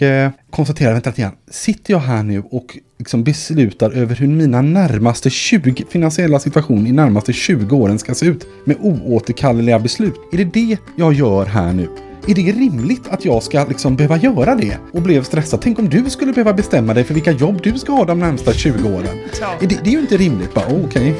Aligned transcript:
och 0.00 0.06
eh, 0.06 0.92
vänta 0.92 1.10
lite 1.10 1.22
grann, 1.22 1.36
sitter 1.50 1.94
jag 1.94 2.00
här 2.00 2.22
nu 2.22 2.42
och 2.50 2.78
liksom 2.98 3.24
beslutar 3.24 3.90
över 3.90 4.16
hur 4.16 4.26
mina 4.26 4.62
närmaste 4.62 5.30
20 5.30 5.84
finansiella 5.90 6.38
situation 6.38 6.86
i 6.86 6.92
närmaste 6.92 7.32
20 7.32 7.76
åren 7.76 7.98
ska 7.98 8.14
se 8.14 8.26
ut 8.26 8.46
med 8.64 8.76
oåterkalleliga 8.80 9.78
beslut? 9.78 10.14
Är 10.32 10.36
det 10.36 10.44
det 10.44 10.76
jag 10.96 11.12
gör 11.12 11.46
här 11.46 11.72
nu? 11.72 11.88
Är 12.26 12.34
det 12.34 12.52
rimligt 12.52 13.08
att 13.08 13.24
jag 13.24 13.42
ska 13.42 13.64
liksom 13.64 13.96
behöva 13.96 14.16
göra 14.16 14.54
det? 14.54 14.78
Och 14.92 15.02
blev 15.02 15.22
stressad. 15.22 15.60
Tänk 15.62 15.78
om 15.78 15.88
du 15.88 16.10
skulle 16.10 16.32
behöva 16.32 16.52
bestämma 16.52 16.94
dig 16.94 17.04
för 17.04 17.14
vilka 17.14 17.32
jobb 17.32 17.60
du 17.62 17.78
ska 17.78 17.92
ha 17.92 18.04
de 18.04 18.18
närmsta 18.18 18.52
20 18.52 18.88
åren. 18.88 19.18
Ja. 19.40 19.54
Det, 19.60 19.66
det 19.66 19.90
är 19.90 19.92
ju 19.92 20.00
inte 20.00 20.16
rimligt. 20.16 20.54
Bara, 20.54 20.66
okej. 20.84 21.14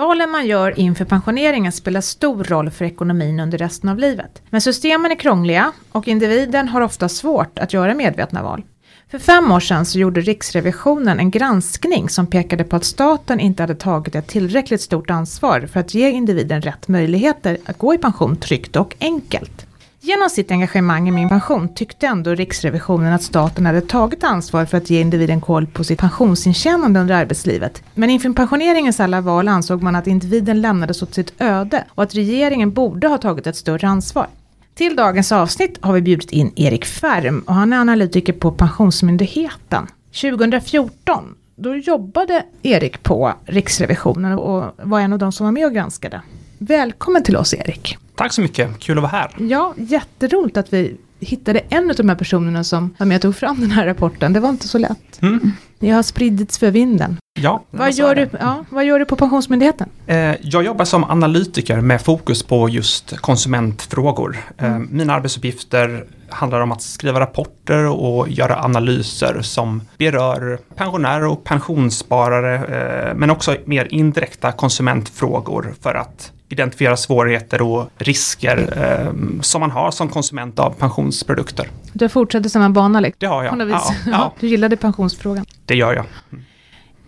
Valen 0.00 0.30
man 0.30 0.46
gör 0.46 0.78
inför 0.78 1.04
pensioneringen 1.04 1.72
spelar 1.72 2.00
stor 2.00 2.44
roll 2.44 2.70
för 2.70 2.84
ekonomin 2.84 3.40
under 3.40 3.58
resten 3.58 3.88
av 3.88 3.98
livet. 3.98 4.42
Men 4.50 4.60
systemen 4.60 5.10
är 5.10 5.16
krångliga 5.16 5.72
och 5.92 6.08
individen 6.08 6.68
har 6.68 6.80
ofta 6.80 7.08
svårt 7.08 7.58
att 7.58 7.72
göra 7.72 7.94
medvetna 7.94 8.42
val. 8.42 8.62
För 9.10 9.18
fem 9.18 9.52
år 9.52 9.60
sedan 9.60 9.86
så 9.86 9.98
gjorde 9.98 10.20
Riksrevisionen 10.20 11.18
en 11.18 11.30
granskning 11.30 12.08
som 12.08 12.26
pekade 12.26 12.64
på 12.64 12.76
att 12.76 12.84
staten 12.84 13.40
inte 13.40 13.62
hade 13.62 13.74
tagit 13.74 14.14
ett 14.14 14.26
tillräckligt 14.26 14.80
stort 14.80 15.10
ansvar 15.10 15.68
för 15.72 15.80
att 15.80 15.94
ge 15.94 16.10
individen 16.10 16.62
rätt 16.62 16.88
möjligheter 16.88 17.58
att 17.64 17.78
gå 17.78 17.94
i 17.94 17.98
pension 17.98 18.36
tryggt 18.36 18.76
och 18.76 18.96
enkelt. 19.00 19.66
Genom 20.02 20.30
sitt 20.30 20.50
engagemang 20.50 21.08
i 21.08 21.10
Min 21.10 21.28
pension 21.28 21.74
tyckte 21.74 22.06
ändå 22.06 22.34
Riksrevisionen 22.34 23.12
att 23.12 23.22
staten 23.22 23.66
hade 23.66 23.80
tagit 23.80 24.24
ansvar 24.24 24.64
för 24.64 24.78
att 24.78 24.90
ge 24.90 25.00
individen 25.00 25.40
koll 25.40 25.66
på 25.66 25.84
sitt 25.84 25.98
pensionsintjänande 25.98 27.00
under 27.00 27.14
arbetslivet. 27.14 27.82
Men 27.94 28.10
inför 28.10 28.32
pensioneringens 28.32 29.00
alla 29.00 29.20
val 29.20 29.48
ansåg 29.48 29.82
man 29.82 29.96
att 29.96 30.06
individen 30.06 30.60
lämnades 30.60 31.02
åt 31.02 31.14
sitt 31.14 31.40
öde 31.40 31.84
och 31.88 32.02
att 32.02 32.14
regeringen 32.14 32.72
borde 32.72 33.08
ha 33.08 33.18
tagit 33.18 33.46
ett 33.46 33.56
större 33.56 33.88
ansvar. 33.88 34.26
Till 34.74 34.96
dagens 34.96 35.32
avsnitt 35.32 35.78
har 35.80 35.92
vi 35.92 36.00
bjudit 36.00 36.30
in 36.30 36.52
Erik 36.56 36.84
Färm 36.84 37.40
och 37.46 37.54
han 37.54 37.72
är 37.72 37.76
analytiker 37.76 38.32
på 38.32 38.50
Pensionsmyndigheten. 38.50 39.86
2014 40.20 41.34
då 41.56 41.76
jobbade 41.76 42.44
Erik 42.62 43.02
på 43.02 43.32
Riksrevisionen 43.44 44.38
och 44.38 44.64
var 44.82 45.00
en 45.00 45.12
av 45.12 45.18
de 45.18 45.32
som 45.32 45.46
var 45.46 45.52
med 45.52 45.66
och 45.66 45.74
granskade. 45.74 46.22
Välkommen 46.58 47.22
till 47.22 47.36
oss 47.36 47.54
Erik. 47.54 47.98
Tack 48.20 48.32
så 48.32 48.40
mycket, 48.40 48.78
kul 48.78 48.98
att 48.98 49.02
vara 49.02 49.10
här. 49.12 49.30
Ja, 49.38 49.74
jätteroligt 49.76 50.56
att 50.56 50.72
vi 50.72 50.96
hittade 51.20 51.58
en 51.68 51.90
av 51.90 51.96
de 51.96 52.08
här 52.08 52.16
personerna 52.16 52.64
som 52.64 52.94
var 52.98 53.06
med 53.06 53.16
och 53.16 53.22
tog 53.22 53.36
fram 53.36 53.60
den 53.60 53.70
här 53.70 53.86
rapporten. 53.86 54.32
Det 54.32 54.40
var 54.40 54.48
inte 54.48 54.68
så 54.68 54.78
lätt. 54.78 55.22
Mm. 55.22 55.52
Det 55.78 55.90
har 55.90 56.02
spridits 56.02 56.58
för 56.58 56.70
vinden. 56.70 57.16
Ja, 57.40 57.64
Vad 57.70 57.92
gör, 57.92 58.14
du, 58.14 58.28
ja, 58.40 58.64
vad 58.70 58.84
gör 58.84 58.98
du 58.98 59.04
på 59.04 59.16
Pensionsmyndigheten? 59.16 59.88
Eh, 60.06 60.16
Jag 60.40 60.64
jobbar 60.64 60.84
som 60.84 61.04
analytiker 61.04 61.80
med 61.80 62.02
fokus 62.02 62.42
på 62.42 62.68
just 62.68 63.16
konsumentfrågor. 63.20 64.36
Eh, 64.58 64.78
Mina 64.78 65.14
arbetsuppgifter 65.14 66.04
handlar 66.28 66.60
om 66.60 66.72
att 66.72 66.82
skriva 66.82 67.20
rapporter 67.20 67.86
och 67.86 68.28
göra 68.28 68.64
analyser 68.64 69.42
som 69.42 69.82
berör 69.98 70.58
pensionärer 70.76 71.26
och 71.26 71.44
pensionssparare, 71.44 72.54
eh, 72.54 73.14
men 73.14 73.30
också 73.30 73.56
mer 73.64 73.88
indirekta 73.90 74.52
konsumentfrågor 74.52 75.74
för 75.80 75.94
att 75.94 76.32
identifiera 76.52 76.96
svårigheter 76.96 77.62
och 77.62 77.90
risker 77.98 78.58
eh, 78.76 79.40
som 79.40 79.60
man 79.60 79.70
har 79.70 79.90
som 79.90 80.08
konsument 80.08 80.58
av 80.58 80.70
pensionsprodukter. 80.70 81.68
Du 81.92 82.08
fortsätter 82.08 82.48
samma 82.48 82.70
bana 82.70 83.00
liksom. 83.00 83.16
Det 83.18 83.26
har 83.26 83.44
jag. 83.44 83.70
Ja, 83.70 83.94
ja, 84.06 84.34
Du 84.40 84.46
gillade 84.46 84.76
pensionsfrågan. 84.76 85.44
det 85.64 85.74
gör 85.74 85.94
jag. 85.94 86.04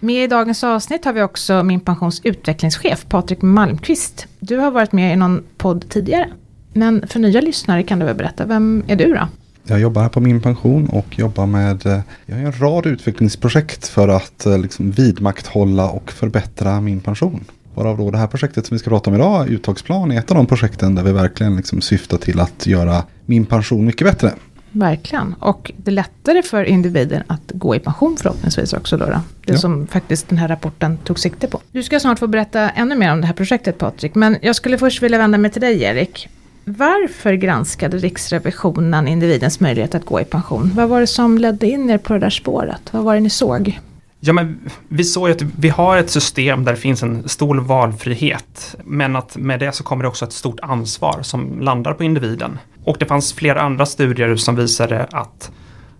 Med 0.00 0.24
i 0.24 0.26
dagens 0.26 0.64
avsnitt 0.64 1.04
har 1.04 1.12
vi 1.12 1.22
också 1.22 1.62
min 1.62 1.80
pensions 1.80 2.20
utvecklingschef 2.24 3.06
Patrik 3.08 3.42
Malmqvist. 3.42 4.26
Du 4.40 4.56
har 4.56 4.70
varit 4.70 4.92
med 4.92 5.12
i 5.12 5.16
någon 5.16 5.44
podd 5.56 5.88
tidigare. 5.88 6.28
Men 6.72 7.08
för 7.08 7.18
nya 7.20 7.40
lyssnare 7.40 7.82
kan 7.82 7.98
du 7.98 8.04
väl 8.06 8.14
berätta, 8.16 8.44
vem 8.46 8.84
är 8.86 8.96
du 8.96 9.14
då? 9.14 9.28
Jag 9.64 9.80
jobbar 9.80 10.02
här 10.02 10.08
på 10.08 10.20
min 10.20 10.40
pension 10.40 10.88
och 10.88 11.18
jobbar 11.18 11.46
med 11.46 11.86
eh, 11.86 12.00
jag 12.26 12.36
har 12.36 12.42
en 12.42 12.52
rad 12.60 12.86
utvecklingsprojekt 12.86 13.88
för 13.88 14.08
att 14.08 14.46
eh, 14.46 14.58
liksom 14.58 14.90
vidmakthålla 14.90 15.90
och 15.90 16.12
förbättra 16.12 16.80
min 16.80 17.00
pension. 17.00 17.44
Varav 17.74 17.98
då 17.98 18.10
det 18.10 18.18
här 18.18 18.26
projektet 18.26 18.66
som 18.66 18.74
vi 18.74 18.78
ska 18.78 18.90
prata 18.90 19.10
om 19.10 19.16
idag, 19.16 19.48
Uttagsplan, 19.48 20.10
är 20.12 20.18
ett 20.18 20.30
av 20.30 20.36
de 20.36 20.46
projekten 20.46 20.94
där 20.94 21.02
vi 21.02 21.12
verkligen 21.12 21.56
liksom 21.56 21.80
syftar 21.80 22.18
till 22.18 22.40
att 22.40 22.66
göra 22.66 23.02
min 23.26 23.46
pension 23.46 23.84
mycket 23.84 24.06
bättre. 24.06 24.32
Verkligen. 24.74 25.34
Och 25.38 25.72
det 25.76 25.90
är 25.90 25.92
lättare 25.94 26.42
för 26.42 26.64
individen 26.64 27.22
att 27.26 27.40
gå 27.54 27.74
i 27.76 27.78
pension 27.78 28.16
förhoppningsvis 28.16 28.72
också 28.72 28.96
då. 28.96 29.04
då. 29.06 29.20
Det 29.46 29.52
Ja. 29.52 29.58
som 29.58 29.86
faktiskt 29.86 30.28
den 30.28 30.38
här 30.38 30.48
rapporten 30.48 30.98
tog 30.98 31.18
sikte 31.18 31.46
på. 31.48 31.60
Du 31.72 31.82
ska 31.82 32.00
snart 32.00 32.18
få 32.18 32.26
berätta 32.26 32.70
ännu 32.70 32.96
mer 32.96 33.12
om 33.12 33.20
det 33.20 33.26
här 33.26 33.34
projektet 33.34 33.78
Patrik. 33.78 34.14
Men 34.14 34.36
jag 34.42 34.56
skulle 34.56 34.78
först 34.78 35.02
vilja 35.02 35.18
vända 35.18 35.38
mig 35.38 35.50
till 35.50 35.60
dig 35.60 35.82
Erik. 35.82 36.28
Varför 36.64 37.32
granskade 37.32 37.96
Riksrevisionen 37.98 39.08
individens 39.08 39.60
möjlighet 39.60 39.94
att 39.94 40.04
gå 40.06 40.20
i 40.20 40.24
pension? 40.24 40.70
Vad 40.74 40.88
var 40.88 41.00
det 41.00 41.06
som 41.06 41.38
ledde 41.38 41.66
in 41.66 41.90
er 41.90 41.98
på 41.98 42.12
det 42.12 42.18
där 42.18 42.30
spåret? 42.30 42.80
Vad 42.90 43.04
var 43.04 43.14
det 43.14 43.20
ni 43.20 43.30
såg? 43.30 43.80
Ja, 44.24 44.32
men 44.32 44.70
vi 44.88 45.04
såg 45.04 45.28
ju 45.28 45.34
att 45.34 45.42
vi 45.42 45.68
har 45.68 45.96
ett 45.96 46.10
system 46.10 46.64
där 46.64 46.72
det 46.72 46.78
finns 46.78 47.02
en 47.02 47.28
stor 47.28 47.56
valfrihet. 47.56 48.76
Men 48.84 49.16
att 49.16 49.36
med 49.36 49.60
det 49.60 49.72
så 49.72 49.84
kommer 49.84 50.02
det 50.02 50.08
också 50.08 50.24
ett 50.24 50.32
stort 50.32 50.60
ansvar 50.62 51.22
som 51.22 51.60
landar 51.60 51.94
på 51.94 52.04
individen. 52.04 52.58
Och 52.84 52.96
det 52.98 53.06
fanns 53.06 53.32
flera 53.32 53.60
andra 53.60 53.86
studier 53.86 54.36
som 54.36 54.56
visade 54.56 55.06
att 55.10 55.50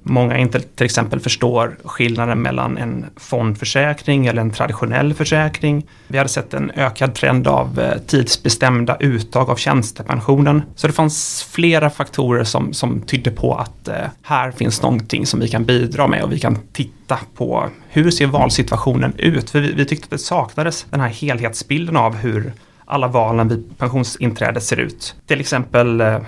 många 0.03 0.39
inte 0.39 0.61
till 0.61 0.85
exempel 0.85 1.21
förstår 1.21 1.77
skillnaden 1.85 2.43
mellan 2.43 2.79
en 2.79 3.07
fondförsäkring 3.17 4.27
eller 4.27 4.41
en 4.41 4.51
traditionell 4.51 5.15
försäkring. 5.15 5.87
Vi 6.09 6.19
hade 6.19 6.31
sett 6.31 6.55
en 6.55 6.71
ökad 6.71 7.15
trend 7.15 7.49
av 7.49 7.81
eh, 7.81 7.99
tidsbestämda 7.99 8.97
uttag 9.01 9.51
av 9.51 9.57
tjänstepensionen. 9.57 10.63
Så 10.75 10.87
det 10.87 10.93
fanns 10.93 11.49
flera 11.51 11.91
faktorer 11.91 12.45
som, 12.45 12.73
som 12.73 13.01
tydde 13.01 13.31
på 13.31 13.55
att 13.55 13.89
eh, 13.89 13.95
här 14.23 14.51
finns 14.51 14.83
någonting 14.83 15.27
som 15.27 15.41
vi 15.41 15.49
kan 15.49 15.65
bidra 15.65 16.07
med 16.07 16.23
och 16.23 16.33
vi 16.33 16.39
kan 16.39 16.59
titta 16.73 17.19
på 17.35 17.69
hur 17.89 18.11
ser 18.11 18.27
valsituationen 18.27 19.13
ut? 19.19 19.51
För 19.51 19.61
vi, 19.61 19.73
vi 19.73 19.85
tyckte 19.85 20.05
att 20.05 20.11
det 20.11 20.19
saknades 20.19 20.87
den 20.91 21.01
här 21.01 21.09
helhetsbilden 21.09 21.97
av 21.97 22.17
hur 22.17 22.53
alla 22.85 23.09
valen 23.09 23.49
vid 23.49 23.79
pensionsinträdet 23.79 24.63
ser 24.63 24.81
ut. 24.81 25.15
Till 25.27 25.41
exempel 25.41 26.01
eh, 26.01 26.19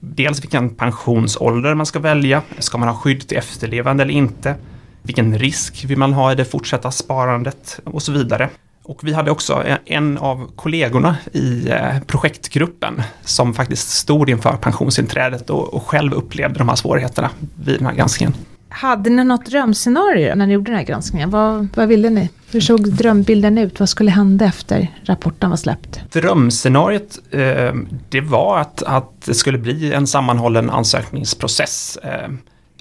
dels 0.00 0.42
vilken 0.42 0.70
pensionsålder 0.70 1.74
man 1.74 1.86
ska 1.86 1.98
välja. 1.98 2.42
Ska 2.58 2.78
man 2.78 2.88
ha 2.88 2.96
skydd 2.96 3.28
till 3.28 3.36
efterlevande 3.38 4.02
eller 4.02 4.14
inte? 4.14 4.54
Vilken 5.02 5.38
risk 5.38 5.84
vill 5.84 5.98
man 5.98 6.12
ha 6.12 6.32
i 6.32 6.34
det 6.34 6.44
fortsatta 6.44 6.90
sparandet 6.90 7.80
och 7.84 8.02
så 8.02 8.12
vidare. 8.12 8.48
Och 8.82 9.00
vi 9.02 9.12
hade 9.12 9.30
också 9.30 9.64
en- 9.86 10.18
av 10.18 10.50
kollegorna 10.56 11.16
i 11.32 11.68
eh, 11.70 12.00
projektgruppen 12.06 13.02
som 13.24 13.54
faktiskt 13.54 13.88
stod 13.90 14.30
inför 14.30 14.56
pensionsinträdet 14.56 15.50
och 15.50 15.82
själv 15.86 16.12
upplevde 16.12 16.58
de 16.58 16.68
här 16.68 16.76
svårigheterna 16.76 17.30
vid 17.64 17.78
den 17.78 17.86
här 17.86 17.94
granskningen. 17.94 18.34
Hade 18.68 19.10
ni 19.10 19.24
något 19.24 19.46
drömscenario 19.46 20.34
när 20.34 20.46
ni 20.46 20.52
gjorde 20.52 20.70
den 20.70 20.78
här 20.78 20.86
granskningen? 20.86 21.30
Vad, 21.30 21.68
vad 21.74 21.88
ville 21.88 22.10
ni? 22.10 22.30
Hur 22.50 22.60
såg 22.60 22.92
drömbilden 22.92 23.58
ut? 23.58 23.80
Vad 23.80 23.88
skulle 23.88 24.10
hända 24.10 24.44
efter 24.44 24.88
rapporten 25.02 25.50
var 25.50 25.56
släppt? 25.56 26.12
Drömscenariot, 26.12 27.18
eh, 27.30 27.74
det 28.08 28.20
var 28.20 28.58
att, 28.58 28.82
att 28.82 29.22
det 29.26 29.34
skulle 29.34 29.58
bli 29.58 29.92
en 29.92 30.06
sammanhållen 30.06 30.70
ansökningsprocess. 30.70 31.98
Eh, 32.02 32.28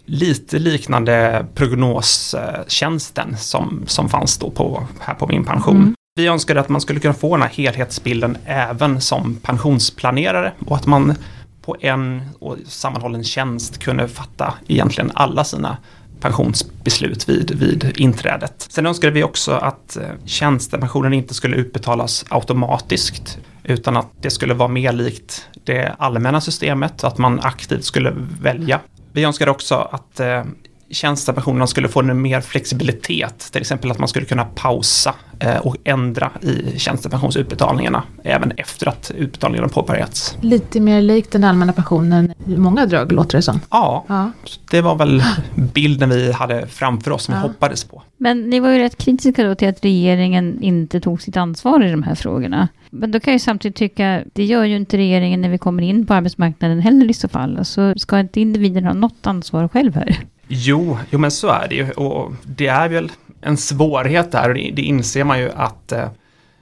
lite 0.05 0.59
liknande 0.59 1.45
prognostjänsten 1.55 3.37
som, 3.37 3.83
som 3.87 4.09
fanns 4.09 4.37
då 4.37 4.49
på, 4.49 4.87
här 4.99 5.13
på 5.13 5.27
min 5.27 5.45
pension. 5.45 5.75
Mm. 5.75 5.93
Vi 6.15 6.27
önskade 6.27 6.59
att 6.59 6.69
man 6.69 6.81
skulle 6.81 6.99
kunna 6.99 7.13
få 7.13 7.35
den 7.35 7.41
här 7.41 7.49
helhetsbilden 7.49 8.37
även 8.45 9.01
som 9.01 9.35
pensionsplanerare 9.35 10.53
och 10.65 10.75
att 10.75 10.85
man 10.85 11.15
på 11.67 11.75
en 11.79 12.21
och 12.39 12.57
sammanhållen 12.65 13.23
tjänst 13.23 13.77
kunde 13.77 14.07
fatta 14.07 14.53
egentligen 14.67 15.11
alla 15.13 15.43
sina 15.43 15.77
pensionsbeslut 16.19 17.29
vid, 17.29 17.51
vid 17.51 17.93
inträdet. 17.97 18.67
Sen 18.69 18.85
önskade 18.85 19.13
vi 19.13 19.23
också 19.23 19.51
att 19.51 19.97
eh, 19.97 20.09
tjänstepensionen 20.25 21.13
inte 21.13 21.33
skulle 21.33 21.55
utbetalas 21.55 22.25
automatiskt 22.29 23.39
utan 23.63 23.97
att 23.97 24.07
det 24.21 24.29
skulle 24.29 24.53
vara 24.53 24.69
mer 24.69 24.91
likt 24.91 25.47
det 25.63 25.95
allmänna 25.99 26.41
systemet, 26.41 27.03
att 27.03 27.17
man 27.17 27.39
aktivt 27.39 27.83
skulle 27.83 28.13
välja. 28.41 28.79
Vi 29.13 29.23
önskade 29.23 29.51
också 29.51 29.75
att 29.75 30.19
eh, 30.19 30.43
tjänstepensionerna 30.89 31.67
skulle 31.67 31.87
få 31.87 31.99
en 31.99 32.21
mer 32.21 32.41
flexibilitet, 32.41 33.39
till 33.51 33.61
exempel 33.61 33.91
att 33.91 33.99
man 33.99 34.07
skulle 34.07 34.25
kunna 34.25 34.45
pausa 34.45 35.15
eh, 35.39 35.57
och 35.57 35.75
ändra 35.83 36.31
i 36.41 36.79
tjänstepensionsutbetalningarna 36.79 38.03
även 38.23 38.51
efter 38.51 38.87
att 38.87 39.11
utbetalningarna 39.17 39.67
påbörjats. 39.69 40.37
Lite 40.41 40.79
mer 40.79 41.01
likt 41.01 41.31
den 41.31 41.43
allmänna 41.43 41.73
pensionen 41.73 42.33
i 42.47 42.57
många 42.57 42.85
drag 42.85 43.11
låter 43.11 43.37
det 43.37 43.41
som. 43.41 43.59
Ja, 43.69 44.05
Ja. 44.07 44.31
det 44.71 44.81
var 44.81 44.95
väl 44.95 45.23
bilden 45.73 46.09
vi 46.09 46.31
hade 46.31 46.67
framför 46.67 47.11
oss 47.11 47.23
som 47.23 47.33
vi 47.35 47.39
Ja. 47.41 47.47
hoppades 47.47 47.83
på. 47.83 48.01
Men 48.17 48.49
ni 48.49 48.59
var 48.59 48.69
ju 48.69 48.79
rätt 48.79 48.97
kritiska 48.97 49.43
då 49.43 49.55
till 49.55 49.67
att 49.69 49.85
regeringen 49.85 50.61
inte 50.61 50.99
tog 50.99 51.21
sitt 51.21 51.37
ansvar 51.37 51.83
i 51.85 51.91
de 51.91 52.03
här 52.03 52.15
frågorna. 52.15 52.67
Men 52.89 53.11
då 53.11 53.19
kan 53.19 53.31
jag 53.31 53.35
ju 53.35 53.39
samtidigt 53.39 53.75
tycka, 53.75 54.21
det 54.33 54.43
gör 54.45 54.63
ju 54.63 54.75
inte 54.75 54.97
regeringen 54.97 55.41
när 55.41 55.49
vi 55.49 55.57
kommer 55.57 55.83
in 55.83 56.05
på 56.05 56.13
arbetsmarknaden 56.13 56.79
heller 56.79 57.09
i 57.09 57.13
så 57.13 57.27
fall. 57.27 57.57
Alltså, 57.57 57.93
ska 57.97 58.19
inte 58.19 58.41
individen 58.41 58.85
ha 58.85 58.93
något 58.93 59.27
ansvar 59.27 59.67
själv 59.67 59.95
här? 59.95 60.17
Jo, 60.47 60.97
jo 61.09 61.19
men 61.19 61.31
så 61.31 61.47
är 61.47 61.67
det 61.69 61.75
ju 61.75 61.91
och 61.91 62.33
det 62.43 62.67
är 62.67 62.89
väl 62.89 63.11
en 63.41 63.57
svårighet 63.57 64.31
där 64.31 64.49
och 64.49 64.55
det, 64.55 64.71
det 64.73 64.81
inser 64.81 65.23
man 65.23 65.39
ju 65.39 65.51
att 65.51 65.91
eh, 65.91 66.09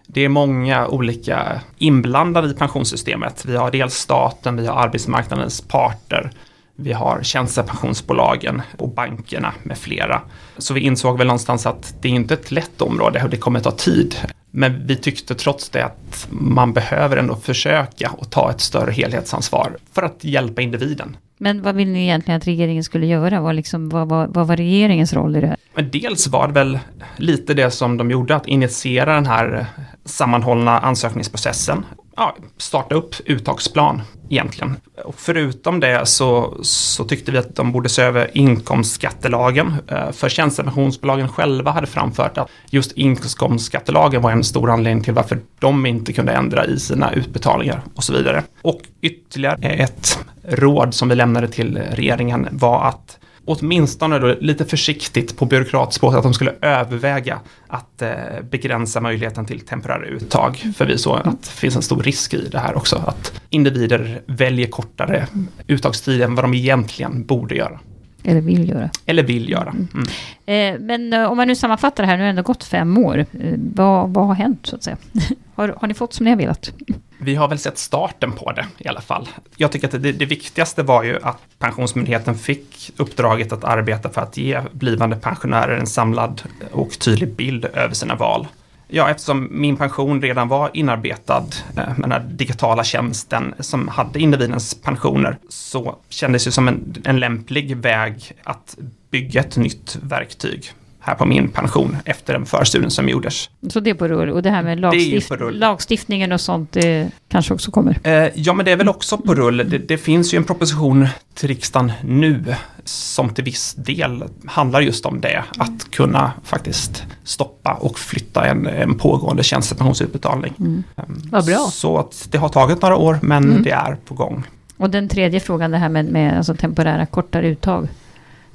det 0.07 0.21
är 0.25 0.29
många 0.29 0.87
olika 0.87 1.61
inblandade 1.77 2.51
i 2.51 2.53
pensionssystemet. 2.53 3.45
Vi 3.45 3.55
har 3.55 3.71
dels 3.71 3.93
staten, 3.93 4.55
vi 4.55 4.67
har 4.67 4.75
arbetsmarknadens 4.75 5.61
parter, 5.61 6.31
Vi 6.75 6.93
har 6.93 7.23
tjänstepensionsbolagen 7.23 8.61
och 8.77 8.89
bankerna 8.89 9.53
med 9.63 9.77
flera. 9.77 10.21
Så 10.57 10.73
vi 10.73 10.81
insåg 10.81 11.17
väl 11.17 11.27
någonstans 11.27 11.65
att 11.65 11.95
det 12.01 12.07
är 12.07 12.11
inte 12.11 12.33
ett 12.33 12.51
lätt 12.51 12.81
område 12.81 13.23
och 13.23 13.29
det 13.29 13.37
kommer 13.37 13.59
ta 13.59 13.71
tid. 13.71 14.15
Men 14.57 14.87
vi 14.87 14.95
tyckte 14.95 15.35
trots 15.35 15.69
det 15.69 15.85
att 15.85 16.27
man 16.29 16.73
behöver 16.73 17.17
ändå 17.17 17.35
försöka 17.35 18.11
och 18.17 18.29
ta 18.29 18.51
ett 18.51 18.61
större 18.61 18.91
helhetsansvar 18.91 19.77
för 19.93 20.01
att 20.01 20.23
hjälpa 20.23 20.61
individen. 20.61 21.17
Men 21.37 21.61
vad 21.61 21.75
vill 21.75 21.87
ni 21.87 22.03
egentligen 22.03 22.37
att 22.37 22.47
regeringen 22.47 22.83
skulle 22.83 23.05
göra? 23.05 23.41
Vad, 23.41 23.55
liksom, 23.55 23.89
vad, 23.89 24.09
vad, 24.09 24.33
vad 24.33 24.47
var 24.47 24.57
regeringens 24.57 25.13
roll 25.13 25.35
i 25.35 25.41
det 25.41 25.47
här? 25.47 25.57
Men 25.75 25.89
dels 25.91 26.27
var 26.27 26.47
det 26.47 26.53
väl 26.53 26.79
lite 27.17 27.53
det 27.53 27.71
som 27.71 27.97
de 27.97 28.11
gjorde, 28.11 28.35
att 28.35 28.47
initiera 28.47 29.15
den 29.15 29.25
här 29.25 29.65
sammanhållna 30.05 30.79
ansökningsprocessen. 30.79 31.85
Ja, 32.15 32.35
starta 32.57 32.95
upp 32.95 33.15
uttagsplan 33.25 34.01
egentligen. 34.29 34.77
Och 35.05 35.15
förutom 35.17 35.79
det 35.79 36.05
så, 36.05 36.57
så 36.61 37.03
tyckte 37.03 37.31
vi 37.31 37.37
att 37.37 37.55
de 37.55 37.71
borde 37.71 37.89
se 37.89 38.01
över 38.01 38.37
inkomstskattelagen. 38.37 39.73
Eh, 39.87 40.11
för 40.11 40.29
tjänstepensionsbolagen 40.29 41.29
själva 41.29 41.71
hade 41.71 41.87
framfört 41.87 42.37
att 42.37 42.49
just 42.69 42.91
inkomstskattelagen 42.91 44.21
var 44.21 44.31
en 44.31 44.43
stor 44.43 44.69
anledning 44.71 45.03
till 45.03 45.13
varför 45.13 45.39
de 45.59 45.85
inte 45.85 46.13
kunde 46.13 46.31
ändra 46.31 46.65
i 46.65 46.79
sina 46.79 47.13
utbetalningar 47.13 47.81
och 47.95 48.03
så 48.03 48.13
vidare. 48.13 48.43
Och 48.61 48.81
ytterligare 49.01 49.69
ett 49.69 50.19
råd 50.43 50.93
som 50.93 51.09
vi 51.09 51.15
lämnade 51.15 51.47
till 51.47 51.77
regeringen 51.77 52.47
var 52.51 52.87
att 52.87 53.17
åtminstone 53.45 54.19
då 54.19 54.35
lite 54.39 54.65
försiktigt 54.65 55.37
på 55.37 55.45
byråkratspråket 55.45 56.17
att 56.17 56.23
de 56.23 56.33
skulle 56.33 56.53
överväga 56.61 57.39
att 57.67 58.01
eh, 58.01 58.11
begränsa 58.51 59.01
möjligheten 59.01 59.45
till 59.45 59.59
temporära 59.59 60.05
uttag. 60.05 60.73
För 60.77 60.85
vi 60.85 60.97
såg 60.97 61.17
att 61.17 61.43
det 61.43 61.49
finns 61.49 61.75
en 61.75 61.81
stor 61.81 62.03
risk 62.03 62.33
i 62.33 62.47
det 62.51 62.59
här 62.59 62.75
också. 62.75 62.95
Att 62.95 63.41
individer 63.49 64.21
väljer 64.25 64.67
kortare 64.67 65.27
uttagstid 65.67 66.21
än 66.21 66.35
vad 66.35 66.43
de 66.43 66.53
egentligen 66.53 67.25
borde 67.25 67.55
göra. 67.55 67.79
Eller 68.25 68.41
vill 68.41 68.69
göra. 68.69 68.89
Eller 69.05 69.23
vill 69.23 69.49
göra. 69.49 69.69
Mm. 69.69 70.07
Eh, 70.45 70.79
men 70.79 71.13
eh, 71.13 71.31
om 71.31 71.37
man 71.37 71.47
nu 71.47 71.55
sammanfattar 71.55 72.03
det 72.03 72.09
här, 72.09 72.17
nu 72.17 72.23
har 72.23 72.25
det 72.25 72.29
ändå 72.29 72.41
gått 72.41 72.63
fem 72.63 72.97
år. 72.97 73.17
Eh, 73.17 73.25
vad, 73.57 74.13
vad 74.13 74.27
har 74.27 74.33
hänt 74.33 74.65
så 74.65 74.75
att 74.75 74.83
säga? 74.83 74.97
har, 75.55 75.75
har 75.77 75.87
ni 75.87 75.93
fått 75.93 76.13
som 76.13 76.23
ni 76.23 76.29
har 76.29 76.37
velat? 76.37 76.71
Vi 77.17 77.35
har 77.35 77.47
väl 77.47 77.59
sett 77.59 77.77
starten 77.77 78.31
på 78.31 78.51
det 78.51 78.65
i 78.77 78.87
alla 78.87 79.01
fall. 79.01 79.29
Jag 79.55 79.71
tycker 79.71 79.87
att 79.87 80.03
det, 80.03 80.11
det, 80.11 80.25
viktigaste 80.25 80.83
var 80.83 81.03
ju 81.03 81.19
att 81.23 81.41
Pensionsmyndigheten 81.59 82.35
fick 82.35 82.91
uppdraget 82.97 83.51
att 83.51 83.63
arbeta 83.63 84.09
för 84.09 84.21
att 84.21 84.37
ge 84.37 84.61
blivande 84.71 85.15
pensionärer 85.15 85.77
en 85.77 85.87
samlad 85.87 86.41
och 86.71 86.99
tydlig 86.99 87.35
bild 87.35 87.65
över 87.65 87.93
sina 87.93 88.15
val. 88.15 88.47
Ja, 88.87 89.09
eftersom 89.09 89.47
min 89.51 89.77
pension 89.77 90.21
redan 90.21 90.47
var 90.47 90.69
inarbetad 90.73 91.45
eh, 91.77 91.97
med 91.97 92.01
den 92.01 92.11
här 92.11 92.19
digitala 92.19 92.83
tjänsten 92.83 93.53
som 93.59 93.87
hade 93.87 94.19
individens 94.19 94.81
pensioner 94.81 95.37
så 95.49 95.95
kändes 96.09 96.45
det 96.45 96.51
som 96.51 96.67
en, 96.67 96.95
en 97.05 97.19
lämplig 97.19 97.77
väg 97.77 98.31
att 98.43 98.77
bygga 99.09 99.41
ett 99.41 99.57
nytt 99.57 99.97
verktyg 100.01 100.71
här 101.05 101.15
på 101.15 101.25
min 101.25 101.47
pension 101.47 101.97
efter 102.05 102.33
den 102.33 102.45
förstudien 102.45 102.91
som 102.91 103.09
gjordes. 103.09 103.49
Så 103.69 103.79
det 103.79 103.89
är 103.89 103.93
på 103.93 104.07
rull. 104.07 104.29
Och 104.29 104.43
det 104.43 104.49
här 104.49 104.63
med 104.63 104.79
lagstift 104.79 105.31
lagstiftningen 105.51 106.31
och 106.31 106.41
sånt, 106.41 106.71
det 106.71 107.11
kanske 107.27 107.53
också 107.53 107.71
kommer? 107.71 107.99
Eh, 108.03 108.29
ja, 108.35 108.53
men 108.53 108.65
det 108.65 108.71
är 108.71 108.75
väl 108.75 108.89
också 108.89 109.17
på 109.17 109.35
rull. 109.35 109.57
Det, 109.57 109.77
det, 109.77 109.97
finns 109.97 110.33
ju 110.33 110.37
en 110.37 110.43
proposition 110.43 111.07
till 111.33 111.47
riksdagen 111.47 111.91
nu 112.03 112.55
som 112.83 113.29
till 113.29 113.43
viss 113.43 113.73
del 113.73 114.23
handlar 114.45 114.81
just 114.81 115.05
om 115.05 115.21
det. 115.21 115.43
Att 115.57 115.91
kunna 115.91 116.31
faktiskt 116.43 117.03
stoppa 117.23 117.73
och 117.73 117.99
flytta 117.99 118.45
en, 118.45 118.67
en 118.67 118.97
pågående 118.97 119.43
tjänstepensionsutbetalning. 119.43 120.53
Mm. 120.59 120.83
Ehm, 120.95 121.21
Vad 121.31 121.45
bra. 121.45 121.69
Så 121.71 121.97
att 121.97 122.27
det 122.31 122.37
har 122.37 122.49
tagit 122.49 122.81
några 122.81 122.95
år, 122.95 123.19
men 123.21 123.43
mm. 123.43 123.63
det 123.63 123.71
är 123.71 123.97
på 124.05 124.13
gång. 124.13 124.43
Och 124.77 124.89
den 124.89 125.09
tredje 125.09 125.39
frågan, 125.39 125.71
det 125.71 125.77
här 125.77 125.89
med, 125.89 126.05
med 126.05 126.37
alltså 126.37 126.55
temporära 126.55 127.05
kortare 127.05 127.47
uttag. 127.47 127.87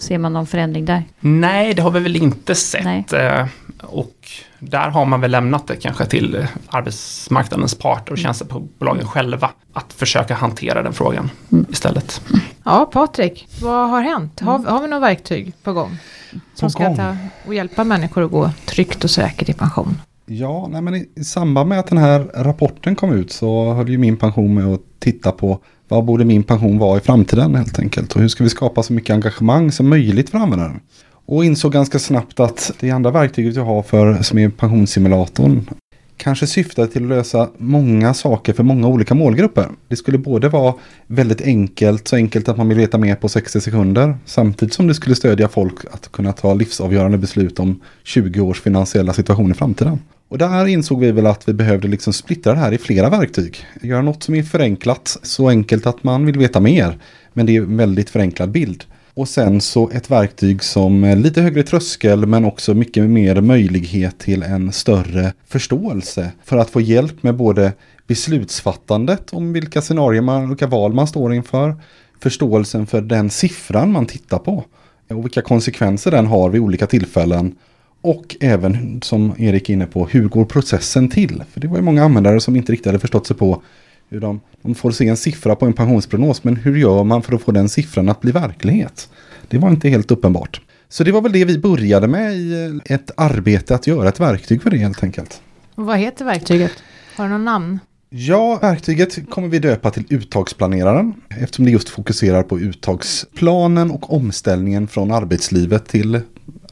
Ser 0.01 0.19
man 0.19 0.33
någon 0.33 0.47
förändring 0.47 0.85
där? 0.85 1.05
Nej, 1.21 1.75
det 1.75 1.83
har 1.83 1.91
vi 1.91 2.01
väl 2.01 2.17
inte 2.17 2.55
sett. 2.55 2.85
Nej. 2.85 3.05
Eh, 3.13 3.47
och 3.83 4.29
där 4.59 4.91
har 4.91 5.05
man 5.05 5.21
väl 5.21 5.31
lämnat 5.31 5.67
det 5.67 5.77
kanske 5.77 6.07
till 6.07 6.47
arbetsmarknadens 6.69 7.75
parter 7.75 8.13
och 8.13 8.19
mm. 8.19 8.25
tjänstebolagen 8.25 9.07
själva 9.07 9.51
att 9.73 9.93
försöka 9.93 10.35
hantera 10.35 10.83
den 10.83 10.93
frågan 10.93 11.31
mm. 11.53 11.67
istället. 11.71 12.21
Ja, 12.65 12.91
Patrik, 12.93 13.49
vad 13.63 13.91
har 13.91 14.01
hänt? 14.01 14.41
Har, 14.41 14.59
har 14.59 14.83
vi 14.83 14.89
några 14.89 15.01
verktyg 15.01 15.53
på 15.63 15.73
gång? 15.73 15.99
Som 16.55 16.67
på 16.67 16.71
ska 16.71 16.85
gång. 16.85 16.97
ta 16.97 17.17
och 17.47 17.55
hjälpa 17.55 17.85
människor 17.85 18.25
att 18.25 18.31
gå 18.31 18.51
tryggt 18.67 19.05
och 19.05 19.11
säkert 19.11 19.49
i 19.49 19.53
pension? 19.53 20.01
Ja, 20.27 20.69
nej, 20.71 20.83
men 20.83 20.95
i 20.95 21.25
samband 21.25 21.69
med 21.69 21.79
att 21.79 21.87
den 21.87 21.99
här 21.99 22.31
rapporten 22.35 22.97
kom 22.97 23.13
ut 23.13 23.33
så 23.33 23.73
höll 23.73 23.89
ju 23.89 23.99
min 23.99 24.17
pension 24.17 24.55
med 24.55 24.67
att 24.67 24.81
titta 24.99 25.33
på 25.33 25.61
vad 25.91 26.05
borde 26.05 26.25
min 26.25 26.43
pension 26.43 26.79
vara 26.79 26.99
i 26.99 27.01
framtiden 27.01 27.55
helt 27.55 27.79
enkelt? 27.79 28.13
Och 28.13 28.21
hur 28.21 28.29
ska 28.29 28.45
vi 28.45 28.51
skapa 28.51 28.83
så 28.83 28.93
mycket 28.93 29.15
engagemang 29.15 29.73
som 29.73 29.89
möjligt 29.89 30.31
för 30.31 30.39
användaren? 30.39 30.81
Och 31.27 31.45
insåg 31.45 31.73
ganska 31.73 31.99
snabbt 31.99 32.41
att 32.41 32.73
det 32.81 32.91
andra 32.91 33.11
verktyget 33.11 33.57
jag 33.57 33.65
har 33.65 33.83
för 33.83 34.23
som 34.23 34.39
är 34.39 34.49
pensionssimulatorn 34.49 35.67
kanske 36.17 36.47
syftar 36.47 36.87
till 36.87 37.03
att 37.03 37.09
lösa 37.09 37.49
många 37.57 38.15
saker 38.15 38.53
för 38.53 38.63
många 38.63 38.89
olika 38.89 39.15
målgrupper. 39.15 39.69
Det 39.89 39.97
skulle 39.97 40.19
både 40.19 40.49
vara 40.49 40.75
väldigt 41.07 41.41
enkelt, 41.41 42.09
så 42.09 42.17
enkelt 42.17 42.49
att 42.49 42.57
man 42.57 42.69
vill 42.69 42.79
veta 42.79 42.99
mer 42.99 43.15
på 43.15 43.29
60 43.29 43.61
sekunder, 43.61 44.19
samtidigt 44.25 44.75
som 44.75 44.87
det 44.87 44.95
skulle 44.95 45.17
stödja 45.17 45.49
folk 45.49 45.85
att 45.91 46.13
kunna 46.13 46.33
ta 46.33 46.55
livsavgörande 46.55 47.19
beslut 47.19 47.59
om 47.59 47.81
20 48.05 48.41
års 48.41 48.61
finansiella 48.61 49.13
situation 49.13 49.51
i 49.51 49.55
framtiden. 49.55 49.99
Och 50.31 50.39
där 50.39 50.67
insåg 50.67 51.01
vi 51.01 51.13
väl 51.13 51.27
att 51.27 51.49
vi 51.49 51.53
behövde 51.53 51.89
liksom 51.89 52.13
splittra 52.13 52.53
det 52.53 52.59
här 52.59 52.73
i 52.73 52.79
flera 52.79 53.11
verktyg. 53.11 53.67
Göra 53.83 54.03
något 54.03 54.23
som 54.23 54.35
är 54.35 54.43
förenklat, 54.43 55.19
så 55.23 55.49
enkelt 55.49 55.87
att 55.87 56.05
man 56.05 56.27
vill 56.27 56.39
veta 56.39 56.61
mer. 56.61 56.99
Men 57.33 57.47
det 57.47 57.57
är 57.57 57.61
en 57.61 57.77
väldigt 57.77 58.11
förenklad 58.11 58.51
bild. 58.51 58.85
Och 59.15 59.29
sen 59.29 59.61
så 59.61 59.91
ett 59.91 60.11
verktyg 60.11 60.63
som 60.63 61.05
är 61.05 61.17
lite 61.17 61.43
högre 61.43 61.63
tröskel 61.63 62.27
men 62.27 62.45
också 62.45 62.75
mycket 62.75 63.05
mer 63.05 63.41
möjlighet 63.41 64.19
till 64.19 64.43
en 64.43 64.73
större 64.73 65.33
förståelse. 65.47 66.33
För 66.45 66.57
att 66.57 66.71
få 66.71 66.81
hjälp 66.81 67.23
med 67.23 67.37
både 67.37 67.73
beslutsfattandet 68.07 69.33
om 69.33 69.53
vilka 69.53 69.83
scenarier 69.83 70.23
man, 70.23 70.49
vilka 70.49 70.67
val 70.67 70.93
man 70.93 71.07
står 71.07 71.35
inför. 71.35 71.77
Förståelsen 72.21 72.87
för 72.87 73.01
den 73.01 73.31
siffran 73.31 73.93
man 73.93 74.07
tittar 74.07 74.39
på. 74.39 74.65
Och 75.09 75.25
vilka 75.25 75.43
konsekvenser 75.43 76.11
den 76.11 76.27
har 76.27 76.51
vid 76.51 76.61
olika 76.61 76.87
tillfällen. 76.87 77.55
Och 78.03 78.37
även 78.41 79.03
som 79.03 79.35
Erik 79.39 79.69
är 79.69 79.73
inne 79.73 79.87
på, 79.87 80.07
hur 80.07 80.29
går 80.29 80.45
processen 80.45 81.09
till? 81.09 81.43
För 81.53 81.61
det 81.61 81.69
var 81.69 81.77
ju 81.77 81.83
många 81.83 82.05
användare 82.05 82.41
som 82.41 82.57
inte 82.57 82.73
riktigt 82.73 82.87
hade 82.87 82.99
förstått 82.99 83.27
sig 83.27 83.37
på 83.37 83.63
hur 84.09 84.21
de, 84.21 84.41
de 84.63 84.75
får 84.75 84.91
se 84.91 85.09
en 85.09 85.17
siffra 85.17 85.57
på 85.57 85.67
en 85.67 85.73
pensionsprognos, 85.73 86.45
men 86.45 86.57
hur 86.57 86.77
gör 86.77 87.05
man 87.05 87.23
för 87.23 87.35
att 87.35 87.43
få 87.43 87.53
den 87.53 87.69
siffran 87.69 88.09
att 88.09 88.21
bli 88.21 88.33
verklighet? 88.33 89.09
Det 89.49 89.59
var 89.59 89.71
inte 89.71 89.89
helt 89.89 90.11
uppenbart. 90.11 90.61
Så 90.89 91.05
det 91.05 91.13
var 91.13 91.21
väl 91.21 91.33
det 91.33 91.45
vi 91.45 91.59
började 91.59 92.09
med 92.09 92.35
i 92.35 92.81
ett 92.85 93.11
arbete 93.17 93.75
att 93.75 93.87
göra 93.87 94.09
ett 94.09 94.21
verktyg 94.21 94.63
för 94.63 94.71
det 94.71 94.77
helt 94.77 95.03
enkelt. 95.03 95.41
Och 95.75 95.87
vad 95.87 95.99
heter 95.99 96.25
verktyget? 96.25 96.73
Har 97.17 97.25
du 97.25 97.31
någon 97.31 97.45
namn? 97.45 97.79
Ja, 98.13 98.59
verktyget 98.63 99.31
kommer 99.31 99.49
vi 99.49 99.59
döpa 99.59 99.91
till 99.91 100.05
uttagsplaneraren 100.09 101.15
eftersom 101.29 101.65
det 101.65 101.71
just 101.71 101.89
fokuserar 101.89 102.43
på 102.43 102.59
uttagsplanen 102.61 103.91
och 103.91 104.13
omställningen 104.13 104.89
från 104.89 105.11
arbetslivet 105.11 105.89
till 105.89 106.21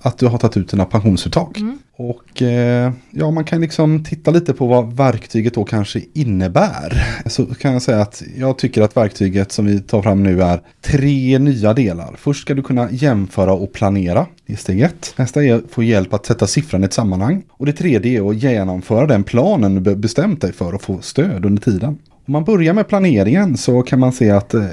att 0.00 0.18
du 0.18 0.26
har 0.26 0.38
tagit 0.38 0.56
ut 0.56 0.68
dina 0.68 0.84
pensionsuttag. 0.84 1.58
Mm. 1.58 1.78
Och 1.96 2.42
eh, 2.42 2.92
ja, 3.10 3.30
man 3.30 3.44
kan 3.44 3.60
liksom 3.60 4.04
titta 4.04 4.30
lite 4.30 4.52
på 4.52 4.66
vad 4.66 4.96
verktyget 4.96 5.54
då 5.54 5.64
kanske 5.64 6.00
innebär. 6.14 7.06
Så 7.26 7.46
kan 7.46 7.72
jag 7.72 7.82
säga 7.82 8.00
att 8.00 8.22
jag 8.36 8.58
tycker 8.58 8.82
att 8.82 8.96
verktyget 8.96 9.52
som 9.52 9.66
vi 9.66 9.80
tar 9.80 10.02
fram 10.02 10.22
nu 10.22 10.42
är 10.42 10.60
tre 10.80 11.38
nya 11.38 11.74
delar. 11.74 12.14
Först 12.18 12.40
ska 12.40 12.54
du 12.54 12.62
kunna 12.62 12.88
jämföra 12.90 13.52
och 13.52 13.72
planera. 13.72 14.26
Är 14.46 14.56
steg 14.56 14.80
ett. 14.80 15.14
Nästa 15.16 15.44
är 15.44 15.54
att 15.54 15.70
få 15.70 15.82
hjälp 15.82 16.14
att 16.14 16.26
sätta 16.26 16.46
siffran 16.46 16.82
i 16.82 16.84
ett 16.84 16.92
sammanhang. 16.92 17.42
Och 17.50 17.66
det 17.66 17.72
tredje 17.72 18.20
är 18.20 18.30
att 18.30 18.42
genomföra 18.42 19.06
den 19.06 19.24
planen 19.24 19.82
du 19.82 19.96
bestämt 19.96 20.40
dig 20.40 20.52
för 20.52 20.74
och 20.74 20.82
få 20.82 21.00
stöd 21.00 21.46
under 21.46 21.62
tiden. 21.62 21.98
Om 22.26 22.32
man 22.32 22.44
börjar 22.44 22.74
med 22.74 22.88
planeringen 22.88 23.56
så 23.56 23.82
kan 23.82 24.00
man 24.00 24.12
se 24.12 24.30
att 24.30 24.54
eh, 24.54 24.64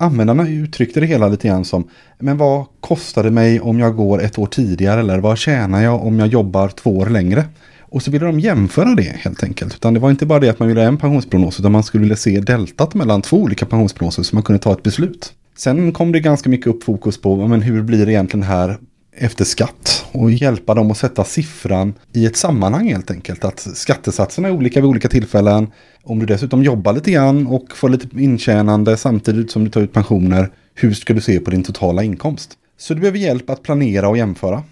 användarna 0.00 0.48
uttryckte 0.48 1.00
det 1.00 1.06
hela 1.06 1.28
lite 1.28 1.48
grann 1.48 1.64
som 1.64 1.88
Men 2.18 2.36
vad 2.36 2.66
kostar 2.80 3.24
det 3.24 3.30
mig 3.30 3.60
om 3.60 3.78
jag 3.78 3.96
går 3.96 4.22
ett 4.22 4.38
år 4.38 4.46
tidigare 4.46 5.00
eller 5.00 5.18
vad 5.18 5.38
tjänar 5.38 5.82
jag 5.82 6.06
om 6.06 6.18
jag 6.18 6.28
jobbar 6.28 6.68
två 6.68 6.98
år 6.98 7.06
längre? 7.06 7.44
Och 7.80 8.02
så 8.02 8.10
ville 8.10 8.26
de 8.26 8.40
jämföra 8.40 8.94
det 8.94 9.16
helt 9.16 9.42
enkelt. 9.42 9.74
Utan 9.74 9.94
det 9.94 10.00
var 10.00 10.10
inte 10.10 10.26
bara 10.26 10.40
det 10.40 10.48
att 10.48 10.58
man 10.58 10.68
ville 10.68 10.80
ha 10.80 10.88
en 10.88 10.98
pensionsprognos 10.98 11.60
utan 11.60 11.72
man 11.72 11.82
skulle 11.82 12.00
vilja 12.00 12.16
se 12.16 12.40
deltat 12.40 12.94
mellan 12.94 13.22
två 13.22 13.36
olika 13.36 13.66
pensionsprognoser 13.66 14.22
så 14.22 14.36
man 14.36 14.42
kunde 14.42 14.62
ta 14.62 14.72
ett 14.72 14.82
beslut. 14.82 15.32
Sen 15.56 15.92
kom 15.92 16.12
det 16.12 16.20
ganska 16.20 16.50
mycket 16.50 16.66
upp 16.66 16.84
fokus 16.84 17.20
på 17.20 17.48
men 17.48 17.62
hur 17.62 17.82
blir 17.82 18.06
det 18.06 18.12
egentligen 18.12 18.42
här 18.42 18.78
efter 19.12 19.44
skatt 19.44 20.04
och 20.12 20.30
hjälpa 20.30 20.74
dem 20.74 20.90
att 20.90 20.96
sätta 20.96 21.24
siffran 21.24 21.94
i 22.12 22.26
ett 22.26 22.36
sammanhang 22.36 22.88
helt 22.88 23.10
enkelt. 23.10 23.44
Att 23.44 23.60
skattesatserna 23.74 24.48
är 24.48 24.52
olika 24.52 24.80
vid 24.80 24.88
olika 24.88 25.08
tillfällen. 25.08 25.70
Om 26.02 26.18
du 26.18 26.26
dessutom 26.26 26.62
jobbar 26.62 26.92
lite 26.92 27.10
grann 27.10 27.46
och 27.46 27.76
får 27.76 27.88
lite 27.88 28.20
intjänande 28.20 28.96
samtidigt 28.96 29.50
som 29.50 29.64
du 29.64 29.70
tar 29.70 29.80
ut 29.80 29.92
pensioner, 29.92 30.50
hur 30.74 30.94
ska 30.94 31.14
du 31.14 31.20
se 31.20 31.40
på 31.40 31.50
din 31.50 31.62
totala 31.62 32.02
inkomst? 32.02 32.52
Så 32.78 32.94
du 32.94 33.00
behöver 33.00 33.18
hjälp 33.18 33.50
att 33.50 33.62
planera 33.62 34.08
och 34.08 34.16
jämföra. 34.16 34.62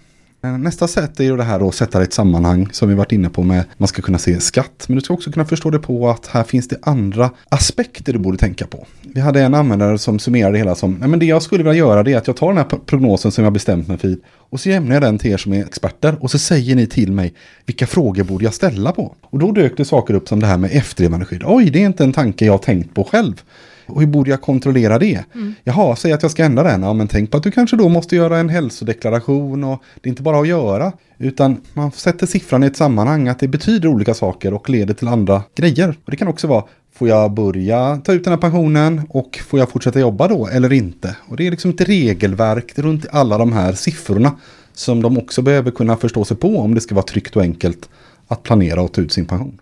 Eh, 0.43 0.57
nästa 0.57 0.87
sätt 0.87 1.19
är 1.19 1.23
ju 1.23 1.37
det 1.37 1.43
här 1.43 1.67
att 1.67 1.75
sätta 1.75 1.99
det 1.99 2.03
i 2.03 2.07
ett 2.07 2.13
sammanhang 2.13 2.69
som 2.71 2.89
vi 2.89 2.95
varit 2.95 3.11
inne 3.11 3.29
på 3.29 3.43
med 3.43 3.63
man 3.77 3.87
ska 3.87 4.01
kunna 4.01 4.17
se 4.17 4.39
skatt. 4.39 4.85
Men 4.87 4.95
du 4.95 5.01
ska 5.01 5.13
också 5.13 5.31
kunna 5.31 5.45
förstå 5.45 5.69
det 5.69 5.79
på 5.79 6.09
att 6.09 6.27
här 6.27 6.43
finns 6.43 6.67
det 6.67 6.77
andra 6.81 7.29
aspekter 7.49 8.13
du 8.13 8.19
borde 8.19 8.37
tänka 8.37 8.67
på. 8.67 8.85
Vi 9.01 9.21
hade 9.21 9.41
en 9.41 9.53
användare 9.53 9.97
som 9.97 10.19
summerade 10.19 10.53
det 10.53 10.57
hela 10.57 10.75
som, 10.75 10.93
nej 10.93 11.09
men 11.09 11.19
det 11.19 11.25
jag 11.25 11.41
skulle 11.41 11.63
vilja 11.63 11.77
göra 11.77 12.03
det 12.03 12.13
är 12.13 12.17
att 12.17 12.27
jag 12.27 12.35
tar 12.35 12.47
den 12.47 12.57
här 12.57 12.65
prognosen 12.85 13.31
som 13.31 13.43
jag 13.43 13.53
bestämt 13.53 13.87
mig 13.87 13.97
för 13.97 14.17
och 14.27 14.59
så 14.59 14.69
lämnar 14.69 14.95
jag 14.95 15.01
den 15.01 15.17
till 15.17 15.31
er 15.31 15.37
som 15.37 15.53
är 15.53 15.65
experter 15.65 16.15
och 16.19 16.31
så 16.31 16.39
säger 16.39 16.75
ni 16.75 16.87
till 16.87 17.11
mig 17.11 17.33
vilka 17.65 17.87
frågor 17.87 18.23
borde 18.23 18.43
jag 18.43 18.53
ställa 18.53 18.91
på. 18.91 19.15
Och 19.21 19.39
då 19.39 19.51
dök 19.51 19.77
det 19.77 19.85
saker 19.85 20.13
upp 20.13 20.27
som 20.27 20.39
det 20.39 20.47
här 20.47 20.57
med 20.57 20.71
efterlevandeskydd. 20.73 21.43
Oj, 21.45 21.69
det 21.69 21.81
är 21.81 21.85
inte 21.85 22.03
en 22.03 22.13
tanke 22.13 22.45
jag 22.45 22.53
har 22.53 22.57
tänkt 22.57 22.95
på 22.95 23.03
själv. 23.03 23.43
Och 23.89 24.01
hur 24.01 24.07
borde 24.07 24.29
jag 24.29 24.41
kontrollera 24.41 24.99
det? 24.99 25.23
Jaha, 25.63 25.95
säg 25.95 26.11
att 26.11 26.21
jag 26.21 26.31
ska 26.31 26.43
ändra 26.43 26.63
den. 26.63 26.83
Ja, 26.83 26.93
men 26.93 27.07
tänk 27.07 27.31
på 27.31 27.37
att 27.37 27.43
du 27.43 27.51
kanske 27.51 27.75
då 27.75 27.89
måste 27.89 28.15
göra 28.15 28.37
en 28.37 28.49
hälsodeklaration 28.49 29.63
och 29.63 29.83
det 30.01 30.07
är 30.07 30.09
inte 30.09 30.23
bara 30.23 30.39
att 30.39 30.47
göra. 30.47 30.91
Utan 31.17 31.57
man 31.73 31.91
sätter 31.91 32.25
siffran 32.25 32.63
i 32.63 32.67
ett 32.67 32.77
sammanhang 32.77 33.27
att 33.27 33.39
det 33.39 33.47
betyder 33.47 33.89
olika 33.89 34.13
saker 34.13 34.53
och 34.53 34.69
leder 34.69 34.93
till 34.93 35.07
andra 35.07 35.43
grejer. 35.55 35.89
Och 36.05 36.11
det 36.11 36.17
kan 36.17 36.27
också 36.27 36.47
vara, 36.47 36.63
får 36.93 37.07
jag 37.07 37.31
börja 37.31 37.97
ta 37.97 38.13
ut 38.13 38.23
den 38.23 38.33
här 38.33 38.39
pensionen 38.39 39.01
och 39.09 39.39
får 39.47 39.59
jag 39.59 39.69
fortsätta 39.69 39.99
jobba 39.99 40.27
då 40.27 40.47
eller 40.47 40.73
inte? 40.73 41.15
Och 41.27 41.37
det 41.37 41.47
är 41.47 41.51
liksom 41.51 41.71
ett 41.71 41.81
regelverk 41.81 42.73
runt 42.75 43.05
alla 43.11 43.37
de 43.37 43.53
här 43.53 43.73
siffrorna 43.73 44.31
som 44.73 45.01
de 45.01 45.17
också 45.17 45.41
behöver 45.41 45.71
kunna 45.71 45.97
förstå 45.97 46.25
sig 46.25 46.37
på 46.37 46.57
om 46.59 46.75
det 46.75 46.81
ska 46.81 46.95
vara 46.95 47.05
tryggt 47.05 47.35
och 47.35 47.41
enkelt 47.41 47.89
att 48.27 48.43
planera 48.43 48.81
och 48.81 48.91
ta 48.91 49.01
ut 49.01 49.11
sin 49.11 49.25
pension. 49.25 49.59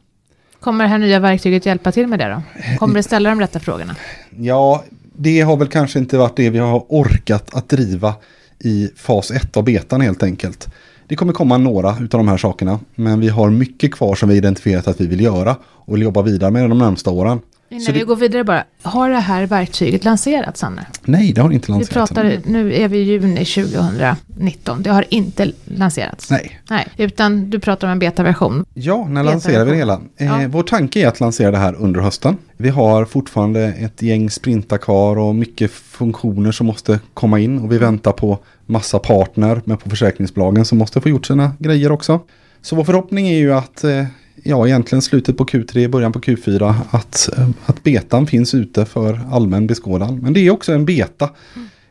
Kommer 0.67 0.83
det 0.83 0.89
här 0.89 0.97
nya 0.97 1.19
verktyget 1.19 1.65
hjälpa 1.65 1.91
till 1.91 2.07
med 2.07 2.19
det 2.19 2.27
då? 2.29 2.41
Kommer 2.77 2.95
det 2.95 3.03
ställa 3.03 3.29
de 3.29 3.39
rätta 3.39 3.59
frågorna? 3.59 3.95
Ja, 4.39 4.83
det 5.17 5.41
har 5.41 5.57
väl 5.57 5.67
kanske 5.67 5.99
inte 5.99 6.17
varit 6.17 6.35
det 6.35 6.49
vi 6.49 6.59
har 6.59 6.85
orkat 6.89 7.55
att 7.55 7.69
driva 7.69 8.15
i 8.59 8.89
fas 8.95 9.31
1 9.31 9.57
av 9.57 9.63
betan 9.63 10.01
helt 10.01 10.23
enkelt. 10.23 10.67
Det 11.07 11.15
kommer 11.15 11.33
komma 11.33 11.57
några 11.57 11.89
av 11.89 12.07
de 12.09 12.27
här 12.27 12.37
sakerna, 12.37 12.79
men 12.95 13.19
vi 13.19 13.29
har 13.29 13.49
mycket 13.49 13.93
kvar 13.93 14.15
som 14.15 14.29
vi 14.29 14.35
identifierat 14.35 14.87
att 14.87 15.01
vi 15.01 15.07
vill 15.07 15.21
göra 15.21 15.55
och 15.65 15.95
vill 15.95 16.01
jobba 16.01 16.21
vidare 16.21 16.51
med 16.51 16.69
de 16.69 16.77
närmsta 16.77 17.11
åren. 17.11 17.39
Innan 17.69 17.81
Så 17.81 17.91
vi 17.91 17.99
det- 17.99 18.05
går 18.05 18.15
vidare 18.15 18.43
bara, 18.43 18.63
har 18.81 19.09
det 19.09 19.15
här 19.19 19.45
verktyget 19.47 20.03
lanserats 20.03 20.59
Sanne? 20.59 20.85
Nej, 21.05 21.33
det 21.33 21.41
har 21.41 21.51
inte 21.51 21.67
Vi 21.67 21.71
lanserats. 21.73 22.11
pratar, 22.13 22.37
nu 22.45 22.73
är 22.73 22.87
vi 22.87 22.97
i 22.97 23.03
juni 23.03 23.45
2019, 23.45 24.83
det 24.83 24.89
har 24.89 25.05
inte 25.09 25.51
lanserats. 25.65 26.29
Nej. 26.31 26.59
Nej, 26.69 26.87
utan 26.97 27.49
du 27.49 27.59
pratar 27.59 27.87
om 27.87 27.91
en 27.91 27.99
betaversion. 27.99 28.65
Ja, 28.73 29.07
när 29.09 29.23
lanserar 29.23 29.65
vi 29.65 29.71
det 29.71 29.77
hela? 29.77 30.01
Eh, 30.17 30.27
Ja. 30.27 30.39
Vår 30.47 30.63
tanke 30.63 30.99
är 30.99 31.07
att 31.07 31.19
lansera 31.19 31.51
det 31.51 31.57
här 31.57 31.75
under 31.75 32.01
hösten. 32.01 32.37
Vi 32.57 32.69
har 32.69 33.05
fortfarande 33.05 33.63
ett 33.65 34.01
gäng 34.01 34.29
sprintar 34.29 34.77
kvar 34.77 35.17
och 35.17 35.35
mycket 35.35 35.71
funktioner 35.71 36.51
som 36.51 36.67
måste 36.67 36.99
komma 37.13 37.39
in 37.39 37.59
och 37.59 37.71
vi 37.71 37.77
väntar 37.77 38.11
på 38.11 38.39
massa 38.65 38.99
partner 38.99 39.61
med 39.65 39.79
på 39.79 39.89
försäkringsbolagen 39.89 40.65
som 40.65 40.77
måste 40.77 41.01
få 41.01 41.09
gjort 41.09 41.25
sina 41.25 41.51
grejer 41.59 41.91
också. 41.91 42.19
Så 42.61 42.75
vår 42.75 42.83
förhoppning 42.83 43.27
är 43.27 43.37
ju 43.37 43.53
att 43.53 43.83
eh, 43.83 44.03
ja, 44.43 44.67
egentligen 44.67 45.01
slutet 45.01 45.37
på 45.37 45.45
Q3, 45.45 45.87
början 45.87 46.11
på 46.11 46.19
Q4, 46.19 46.75
att, 46.89 47.29
eh, 47.37 47.49
att 47.65 47.83
betan 47.83 48.27
finns 48.27 48.53
ute 48.53 48.85
för 48.85 49.19
allmän 49.31 49.67
beskådan. 49.67 50.19
Men 50.19 50.33
det 50.33 50.39
är 50.39 50.51
också 50.51 50.73
en 50.73 50.85
beta. 50.85 51.29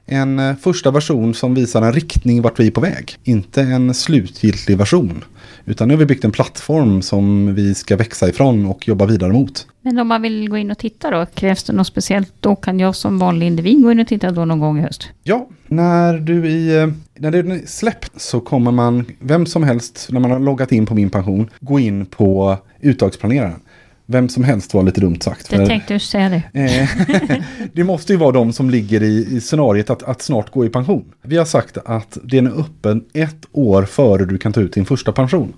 En 0.06 0.38
eh, 0.38 0.56
första 0.56 0.90
version 0.90 1.34
som 1.34 1.54
visar 1.54 1.82
en 1.82 1.92
riktning 1.92 2.42
vart 2.42 2.60
vi 2.60 2.66
är 2.66 2.70
på 2.70 2.80
väg. 2.80 3.16
Inte 3.24 3.62
en 3.62 3.94
slutgiltig 3.94 4.78
version. 4.78 5.24
Utan 5.68 5.88
nu 5.88 5.94
har 5.94 5.98
vi 5.98 6.06
byggt 6.06 6.24
en 6.24 6.32
plattform 6.32 7.02
som 7.02 7.54
vi 7.54 7.74
ska 7.74 7.96
växa 7.96 8.28
ifrån 8.28 8.66
och 8.66 8.88
jobba 8.88 9.06
vidare 9.06 9.32
mot. 9.32 9.66
Men 9.82 9.98
om 9.98 10.08
man 10.08 10.22
vill 10.22 10.48
gå 10.48 10.56
in 10.56 10.70
och 10.70 10.78
titta 10.78 11.10
då, 11.10 11.26
krävs 11.26 11.64
det 11.64 11.72
något 11.72 11.86
speciellt? 11.86 12.32
Då 12.40 12.56
kan 12.56 12.80
jag 12.80 12.94
som 12.94 13.18
vanlig 13.18 13.46
individ 13.46 13.82
gå 13.82 13.92
in 13.92 14.00
och 14.00 14.06
titta 14.06 14.30
då 14.30 14.44
någon 14.44 14.60
gång 14.60 14.78
i 14.78 14.82
höst. 14.82 15.08
Ja, 15.22 15.48
när 15.66 16.18
du 16.18 16.48
i, 16.48 16.78
eh, 16.78 16.88
när 17.14 17.30
den 17.30 17.52
är 17.52 17.66
släppt 17.66 18.20
så 18.20 18.40
kommer 18.40 18.70
man, 18.70 19.04
vem 19.20 19.46
som 19.46 19.62
helst, 19.62 20.08
när 20.10 20.20
man 20.20 20.30
har 20.30 20.40
loggat 20.40 20.72
in 20.72 20.86
på 20.86 20.94
min 20.94 21.10
pension, 21.10 21.50
gå 21.60 21.78
in 21.78 22.06
på 22.06 22.58
uttagsplaneraren. 22.80 23.60
Vem 24.06 24.28
som 24.28 24.44
helst 24.44 24.74
var 24.74 24.82
lite 24.82 25.00
dumt 25.00 25.20
sagt. 25.20 25.50
Det 25.50 25.66
tänkte 25.66 25.94
jag 25.94 26.02
säga 26.02 26.28
det. 26.28 26.60
Eh, 26.60 27.40
det 27.72 27.84
måste 27.84 28.12
ju 28.12 28.18
vara 28.18 28.32
de 28.32 28.52
som 28.52 28.70
ligger 28.70 29.02
i, 29.02 29.36
i 29.36 29.40
scenariet 29.40 29.90
att, 29.90 30.02
att 30.02 30.22
snart 30.22 30.50
gå 30.50 30.64
i 30.64 30.68
pension. 30.68 31.04
Vi 31.22 31.36
har 31.36 31.44
sagt 31.44 31.78
att 31.84 32.18
den 32.22 32.46
är 32.46 32.60
öppen 32.60 33.04
ett 33.12 33.46
år 33.52 33.82
före 33.82 34.24
du 34.24 34.38
kan 34.38 34.52
ta 34.52 34.60
ut 34.60 34.72
din 34.72 34.84
första 34.84 35.12
pension. 35.12 35.52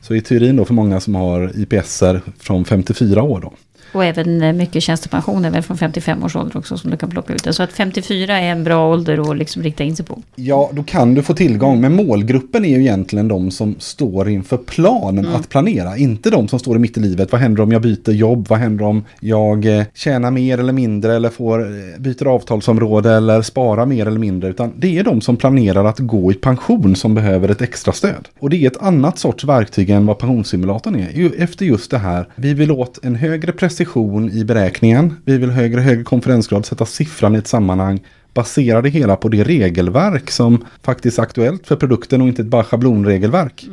Så 0.00 0.14
i 0.14 0.20
teorin 0.20 0.56
då 0.56 0.64
för 0.64 0.74
många 0.74 1.00
som 1.00 1.14
har 1.14 1.52
IPSer 1.54 2.20
från 2.38 2.64
54 2.64 3.22
år 3.22 3.40
då. 3.40 3.52
Och 3.92 4.04
även 4.04 4.42
eh, 4.42 4.52
mycket 4.52 4.82
tjänstepension 4.82 5.42
väl 5.52 5.62
från 5.62 5.78
55 5.78 6.24
års 6.24 6.36
ålder 6.36 6.56
också 6.56 6.76
som 6.78 6.90
du 6.90 6.96
kan 6.96 7.10
plocka 7.10 7.32
ut. 7.34 7.54
Så 7.54 7.62
att 7.62 7.72
54 7.72 8.38
är 8.40 8.48
en 8.50 8.64
bra 8.64 8.92
ålder 8.92 9.30
att 9.30 9.36
liksom 9.36 9.62
rikta 9.62 9.84
in 9.84 9.96
sig 9.96 10.06
på. 10.06 10.22
Ja, 10.34 10.70
då 10.72 10.82
kan 10.82 11.14
du 11.14 11.22
få 11.22 11.34
tillgång. 11.34 11.80
Men 11.80 11.92
målgruppen 11.94 12.64
är 12.64 12.68
ju 12.68 12.80
egentligen 12.80 13.28
de 13.28 13.50
som 13.50 13.74
står 13.78 14.28
inför 14.28 14.56
planen 14.56 15.26
att 15.26 15.48
planera. 15.48 15.96
Inte 15.96 16.30
de 16.30 16.48
som 16.48 16.58
står 16.58 16.76
i 16.76 16.78
mitt 16.78 16.96
i 16.96 17.00
livet. 17.00 17.32
Vad 17.32 17.40
händer 17.40 17.62
om 17.62 17.72
jag 17.72 17.82
byter 17.82 18.10
jobb? 18.12 18.46
Vad 18.48 18.58
händer 18.58 18.84
om 18.84 19.04
jag 19.20 19.78
eh, 19.78 19.84
tjänar 19.94 20.30
mer 20.30 20.58
eller 20.58 20.72
mindre? 20.72 21.16
Eller 21.16 21.28
får, 21.28 21.60
eh, 21.62 22.00
byter 22.00 22.26
avtalsområde 22.26 23.12
eller 23.12 23.42
sparar 23.42 23.86
mer 23.86 24.06
eller 24.06 24.18
mindre? 24.20 24.50
Utan 24.50 24.72
det 24.76 24.98
är 24.98 25.04
de 25.04 25.20
som 25.20 25.36
planerar 25.36 25.84
att 25.84 25.98
gå 25.98 26.32
i 26.32 26.34
pension 26.34 26.96
som 26.96 27.14
behöver 27.14 27.48
ett 27.48 27.62
extra 27.62 27.92
stöd. 27.92 28.28
Och 28.38 28.50
det 28.50 28.56
är 28.56 28.66
ett 28.66 28.82
annat 28.82 29.18
sorts 29.18 29.44
verktyg 29.44 29.90
än 29.90 30.06
vad 30.06 30.18
pensionssimulatorn 30.18 30.94
är. 30.96 31.10
Ju- 31.14 31.32
Efter 31.38 31.64
just 31.66 31.90
det 31.90 31.98
här. 31.98 32.28
Vi 32.34 32.54
vill 32.54 32.70
åt 32.70 33.04
en 33.04 33.14
högre 33.14 33.52
precision 33.76 34.30
i 34.30 34.44
beräkningen. 34.44 35.16
Vi 35.24 35.38
vill 35.38 35.50
högre, 35.50 35.80
högre 35.80 36.04
konferensgrad, 36.04 36.66
sätta 36.66 36.86
siffran 36.86 37.34
i 37.34 37.38
ett 37.38 37.46
sammanhang 37.46 38.00
basera 38.34 38.82
det 38.82 38.88
hela 38.88 39.16
på 39.16 39.28
det 39.28 39.44
regelverk 39.44 40.30
som 40.30 40.64
faktiskt 40.82 41.18
är 41.18 41.22
aktuellt 41.22 41.66
för 41.66 41.76
produkten 41.76 42.22
och 42.22 42.28
inte 42.28 42.42
ett 42.42 42.48
bara 42.48 42.64
schablonregelverk. 42.64 43.66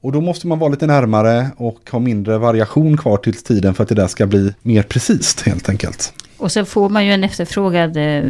Och 0.00 0.12
då 0.12 0.20
måste 0.20 0.46
man 0.46 0.58
vara 0.58 0.70
lite 0.70 0.86
närmare 0.86 1.46
och 1.56 1.90
ha 1.90 1.98
mindre 1.98 2.38
variation 2.38 2.96
kvar 2.96 3.16
tills 3.16 3.42
tiden 3.42 3.74
för 3.74 3.82
att 3.82 3.88
det 3.88 3.94
där 3.94 4.06
ska 4.06 4.26
bli 4.26 4.54
mer 4.62 4.82
precis 4.82 5.42
helt 5.42 5.68
enkelt. 5.68 6.12
Och 6.38 6.52
sen 6.52 6.66
får 6.66 6.88
man 6.88 7.06
ju 7.06 7.12
en 7.12 7.24
efterfrågad 7.24 7.96
eh, 7.96 8.22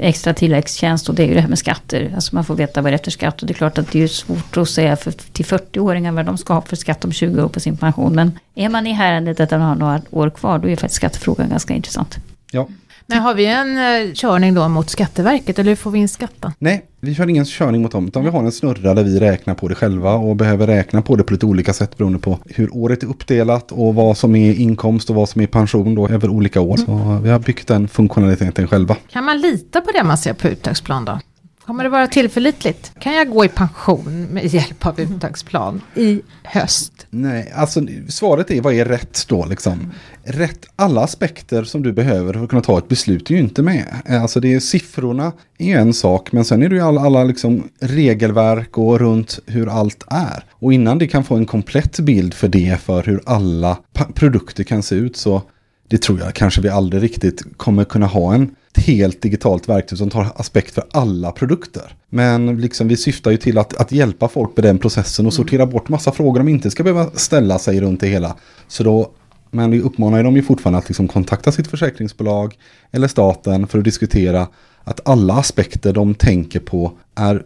extra 0.00 0.34
tilläggstjänst 0.34 1.08
och 1.08 1.14
det 1.14 1.22
är 1.22 1.26
ju 1.26 1.34
det 1.34 1.40
här 1.40 1.48
med 1.48 1.58
skatter. 1.58 2.12
Alltså 2.14 2.34
man 2.34 2.44
får 2.44 2.54
veta 2.54 2.82
vad 2.82 2.92
det 2.92 2.94
är 2.94 2.94
efter 2.94 3.10
skatt 3.10 3.40
och 3.40 3.46
det 3.46 3.52
är 3.52 3.54
klart 3.54 3.78
att 3.78 3.92
det 3.92 3.98
är 3.98 4.02
ju 4.02 4.08
svårt 4.08 4.56
att 4.56 4.68
säga 4.68 4.96
för, 4.96 5.10
till 5.10 5.44
40-åringar 5.44 6.12
vad 6.12 6.26
de 6.26 6.38
ska 6.38 6.54
ha 6.54 6.60
för 6.60 6.76
skatt 6.76 7.04
om 7.04 7.12
20 7.12 7.42
år 7.42 7.48
på 7.48 7.60
sin 7.60 7.76
pension. 7.76 8.14
Men 8.14 8.38
är 8.54 8.68
man 8.68 8.86
i 8.86 8.92
härandet 8.92 9.40
att 9.40 9.50
man 9.50 9.60
har 9.60 9.74
några 9.74 10.00
år 10.10 10.30
kvar 10.30 10.58
då 10.58 10.68
är 10.68 10.76
faktiskt 10.76 10.96
skattefrågan 10.96 11.48
ganska 11.48 11.74
intressant. 11.74 12.16
Ja. 12.50 12.68
Men 13.10 13.22
har 13.22 13.34
vi 13.34 13.46
en 13.46 13.78
eh, 13.78 14.12
körning 14.14 14.54
då 14.54 14.68
mot 14.68 14.90
Skatteverket 14.90 15.58
eller 15.58 15.70
hur 15.70 15.76
får 15.76 15.90
vi 15.90 15.98
in 15.98 16.08
skatten? 16.08 16.52
Nej, 16.58 16.84
vi 17.00 17.14
kör 17.14 17.28
ingen 17.28 17.44
körning 17.44 17.82
mot 17.82 17.92
dem 17.92 18.06
utan 18.06 18.24
vi 18.24 18.30
har 18.30 18.42
en 18.42 18.52
snurra 18.52 18.94
där 18.94 19.04
vi 19.04 19.20
räknar 19.20 19.54
på 19.54 19.68
det 19.68 19.74
själva 19.74 20.12
och 20.14 20.36
behöver 20.36 20.66
räkna 20.66 21.02
på 21.02 21.16
det 21.16 21.22
på 21.22 21.32
lite 21.32 21.46
olika 21.46 21.72
sätt 21.72 21.96
beroende 21.96 22.18
på 22.18 22.38
hur 22.46 22.76
året 22.76 23.02
är 23.02 23.06
uppdelat 23.06 23.72
och 23.72 23.94
vad 23.94 24.16
som 24.16 24.36
är 24.36 24.54
inkomst 24.54 25.10
och 25.10 25.16
vad 25.16 25.28
som 25.28 25.40
är 25.40 25.46
pension 25.46 25.94
då 25.94 26.08
över 26.08 26.28
olika 26.28 26.60
år. 26.60 26.76
Så 26.76 27.20
vi 27.22 27.30
har 27.30 27.38
byggt 27.38 27.68
den 27.68 27.88
funktionaliteten 27.88 28.68
själva. 28.68 28.96
Kan 29.10 29.24
man 29.24 29.40
lita 29.40 29.80
på 29.80 29.90
det 29.92 30.02
man 30.02 30.18
ser 30.18 30.32
på 30.32 30.48
uttagsplan 30.48 31.04
då? 31.04 31.20
Kommer 31.68 31.84
det 31.84 31.90
vara 31.90 32.06
tillförlitligt? 32.06 32.92
Kan 33.00 33.14
jag 33.14 33.30
gå 33.30 33.44
i 33.44 33.48
pension 33.48 34.24
med 34.24 34.54
hjälp 34.54 34.86
av 34.86 35.00
uttagsplan 35.00 35.80
i 35.94 36.20
höst? 36.42 37.06
Nej, 37.10 37.52
alltså 37.54 37.80
svaret 38.08 38.50
är 38.50 38.60
vad 38.60 38.74
är 38.74 38.84
rätt 38.84 39.24
då 39.28 39.44
liksom? 39.44 39.92
Rätt, 40.24 40.66
alla 40.76 41.00
aspekter 41.00 41.64
som 41.64 41.82
du 41.82 41.92
behöver 41.92 42.32
för 42.32 42.42
att 42.42 42.48
kunna 42.48 42.62
ta 42.62 42.78
ett 42.78 42.88
beslut 42.88 43.30
är 43.30 43.34
ju 43.34 43.40
inte 43.40 43.62
med. 43.62 43.86
Alltså 44.08 44.40
det 44.40 44.54
är 44.54 44.60
siffrorna 44.60 45.32
är 45.58 45.66
ju 45.66 45.74
en 45.74 45.94
sak, 45.94 46.32
men 46.32 46.44
sen 46.44 46.62
är 46.62 46.68
det 46.68 46.74
ju 46.74 46.82
alla, 46.82 47.00
alla 47.00 47.24
liksom 47.24 47.68
regelverk 47.80 48.78
och 48.78 49.00
runt 49.00 49.38
hur 49.46 49.68
allt 49.68 50.04
är. 50.10 50.44
Och 50.50 50.72
innan 50.72 50.98
det 50.98 51.06
kan 51.06 51.24
få 51.24 51.36
en 51.36 51.46
komplett 51.46 52.00
bild 52.00 52.34
för 52.34 52.48
det, 52.48 52.80
för 52.80 53.02
hur 53.02 53.20
alla 53.26 53.78
produkter 54.14 54.64
kan 54.64 54.82
se 54.82 54.94
ut 54.94 55.16
så 55.16 55.42
det 55.88 56.02
tror 56.02 56.20
jag 56.20 56.34
kanske 56.34 56.60
vi 56.60 56.68
aldrig 56.68 57.02
riktigt 57.02 57.42
kommer 57.56 57.84
kunna 57.84 58.06
ha 58.06 58.34
en 58.34 58.54
helt 58.78 59.22
digitalt 59.22 59.68
verktyg 59.68 59.98
som 59.98 60.10
tar 60.10 60.26
aspekt 60.36 60.74
för 60.74 60.84
alla 60.90 61.32
produkter. 61.32 61.94
Men 62.08 62.60
liksom 62.60 62.88
vi 62.88 62.96
syftar 62.96 63.30
ju 63.30 63.36
till 63.36 63.58
att, 63.58 63.76
att 63.76 63.92
hjälpa 63.92 64.28
folk 64.28 64.56
med 64.56 64.64
den 64.64 64.78
processen 64.78 65.26
och 65.26 65.34
sortera 65.34 65.66
bort 65.66 65.88
massa 65.88 66.12
frågor 66.12 66.40
de 66.40 66.48
inte 66.48 66.70
ska 66.70 66.82
behöva 66.82 67.10
ställa 67.10 67.58
sig 67.58 67.80
runt 67.80 68.00
det 68.00 68.06
hela. 68.06 68.36
Så 68.68 68.82
då, 68.82 69.10
men 69.50 69.70
vi 69.70 69.80
uppmanar 69.80 70.16
ju 70.18 70.24
dem 70.24 70.36
ju 70.36 70.42
fortfarande 70.42 70.78
att 70.78 70.88
liksom 70.88 71.08
kontakta 71.08 71.52
sitt 71.52 71.66
försäkringsbolag 71.66 72.54
eller 72.90 73.08
staten 73.08 73.66
för 73.66 73.78
att 73.78 73.84
diskutera 73.84 74.48
att 74.84 75.08
alla 75.08 75.34
aspekter 75.34 75.92
de 75.92 76.14
tänker 76.14 76.60
på 76.60 76.92
är 77.14 77.44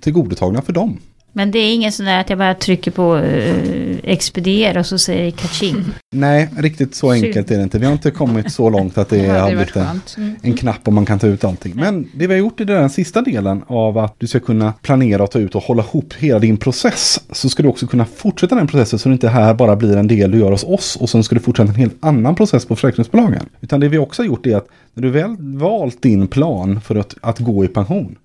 tillgodotagna 0.00 0.62
för 0.62 0.72
dem. 0.72 0.98
Men 1.36 1.50
det 1.50 1.58
är 1.58 1.74
ingen 1.74 1.92
sån 1.92 2.06
där 2.06 2.20
att 2.20 2.30
jag 2.30 2.38
bara 2.38 2.54
trycker 2.54 2.90
på 2.90 3.16
eh, 3.16 3.96
expediera 4.02 4.80
och 4.80 4.86
så 4.86 4.98
säger 4.98 5.24
det 5.24 5.30
kaching. 5.30 5.84
Nej, 6.12 6.48
riktigt 6.56 6.94
så 6.94 7.10
enkelt 7.10 7.50
är 7.50 7.56
det 7.56 7.62
inte. 7.62 7.78
Vi 7.78 7.86
har 7.86 7.92
inte 7.92 8.10
kommit 8.10 8.52
så 8.52 8.70
långt 8.70 8.98
att 8.98 9.08
det 9.08 9.16
Det 9.26 9.40
varit 9.40 9.54
blivit 9.54 9.76
en, 9.76 9.84
skönt. 9.84 10.16
en 10.42 10.56
knapp 10.56 10.86
och 10.86 10.92
man 10.92 11.06
kan 11.06 11.18
ta 11.18 11.26
ut 11.26 11.44
allting. 11.44 11.72
Men 11.76 12.08
det 12.14 12.26
vi 12.26 12.34
har 12.34 12.38
gjort 12.38 12.60
i 12.60 12.64
den 12.64 12.90
sista 12.90 13.22
delen 13.22 13.62
av 13.66 13.98
att 13.98 14.14
du 14.18 14.26
ska 14.26 14.40
kunna 14.40 14.72
planera 14.82 15.22
och 15.22 15.30
ta 15.30 15.38
ut 15.38 15.54
och 15.54 15.62
hålla 15.62 15.82
ihop 15.82 16.14
hela 16.18 16.38
din 16.38 16.56
process. 16.56 17.20
Så 17.30 17.48
ska 17.48 17.62
du 17.62 17.68
också 17.68 17.86
kunna 17.86 18.04
fortsätta 18.04 18.54
den 18.54 18.66
processen 18.66 18.98
så 18.98 19.08
det 19.08 19.12
inte 19.12 19.28
här 19.28 19.54
bara 19.54 19.76
blir 19.76 19.96
en 19.96 20.08
del 20.08 20.30
du 20.30 20.38
gör 20.38 20.50
hos 20.50 20.64
oss 20.64 20.96
och 20.96 21.10
sen 21.10 21.24
ska 21.24 21.34
du 21.34 21.40
fortsätta 21.40 21.68
en 21.68 21.74
helt 21.74 21.96
annan 22.00 22.34
process 22.34 22.66
på 22.66 22.76
försäkringsbolagen. 22.76 23.46
Utan 23.60 23.80
det 23.80 23.88
vi 23.88 23.98
också 23.98 24.22
har 24.22 24.26
gjort 24.26 24.46
är 24.46 24.56
att 24.56 24.66
när 24.94 25.02
du 25.02 25.10
väl 25.10 25.36
valt 25.38 26.02
din 26.02 26.28
plan 26.28 26.80
för 26.80 26.94
att, 26.96 27.14
att 27.20 27.38
gå 27.38 27.64
i 27.64 27.68
pension 27.68 28.16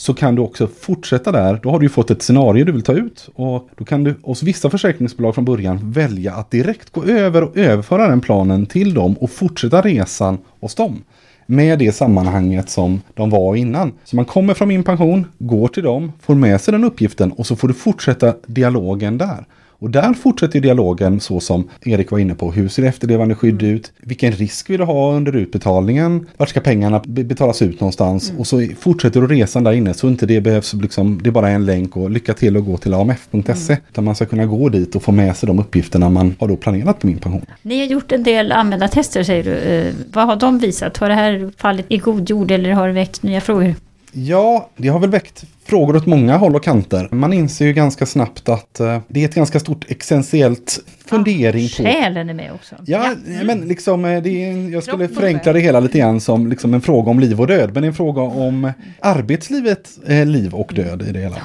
så 0.00 0.14
kan 0.14 0.34
du 0.34 0.42
också 0.42 0.66
fortsätta 0.66 1.32
där. 1.32 1.60
Då 1.62 1.70
har 1.70 1.78
du 1.78 1.84
ju 1.84 1.90
fått 1.90 2.10
ett 2.10 2.22
scenario 2.22 2.64
du 2.64 2.72
vill 2.72 2.82
ta 2.82 2.92
ut 2.92 3.28
och 3.34 3.68
då 3.76 3.84
kan 3.84 4.04
du 4.04 4.14
hos 4.22 4.42
vissa 4.42 4.70
försäkringsbolag 4.70 5.34
från 5.34 5.44
början 5.44 5.92
välja 5.92 6.34
att 6.34 6.50
direkt 6.50 6.90
gå 6.90 7.04
över 7.04 7.42
och 7.42 7.56
överföra 7.56 8.08
den 8.08 8.20
planen 8.20 8.66
till 8.66 8.94
dem 8.94 9.14
och 9.14 9.30
fortsätta 9.30 9.80
resan 9.80 10.38
hos 10.60 10.74
dem 10.74 11.02
med 11.46 11.78
det 11.78 11.92
sammanhanget 11.92 12.70
som 12.70 13.00
de 13.14 13.30
var 13.30 13.56
innan. 13.56 13.92
Så 14.04 14.16
man 14.16 14.24
kommer 14.24 14.54
från 14.54 14.68
min 14.68 14.82
pension, 14.82 15.26
går 15.38 15.68
till 15.68 15.82
dem, 15.82 16.12
får 16.20 16.34
med 16.34 16.60
sig 16.60 16.72
den 16.72 16.84
uppgiften 16.84 17.32
och 17.32 17.46
så 17.46 17.56
får 17.56 17.68
du 17.68 17.74
fortsätta 17.74 18.34
dialogen 18.46 19.18
där. 19.18 19.44
Och 19.80 19.90
där 19.90 20.12
fortsätter 20.14 20.60
dialogen 20.60 21.20
så 21.20 21.40
som 21.40 21.68
Erik 21.84 22.10
var 22.10 22.18
inne 22.18 22.34
på. 22.34 22.52
Hur 22.52 22.68
ser 22.68 22.82
efterlevande 22.82 23.34
skydd 23.34 23.62
Mm. 23.62 23.74
ut? 23.74 23.92
Vilken 24.00 24.32
risk 24.32 24.70
vill 24.70 24.78
du 24.78 24.84
ha 24.84 25.12
under 25.14 25.36
utbetalningen? 25.36 26.26
Vart 26.36 26.48
ska 26.48 26.60
pengarna 26.60 27.02
be- 27.06 27.24
betalas 27.24 27.62
ut 27.62 27.80
någonstans? 27.80 28.28
Mm. 28.30 28.40
Och 28.40 28.46
så 28.46 28.66
fortsätter 28.78 29.20
du 29.20 29.26
resan 29.26 29.64
där 29.64 29.72
inne 29.72 29.94
så 29.94 30.08
inte 30.08 30.26
det 30.26 30.40
behövs 30.40 30.74
liksom, 30.74 31.20
det 31.22 31.28
är 31.28 31.32
bara 31.32 31.48
en 31.50 31.66
länk 31.66 31.96
och 31.96 32.10
lycka 32.10 32.34
till 32.34 32.56
att 32.56 32.64
gå 32.64 32.76
till 32.76 32.94
amf.se. 32.94 33.72
Mm. 33.72 33.82
Utan 33.90 34.04
man 34.04 34.14
ska 34.14 34.26
kunna 34.26 34.46
gå 34.46 34.68
dit 34.68 34.94
och 34.96 35.02
få 35.02 35.12
med 35.12 35.36
sig 35.36 35.46
de 35.46 35.58
uppgifterna 35.58 36.08
man 36.08 36.34
har 36.38 36.48
då 36.48 36.56
planerat 36.56 36.98
på 37.00 37.06
min 37.06 37.18
pension. 37.18 37.46
Ni 37.62 37.78
har 37.78 37.86
gjort 37.86 38.12
en 38.12 38.22
del 38.22 38.52
användartester 38.52 39.22
säger 39.22 39.44
du. 39.44 39.50
Eh, 39.56 39.92
vad 40.12 40.26
har 40.26 40.36
de 40.36 40.58
visat? 40.58 40.96
Har 40.96 41.08
det 41.08 41.14
här 41.14 41.50
fallit 41.56 41.86
i 41.88 41.98
god 41.98 42.30
jord 42.30 42.50
eller 42.50 42.70
har 42.70 42.86
det 42.86 42.92
väckt 42.94 43.22
nya 43.22 43.40
frågor? 43.40 43.74
Ja, 44.12 44.68
det 44.76 44.88
har 44.88 45.00
väl 45.00 45.10
väckt 45.10 45.44
frågor 45.64 45.96
åt 45.96 46.06
många 46.06 46.36
håll 46.36 46.56
och 46.56 46.64
kanter. 46.64 47.08
Man 47.10 47.32
inser 47.32 47.66
ju 47.66 47.72
ganska 47.72 48.06
snabbt 48.06 48.48
att 48.48 48.80
eh, 48.80 48.98
det 49.08 49.20
är 49.20 49.24
ett 49.24 49.34
ganska 49.34 49.60
stort 49.60 49.90
existentiellt 49.90 50.80
fundering 51.06 51.68
på... 51.68 51.82
Själen 51.82 52.30
är 52.30 52.34
med 52.34 52.52
också. 52.52 52.74
Ja, 52.86 53.14
men 53.44 53.60
liksom, 53.60 54.04
eh, 54.04 54.22
det 54.22 54.44
är, 54.44 54.72
jag 54.72 54.82
skulle 54.82 55.08
förenkla 55.08 55.52
det 55.52 55.60
hela 55.60 55.80
lite 55.80 55.98
grann 55.98 56.20
som 56.20 56.46
liksom 56.46 56.74
en 56.74 56.80
fråga 56.80 57.10
om 57.10 57.20
liv 57.20 57.40
och 57.40 57.46
död. 57.46 57.70
Men 57.74 57.84
en 57.84 57.94
fråga 57.94 58.22
om 58.22 58.72
arbetslivet, 59.00 59.90
eh, 60.06 60.26
liv 60.26 60.54
och 60.54 60.72
död 60.74 61.02
i 61.08 61.12
det 61.12 61.20
hela. 61.20 61.36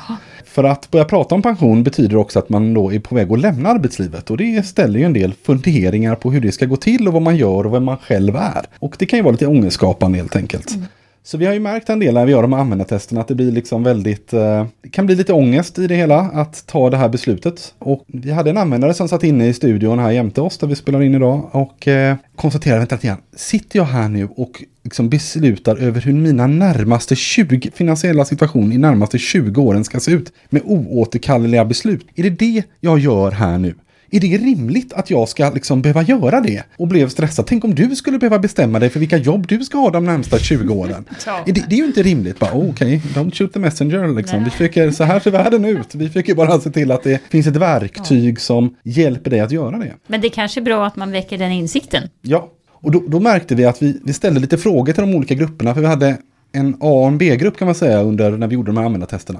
För 0.46 0.64
att 0.64 0.92
börja 0.92 1.06
prata 1.06 1.36
om 1.36 1.42
pension 1.42 1.84
betyder 1.84 2.18
också 2.18 2.40
att 2.40 2.50
man 2.50 2.74
då 2.74 2.94
är 2.94 3.00
på 3.00 3.16
väg 3.16 3.32
att 3.32 3.40
lämna 3.40 3.70
arbetslivet. 3.70 4.30
Och 4.30 4.38
det 4.38 4.66
ställer 4.66 5.00
ju 5.00 5.06
en 5.06 5.14
del 5.14 5.34
funderingar 5.44 6.16
på 6.16 6.32
hur 6.32 6.42
det 6.42 6.52
ska 6.52 6.66
gå 6.66 6.78
till 6.78 7.08
och 7.08 7.14
vad 7.14 7.22
man 7.22 7.36
gör 7.36 7.66
och 7.66 7.74
vem 7.74 7.84
man 7.84 7.98
själv 7.98 8.36
är. 8.36 8.66
Och 8.80 8.96
det 9.00 9.06
kan 9.06 9.20
ju 9.20 9.24
vara 9.24 9.32
lite 9.32 9.48
ångestskapande 9.48 10.18
helt 10.18 10.36
enkelt. 10.36 10.78
Så 11.26 11.38
vi 11.38 11.46
har 11.46 11.54
ju 11.54 11.60
märkt 11.60 11.90
en 11.90 12.00
del 12.00 12.14
när 12.14 12.26
vi 12.26 12.32
gör 12.32 12.42
de 12.42 12.54
här 12.54 12.60
användartesterna 12.60 13.22
att 13.22 13.28
det 13.28 13.36
blir 13.36 13.52
liksom 13.52 13.84
väldigt, 13.84 14.34
eh, 14.34 14.66
det 14.82 14.90
kan 14.90 15.06
bli 15.06 15.16
lite 15.16 15.34
ångest 15.34 15.80
i 15.80 15.88
det 15.88 15.96
hela 15.96 16.20
att 16.20 16.68
ta 16.68 16.90
det 16.90 16.98
här 16.98 17.10
beslutet. 17.10 17.74
Och 17.80 18.04
vi 18.08 18.32
hade 18.32 18.50
en 18.50 18.58
användare 18.58 18.94
som 18.94 19.08
satt 19.08 19.24
inne 19.24 19.48
i 19.48 19.54
studion 19.54 20.00
här 20.00 20.12
jämte 20.12 20.42
oss 20.42 20.58
där 20.58 20.68
vi 20.68 20.76
spelar 20.76 21.02
in 21.02 21.16
idag 21.16 21.50
och 21.52 21.88
eh, 21.88 22.16
konstaterade, 22.36 22.80
vänta 22.80 22.96
lite 22.96 23.08
grann, 23.08 23.22
sitter 23.36 23.80
jag 23.80 23.86
här 23.86 24.10
nu 24.10 24.30
och 24.36 24.64
liksom 24.84 25.10
beslutar 25.10 25.76
över 25.76 26.02
hur 26.02 26.14
mina 26.14 26.48
närmaste 26.48 27.16
20 27.16 27.72
finansiella 27.74 28.26
situation 28.26 28.72
i 28.72 28.78
närmaste 28.78 29.18
20 29.18 29.62
åren 29.62 29.84
ska 29.84 30.00
se 30.00 30.12
ut 30.12 30.34
med 30.50 30.62
oåterkalleliga 30.66 31.66
beslut? 31.66 32.08
Är 32.16 32.24
det 32.24 32.30
det 32.30 32.64
jag 32.80 33.00
gör 33.00 33.32
här 33.32 33.58
nu? 33.58 33.76
Är 34.12 34.20
det 34.20 34.38
rimligt 34.38 34.94
att 34.94 35.10
jag 35.10 35.30
ska 35.30 35.50
liksom 35.50 35.82
behöva 35.82 36.04
göra 36.04 36.42
det? 36.42 36.64
Och 36.78 36.88
blev 36.88 37.10
stressad. 37.10 37.46
Tänk 37.48 37.64
om 37.64 37.76
du 37.76 37.96
skulle 37.96 38.18
behöva 38.18 38.40
bestämma 38.40 38.80
dig 38.80 38.90
för 38.90 39.00
vilka 39.00 39.18
jobb 39.18 39.48
du 39.48 39.64
ska 39.64 39.78
ha 39.78 39.90
de 39.90 40.06
närmsta 40.06 40.40
20 40.40 40.74
åren. 40.74 41.06
Det, 41.46 41.52
det 41.52 41.76
är 41.76 41.78
ju 41.78 41.86
inte 41.86 42.04
rimligt. 42.04 42.40
Bara, 42.40 42.54
oh, 42.54 42.70
Okej, 42.70 43.02
don't 43.16 43.36
shoot 43.36 43.54
the 43.54 43.60
messenger. 43.60 44.08
Liksom. 44.16 44.44
Vi 44.44 44.50
försöker, 44.50 44.92
så 44.92 45.04
här 45.04 45.20
ser 45.20 45.32
världen 45.32 45.66
ut. 45.66 45.96
Vi 45.96 46.08
försöker 46.08 46.36
bara 46.36 46.60
se 46.60 46.70
till 46.70 46.92
att 46.92 47.04
det 47.04 47.22
finns 47.30 47.48
ett 47.48 47.56
verktyg 47.56 48.42
som 48.42 48.76
hjälper 48.84 49.32
dig 49.32 49.40
att 49.40 49.52
göra 49.52 49.78
det. 49.78 49.94
Men 50.08 50.22
det 50.22 50.28
är 50.28 50.30
kanske 50.30 50.60
är 50.60 50.64
bra 50.64 50.86
att 50.86 50.96
man 50.96 51.12
väcker 51.12 51.38
den 51.38 51.52
insikten. 51.52 52.10
Ja, 52.22 52.52
och 52.70 52.92
då, 52.92 53.04
då 53.08 53.20
märkte 53.20 53.56
vi 53.56 53.66
att 53.66 53.82
vi, 53.82 54.00
vi 54.04 54.14
ställde 54.14 54.40
lite 54.40 54.58
frågor 54.58 54.94
till 54.94 55.04
de 55.04 55.16
olika 55.16 55.34
grupperna. 55.36 55.74
För 55.74 55.82
vi 55.82 55.88
hade 55.88 56.18
en 56.52 56.74
A 56.74 56.88
och 56.88 57.08
en 57.08 57.18
B-grupp 57.18 57.58
kan 57.58 57.66
man 57.66 57.76
säga 57.76 58.02
under 58.02 58.32
när 58.32 58.48
vi 58.48 58.54
gjorde 58.54 58.72
de 58.72 58.78
här 58.78 58.86
användartesterna. 58.86 59.40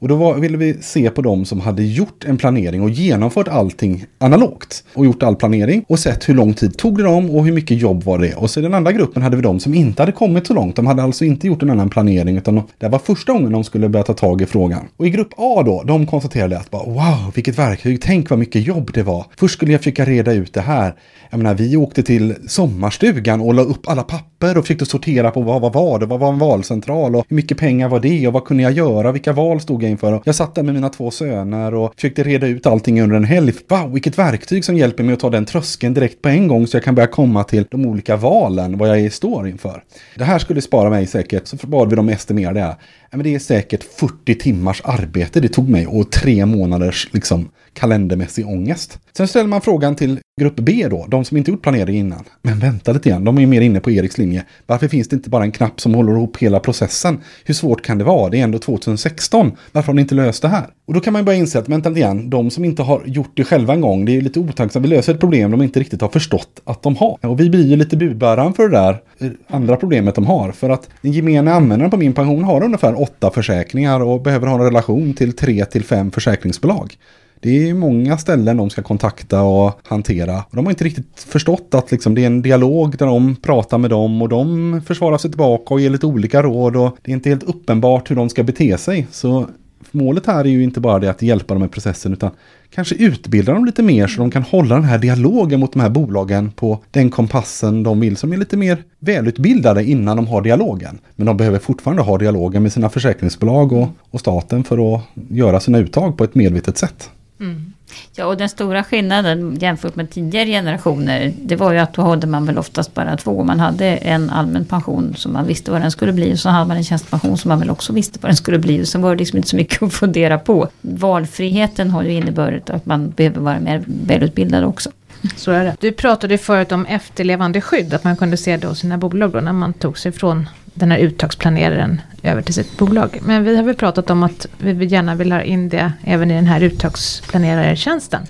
Och 0.00 0.08
då 0.08 0.16
var, 0.16 0.34
ville 0.34 0.56
vi 0.56 0.76
se 0.80 1.10
på 1.10 1.22
de 1.22 1.44
som 1.44 1.60
hade 1.60 1.82
gjort 1.82 2.24
en 2.24 2.36
planering 2.36 2.82
och 2.82 2.90
genomfört 2.90 3.48
allting 3.48 4.04
analogt. 4.18 4.84
Och 4.94 5.04
gjort 5.04 5.22
all 5.22 5.36
planering 5.36 5.84
och 5.88 5.98
sett 5.98 6.28
hur 6.28 6.34
lång 6.34 6.54
tid 6.54 6.78
tog 6.78 6.96
det 6.96 7.02
dem 7.02 7.30
och 7.30 7.44
hur 7.44 7.52
mycket 7.52 7.80
jobb 7.80 8.02
var 8.02 8.18
det. 8.18 8.34
Och 8.34 8.50
så 8.50 8.60
i 8.60 8.62
den 8.62 8.74
andra 8.74 8.92
gruppen 8.92 9.22
hade 9.22 9.36
vi 9.36 9.42
de 9.42 9.60
som 9.60 9.74
inte 9.74 10.02
hade 10.02 10.12
kommit 10.12 10.46
så 10.46 10.54
långt. 10.54 10.76
De 10.76 10.86
hade 10.86 11.02
alltså 11.02 11.24
inte 11.24 11.46
gjort 11.46 11.62
en 11.62 11.70
annan 11.70 11.90
planering 11.90 12.36
utan 12.36 12.62
det 12.78 12.88
var 12.88 12.98
första 12.98 13.32
gången 13.32 13.52
de 13.52 13.64
skulle 13.64 13.88
börja 13.88 14.04
ta 14.04 14.14
tag 14.14 14.42
i 14.42 14.46
frågan. 14.46 14.88
Och 14.96 15.06
i 15.06 15.10
grupp 15.10 15.32
A 15.36 15.62
då, 15.66 15.82
de 15.86 16.06
konstaterade 16.06 16.58
att 16.58 16.70
bara, 16.70 16.84
wow, 16.84 17.32
vilket 17.34 17.58
verktyg, 17.58 18.02
tänk 18.02 18.30
vad 18.30 18.38
mycket 18.38 18.66
jobb 18.66 18.90
det 18.94 19.02
var. 19.02 19.26
Först 19.36 19.54
skulle 19.54 19.72
jag 19.72 19.80
försöka 19.80 20.04
reda 20.04 20.32
ut 20.32 20.54
det 20.54 20.60
här. 20.60 20.94
Jag 21.30 21.38
menar, 21.38 21.54
vi 21.54 21.76
åkte 21.76 22.02
till 22.02 22.34
sommarstugan 22.48 23.40
och 23.40 23.54
la 23.54 23.62
upp 23.62 23.88
alla 23.88 24.02
papper 24.02 24.29
och 24.40 24.64
försökte 24.64 24.86
sortera 24.86 25.30
på 25.30 25.40
vad 25.40 25.60
vad 25.60 25.72
var 25.72 25.98
det, 25.98 26.06
vad 26.06 26.20
var 26.20 26.28
en 26.28 26.38
valcentral 26.38 27.16
och 27.16 27.26
hur 27.28 27.36
mycket 27.36 27.58
pengar 27.58 27.88
var 27.88 28.00
det 28.00 28.26
och 28.26 28.32
vad 28.32 28.44
kunde 28.44 28.62
jag 28.62 28.72
göra, 28.72 29.12
vilka 29.12 29.32
val 29.32 29.60
stod 29.60 29.82
jag 29.82 29.90
inför. 29.90 30.12
Och 30.12 30.22
Jag 30.24 30.34
satt 30.34 30.54
där 30.54 30.62
med 30.62 30.74
mina 30.74 30.88
två 30.88 31.10
söner 31.10 31.74
och 31.74 31.94
försökte 31.94 32.22
reda 32.22 32.46
ut 32.46 32.66
allting 32.66 33.02
under 33.02 33.16
en 33.16 33.24
helg. 33.24 33.52
Wow, 33.68 33.92
vilket 33.92 34.18
verktyg 34.18 34.64
som 34.64 34.76
hjälper 34.76 35.04
mig 35.04 35.12
att 35.12 35.20
ta 35.20 35.30
den 35.30 35.44
tröskeln 35.44 35.94
direkt 35.94 36.22
på 36.22 36.28
en 36.28 36.48
gång 36.48 36.66
så 36.66 36.76
jag 36.76 36.84
kan 36.84 36.94
börja 36.94 37.06
komma 37.06 37.44
till 37.44 37.66
de 37.70 37.86
olika 37.86 38.16
valen, 38.16 38.78
vad 38.78 38.88
jag 38.88 39.12
står 39.12 39.48
inför. 39.48 39.82
Det 40.16 40.24
här 40.24 40.38
skulle 40.38 40.60
spara 40.60 40.90
mig 40.90 41.06
säkert, 41.06 41.46
så 41.46 41.56
bad 41.66 41.90
vi 41.90 41.96
dem 41.96 42.08
estimera 42.08 42.52
det. 42.52 42.60
Här. 42.60 42.74
men 43.10 43.22
det 43.22 43.34
är 43.34 43.38
säkert 43.38 43.84
40 43.84 44.34
timmars 44.34 44.82
arbete 44.84 45.40
det 45.40 45.48
tog 45.48 45.68
mig 45.68 45.86
och 45.86 46.10
tre 46.12 46.46
månaders 46.46 47.08
liksom, 47.12 47.48
kalendermässig 47.74 48.46
ångest. 48.48 48.98
Sen 49.16 49.28
ställer 49.28 49.48
man 49.48 49.60
frågan 49.60 49.96
till 49.96 50.20
grupp 50.40 50.56
B 50.56 50.86
då, 50.90 51.06
de 51.08 51.24
som 51.24 51.36
inte 51.36 51.50
gjort 51.50 51.62
planering 51.62 51.96
innan. 51.96 52.24
Men 52.42 52.58
vänta 52.58 52.92
lite 52.92 53.08
grann, 53.08 53.24
de 53.24 53.36
är 53.36 53.40
ju 53.40 53.46
mer 53.46 53.60
inne 53.60 53.80
på 53.80 53.90
Eriks 53.90 54.18
linje. 54.18 54.44
Varför 54.66 54.88
finns 54.88 55.08
det 55.08 55.16
inte 55.16 55.30
bara 55.30 55.44
en 55.44 55.52
knapp 55.52 55.80
som 55.80 55.94
håller 55.94 56.12
ihop 56.12 56.36
hela 56.36 56.60
processen? 56.60 57.20
Hur 57.44 57.54
svårt 57.54 57.82
kan 57.82 57.98
det 57.98 58.04
vara? 58.04 58.30
Det 58.30 58.40
är 58.40 58.44
ändå 58.44 58.58
2016. 58.58 59.52
Varför 59.72 59.86
har 59.86 59.94
ni 59.94 60.02
inte 60.02 60.14
löst 60.14 60.42
det 60.42 60.48
här? 60.48 60.66
Och 60.86 60.94
då 60.94 61.00
kan 61.00 61.12
man 61.12 61.22
ju 61.22 61.26
börja 61.26 61.38
inse 61.38 61.58
att, 61.58 61.68
vänta 61.68 61.88
lite 61.88 62.00
grann, 62.00 62.30
de 62.30 62.50
som 62.50 62.64
inte 62.64 62.82
har 62.82 63.02
gjort 63.06 63.32
det 63.34 63.44
själva 63.44 63.74
en 63.74 63.80
gång, 63.80 64.04
det 64.04 64.12
är 64.12 64.14
ju 64.14 64.20
lite 64.20 64.40
otacksamt. 64.40 64.84
Vi 64.84 64.88
löser 64.88 65.14
ett 65.14 65.20
problem 65.20 65.50
de 65.50 65.62
inte 65.62 65.80
riktigt 65.80 66.00
har 66.00 66.08
förstått 66.08 66.60
att 66.64 66.82
de 66.82 66.96
har. 66.96 67.18
Och 67.22 67.40
vi 67.40 67.50
blir 67.50 67.66
ju 67.66 67.76
lite 67.76 67.96
budbäraren 67.96 68.52
för 68.52 68.68
det 68.68 68.76
där 68.76 69.02
eh, 69.18 69.30
andra 69.48 69.76
problemet 69.76 70.14
de 70.14 70.26
har. 70.26 70.52
För 70.52 70.70
att 70.70 70.88
den 71.02 71.12
gemene 71.12 71.52
användaren 71.52 71.90
på 71.90 71.96
min 71.96 72.12
pension 72.12 72.44
har 72.44 72.64
ungefär 72.64 73.00
åtta 73.00 73.30
försäkringar 73.30 74.00
och 74.00 74.22
behöver 74.22 74.46
ha 74.46 74.54
en 74.54 74.64
relation 74.64 75.14
till 75.14 75.32
tre 75.32 75.64
till 75.64 75.84
fem 75.84 76.10
försäkringsbolag. 76.10 76.96
Det 77.42 77.68
är 77.68 77.74
många 77.74 78.18
ställen 78.18 78.56
de 78.56 78.70
ska 78.70 78.82
kontakta 78.82 79.42
och 79.42 79.80
hantera. 79.84 80.38
Och 80.38 80.56
de 80.56 80.66
har 80.66 80.72
inte 80.72 80.84
riktigt 80.84 81.20
förstått 81.20 81.74
att 81.74 81.90
liksom 81.90 82.14
det 82.14 82.22
är 82.22 82.26
en 82.26 82.42
dialog 82.42 82.96
där 82.98 83.06
de 83.06 83.36
pratar 83.36 83.78
med 83.78 83.90
dem 83.90 84.22
och 84.22 84.28
de 84.28 84.82
försvarar 84.86 85.18
sig 85.18 85.30
tillbaka 85.30 85.74
och 85.74 85.80
ger 85.80 85.90
lite 85.90 86.06
olika 86.06 86.42
råd. 86.42 86.76
Och 86.76 86.96
det 87.02 87.10
är 87.10 87.14
inte 87.14 87.28
helt 87.28 87.42
uppenbart 87.42 88.10
hur 88.10 88.16
de 88.16 88.28
ska 88.28 88.42
bete 88.42 88.78
sig. 88.78 89.06
Så 89.10 89.46
målet 89.90 90.26
här 90.26 90.44
är 90.44 90.48
ju 90.48 90.62
inte 90.62 90.80
bara 90.80 90.98
det 90.98 91.10
att 91.10 91.22
hjälpa 91.22 91.54
dem 91.54 91.64
i 91.64 91.68
processen 91.68 92.12
utan 92.12 92.30
kanske 92.70 92.94
utbilda 92.94 93.52
dem 93.52 93.64
lite 93.64 93.82
mer 93.82 94.06
så 94.06 94.20
de 94.20 94.30
kan 94.30 94.42
hålla 94.42 94.74
den 94.74 94.84
här 94.84 94.98
dialogen 94.98 95.60
mot 95.60 95.72
de 95.72 95.80
här 95.80 95.90
bolagen 95.90 96.50
på 96.50 96.78
den 96.90 97.10
kompassen 97.10 97.82
de 97.82 98.00
vill 98.00 98.16
som 98.16 98.32
är 98.32 98.36
lite 98.36 98.56
mer 98.56 98.84
välutbildade 98.98 99.84
innan 99.84 100.16
de 100.16 100.26
har 100.26 100.42
dialogen. 100.42 100.98
Men 101.16 101.26
de 101.26 101.36
behöver 101.36 101.58
fortfarande 101.58 102.02
ha 102.02 102.18
dialogen 102.18 102.62
med 102.62 102.72
sina 102.72 102.88
försäkringsbolag 102.88 103.72
och, 103.72 103.88
och 104.10 104.20
staten 104.20 104.64
för 104.64 104.94
att 104.94 105.02
göra 105.28 105.60
sina 105.60 105.78
uttag 105.78 106.18
på 106.18 106.24
ett 106.24 106.34
medvetet 106.34 106.78
sätt. 106.78 107.10
Mm. 107.40 107.72
Ja, 108.14 108.26
och 108.26 108.36
den 108.36 108.48
stora 108.48 108.84
skillnaden 108.84 109.56
jämfört 109.60 109.96
med 109.96 110.10
tidigare 110.10 110.46
generationer, 110.46 111.32
det 111.42 111.56
var 111.56 111.72
ju 111.72 111.78
att 111.78 111.94
då 111.94 112.02
hade 112.02 112.26
man 112.26 112.46
väl 112.46 112.58
oftast 112.58 112.94
bara 112.94 113.16
två. 113.16 113.44
Man 113.44 113.60
hade 113.60 113.86
en 113.86 114.30
allmän 114.30 114.64
pension 114.64 115.14
som 115.16 115.32
man 115.32 115.46
visste 115.46 115.70
vad 115.70 115.80
den 115.80 115.90
skulle 115.90 116.12
bli 116.12 116.34
och 116.34 116.38
så 116.38 116.48
hade 116.48 116.68
man 116.68 116.76
en 116.76 116.84
tjänstepension 116.84 117.38
som 117.38 117.48
man 117.48 117.60
väl 117.60 117.70
också 117.70 117.92
visste 117.92 118.18
vad 118.22 118.30
den 118.30 118.36
skulle 118.36 118.58
bli. 118.58 118.82
Och 118.82 118.88
så 118.88 118.98
var 118.98 119.10
det 119.10 119.18
liksom 119.18 119.36
inte 119.36 119.48
så 119.48 119.56
mycket 119.56 119.82
att 119.82 119.92
fundera 119.92 120.38
på. 120.38 120.68
Valfriheten 120.80 121.90
har 121.90 122.02
ju 122.02 122.12
inneburit 122.12 122.70
att 122.70 122.86
man 122.86 123.10
behöver 123.10 123.40
vara 123.40 123.60
mer 123.60 123.82
välutbildad 123.86 124.64
också. 124.64 124.90
Så 125.36 125.50
är 125.50 125.64
det. 125.64 125.76
Du 125.80 125.92
pratade 125.92 126.38
förut 126.38 126.72
om 126.72 126.86
efterlevande 126.86 127.60
skydd, 127.60 127.94
att 127.94 128.04
man 128.04 128.16
kunde 128.16 128.36
se 128.36 128.56
det 128.56 128.66
hos 128.66 128.78
sina 128.78 128.98
bolag 128.98 129.32
då 129.32 129.40
när 129.40 129.52
man 129.52 129.72
tog 129.72 129.98
sig 129.98 130.12
från 130.12 130.48
den 130.74 130.90
här 130.90 130.98
uttagsplaneraren 130.98 132.00
över 132.22 132.42
till 132.42 132.54
sitt 132.54 132.78
bolag. 132.78 133.18
Men 133.22 133.44
vi 133.44 133.56
har 133.56 133.62
väl 133.62 133.74
pratat 133.74 134.10
om 134.10 134.22
att 134.22 134.46
vi 134.58 134.86
gärna 134.86 135.14
vill 135.14 135.32
ha 135.32 135.42
in 135.42 135.68
det 135.68 135.92
även 136.04 136.30
i 136.30 136.34
den 136.34 136.46
här 136.46 136.60
uttagsplanerartjänsten. 136.62 138.22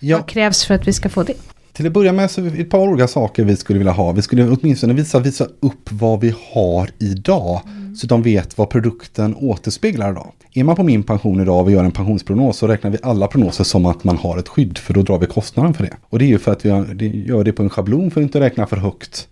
Ja, 0.00 0.16
Vad 0.16 0.26
krävs 0.28 0.64
för 0.64 0.74
att 0.74 0.88
vi 0.88 0.92
ska 0.92 1.08
få 1.08 1.22
det? 1.22 1.34
till 1.72 1.86
att 1.86 1.92
börja 1.92 2.12
med 2.12 2.30
så 2.30 2.40
är 2.44 2.50
det 2.50 2.60
ett 2.60 2.70
par 2.70 2.88
olika 2.88 3.08
saker 3.08 3.44
vi 3.44 3.56
skulle 3.56 3.78
vilja 3.78 3.92
ha. 3.92 4.12
Vi 4.12 4.22
skulle 4.22 4.48
åtminstone 4.48 4.92
visa, 4.94 5.18
visa 5.18 5.44
upp 5.60 5.92
vad 5.92 6.20
vi 6.20 6.34
har 6.52 6.90
idag. 6.98 7.60
Så 7.96 8.06
de 8.06 8.22
vet 8.22 8.58
vad 8.58 8.70
produkten 8.70 9.34
återspeglar 9.36 10.10
idag. 10.10 10.32
Är 10.54 10.64
man 10.64 10.76
på 10.76 10.82
min 10.82 11.02
pension 11.02 11.40
idag 11.40 11.60
och 11.60 11.68
vi 11.68 11.72
gör 11.72 11.84
en 11.84 11.90
pensionsprognos 11.92 12.56
så 12.58 12.66
räknar 12.66 12.90
vi 12.90 12.98
alla 13.02 13.26
prognoser 13.26 13.64
som 13.64 13.86
att 13.86 14.04
man 14.04 14.16
har 14.18 14.38
ett 14.38 14.48
skydd. 14.48 14.78
För 14.78 14.94
då 14.94 15.02
drar 15.02 15.18
vi 15.18 15.26
kostnaden 15.26 15.74
för 15.74 15.84
det. 15.84 15.96
Och 16.02 16.18
det 16.18 16.24
är 16.24 16.28
ju 16.28 16.38
för 16.38 16.52
att 16.52 16.64
vi 16.64 17.24
gör 17.26 17.44
det 17.44 17.52
på 17.52 17.62
en 17.62 17.70
schablon 17.70 18.10
för 18.10 18.20
att 18.20 18.22
inte 18.24 18.40
räkna 18.40 18.66
för 18.66 18.76
högt. 18.76 19.28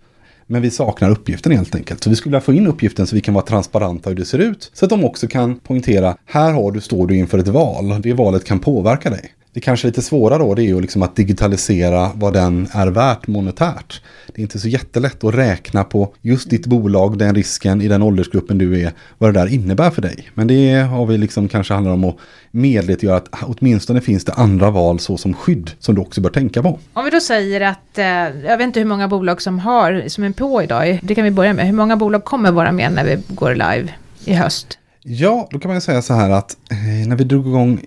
Men 0.47 0.61
vi 0.61 0.71
saknar 0.71 1.09
uppgiften 1.09 1.51
helt 1.51 1.75
enkelt. 1.75 2.03
Så 2.03 2.09
vi 2.09 2.15
skulle 2.15 2.31
vilja 2.31 2.41
få 2.41 2.53
in 2.53 2.67
uppgiften 2.67 3.07
så 3.07 3.15
vi 3.15 3.21
kan 3.21 3.33
vara 3.33 3.45
transparenta 3.45 4.09
hur 4.09 4.17
det 4.17 4.25
ser 4.25 4.39
ut. 4.39 4.71
Så 4.73 4.85
att 4.85 4.89
de 4.89 5.05
också 5.05 5.27
kan 5.27 5.59
poängtera, 5.59 6.17
här 6.25 6.53
har 6.53 6.71
du, 6.71 6.81
står 6.81 7.07
du 7.07 7.15
inför 7.15 7.37
ett 7.37 7.47
val. 7.47 8.01
Det 8.01 8.13
valet 8.13 8.45
kan 8.45 8.59
påverka 8.59 9.09
dig. 9.09 9.33
Det 9.57 9.61
kanske 9.61 9.87
lite 9.87 10.01
svåra 10.01 10.37
då 10.37 10.55
det 10.55 10.61
är 10.61 10.65
ju 10.65 10.81
liksom 10.81 11.03
att 11.03 11.15
digitalisera 11.15 12.11
vad 12.15 12.33
den 12.33 12.67
är 12.71 12.87
värt 12.87 13.27
monetärt. 13.27 14.01
Det 14.27 14.41
är 14.41 14.43
inte 14.43 14.59
så 14.59 14.67
jättelätt 14.67 15.23
att 15.23 15.35
räkna 15.35 15.83
på 15.83 16.13
just 16.21 16.49
ditt 16.49 16.65
bolag, 16.65 17.17
den 17.17 17.35
risken 17.35 17.81
i 17.81 17.87
den 17.87 18.01
åldersgruppen 18.01 18.57
du 18.57 18.81
är, 18.81 18.91
vad 19.17 19.33
det 19.33 19.39
där 19.39 19.47
innebär 19.47 19.89
för 19.89 20.01
dig. 20.01 20.29
Men 20.33 20.47
det 20.47 20.73
har 20.73 21.05
vi 21.05 21.17
liksom 21.17 21.47
kanske 21.47 21.73
handlar 21.73 21.93
om 21.93 22.03
att 22.03 22.17
medvetgöra 22.51 23.15
att 23.17 23.29
åtminstone 23.41 24.01
finns 24.01 24.25
det 24.25 24.33
andra 24.33 24.71
val 24.71 24.99
så 24.99 25.17
som 25.17 25.33
skydd 25.33 25.71
som 25.79 25.95
du 25.95 26.01
också 26.01 26.21
bör 26.21 26.29
tänka 26.29 26.63
på. 26.63 26.79
Om 26.93 27.05
vi 27.05 27.11
då 27.11 27.19
säger 27.19 27.61
att, 27.61 27.97
eh, 27.97 28.05
jag 28.05 28.57
vet 28.57 28.61
inte 28.61 28.79
hur 28.79 28.87
många 28.87 29.07
bolag 29.07 29.41
som 29.41 29.59
har, 29.59 30.03
som 30.07 30.23
är 30.23 30.31
på 30.31 30.63
idag, 30.63 30.99
det 31.03 31.15
kan 31.15 31.23
vi 31.23 31.31
börja 31.31 31.53
med. 31.53 31.65
Hur 31.65 31.73
många 31.73 31.97
bolag 31.97 32.23
kommer 32.23 32.51
vara 32.51 32.71
med 32.71 32.91
när 32.93 33.05
vi 33.05 33.17
går 33.27 33.51
live 33.51 33.89
i 34.25 34.33
höst? 34.33 34.79
Ja, 35.03 35.47
då 35.51 35.59
kan 35.59 35.71
man 35.71 35.81
säga 35.81 36.01
så 36.01 36.13
här 36.13 36.29
att 36.29 36.57
eh, 36.71 37.07
när 37.07 37.15
vi 37.15 37.23
drog 37.23 37.47
igång 37.47 37.81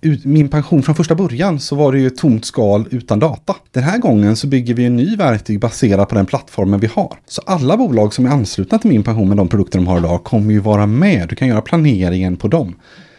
ut, 0.00 0.24
min 0.24 0.48
pension 0.48 0.82
från 0.82 0.94
första 0.94 1.14
början 1.14 1.60
så 1.60 1.76
var 1.76 1.92
det 1.92 1.98
ju 1.98 2.06
ett 2.06 2.16
tomt 2.16 2.44
skal 2.44 2.84
utan 2.90 3.18
data. 3.18 3.56
Den 3.72 3.82
här 3.82 3.98
gången 3.98 4.36
så 4.36 4.46
bygger 4.46 4.74
vi 4.74 4.84
en 4.84 4.96
ny 4.96 5.16
verktyg 5.16 5.60
baserat 5.60 6.08
på 6.08 6.14
den 6.14 6.26
plattformen 6.26 6.80
vi 6.80 6.86
har. 6.86 7.16
Så 7.26 7.42
alla 7.46 7.76
bolag 7.76 8.14
som 8.14 8.26
är 8.26 8.30
anslutna 8.30 8.78
till 8.78 8.90
min 8.90 9.02
pension 9.02 9.28
med 9.28 9.36
de 9.36 9.48
produkter 9.48 9.78
de 9.78 9.86
har 9.86 9.98
idag 9.98 10.24
kommer 10.24 10.52
ju 10.52 10.60
vara 10.60 10.86
med. 10.86 11.28
Du 11.28 11.34
kan 11.34 11.48
göra 11.48 11.60
planeringen 11.60 12.36
på 12.36 12.48
dem. 12.48 12.74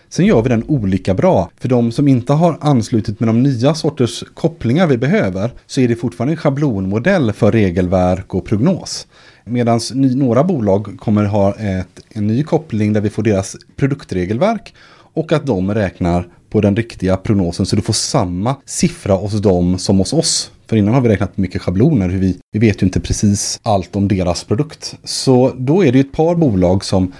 Sen 0.09 0.25
gör 0.25 0.41
vi 0.41 0.49
den 0.49 0.63
olika 0.67 1.13
bra. 1.13 1.49
För 1.59 1.69
de 1.69 1.91
som 1.91 2.07
inte 2.07 2.33
har 2.33 2.57
anslutit 2.61 3.19
med 3.19 3.29
de 3.29 3.43
nya 3.43 3.75
sorters 3.75 4.23
kopplingar 4.33 4.87
vi 4.87 4.97
behöver 4.97 5.51
så 5.65 5.81
är 5.81 5.87
det 5.87 5.95
fortfarande 5.95 6.33
en 6.33 6.37
schablonmodell 6.37 7.33
för 7.33 7.51
regelverk 7.51 8.33
och 8.33 8.45
prognos. 8.45 9.07
Medan 9.43 9.79
några 9.93 10.43
bolag 10.43 10.97
kommer 10.99 11.25
ha 11.25 11.53
ett, 11.53 11.99
en 12.09 12.27
ny 12.27 12.43
koppling 12.43 12.93
där 12.93 13.01
vi 13.01 13.09
får 13.09 13.23
deras 13.23 13.55
produktregelverk 13.75 14.73
och 15.13 15.31
att 15.31 15.45
de 15.45 15.73
räknar 15.73 16.27
på 16.49 16.61
den 16.61 16.75
riktiga 16.75 17.17
prognosen 17.17 17.65
så 17.65 17.75
du 17.75 17.81
får 17.81 17.93
samma 17.93 18.55
siffra 18.65 19.13
hos 19.13 19.41
dem 19.41 19.77
som 19.77 19.97
hos 19.97 20.13
oss. 20.13 20.51
För 20.67 20.75
innan 20.75 20.93
har 20.93 21.01
vi 21.01 21.09
räknat 21.09 21.37
mycket 21.37 21.61
schabloner. 21.61 22.09
Hur 22.09 22.19
vi, 22.19 22.37
vi 22.51 22.59
vet 22.59 22.81
ju 22.81 22.85
inte 22.85 22.99
precis 22.99 23.59
allt 23.63 23.95
om 23.95 24.07
deras 24.07 24.43
produkt. 24.43 24.95
Så 25.03 25.53
då 25.57 25.85
är 25.85 25.91
det 25.91 25.99
ett 25.99 26.11
par 26.11 26.35
bolag 26.35 26.85
som 26.85 27.13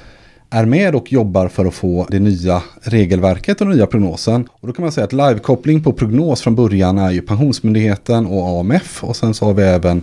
är 0.50 0.66
med 0.66 0.96
och 0.96 1.14
jobbar 1.14 1.48
för 1.48 1.66
att 1.66 1.74
få 1.74 2.08
det 2.10 2.20
nya 2.20 2.64
regelverket 2.82 3.62
och 3.62 3.68
den 3.68 3.76
nya 3.76 3.88
prognosen. 3.88 4.48
Och 4.52 4.68
då 4.68 4.74
kan 4.74 4.84
man 4.84 4.92
säga 4.92 5.06
att 5.06 5.14
livekoppling 5.14 5.84
på 5.84 5.94
prognos 5.94 6.42
från 6.42 6.56
början 6.56 6.98
är 6.98 7.12
ju 7.12 7.22
Pensionsmyndigheten 7.22 8.26
och 8.26 8.60
AMF. 8.60 9.04
Och 9.04 9.16
sen 9.16 9.34
så 9.34 9.46
har 9.46 9.54
vi 9.54 9.64
även 9.64 10.02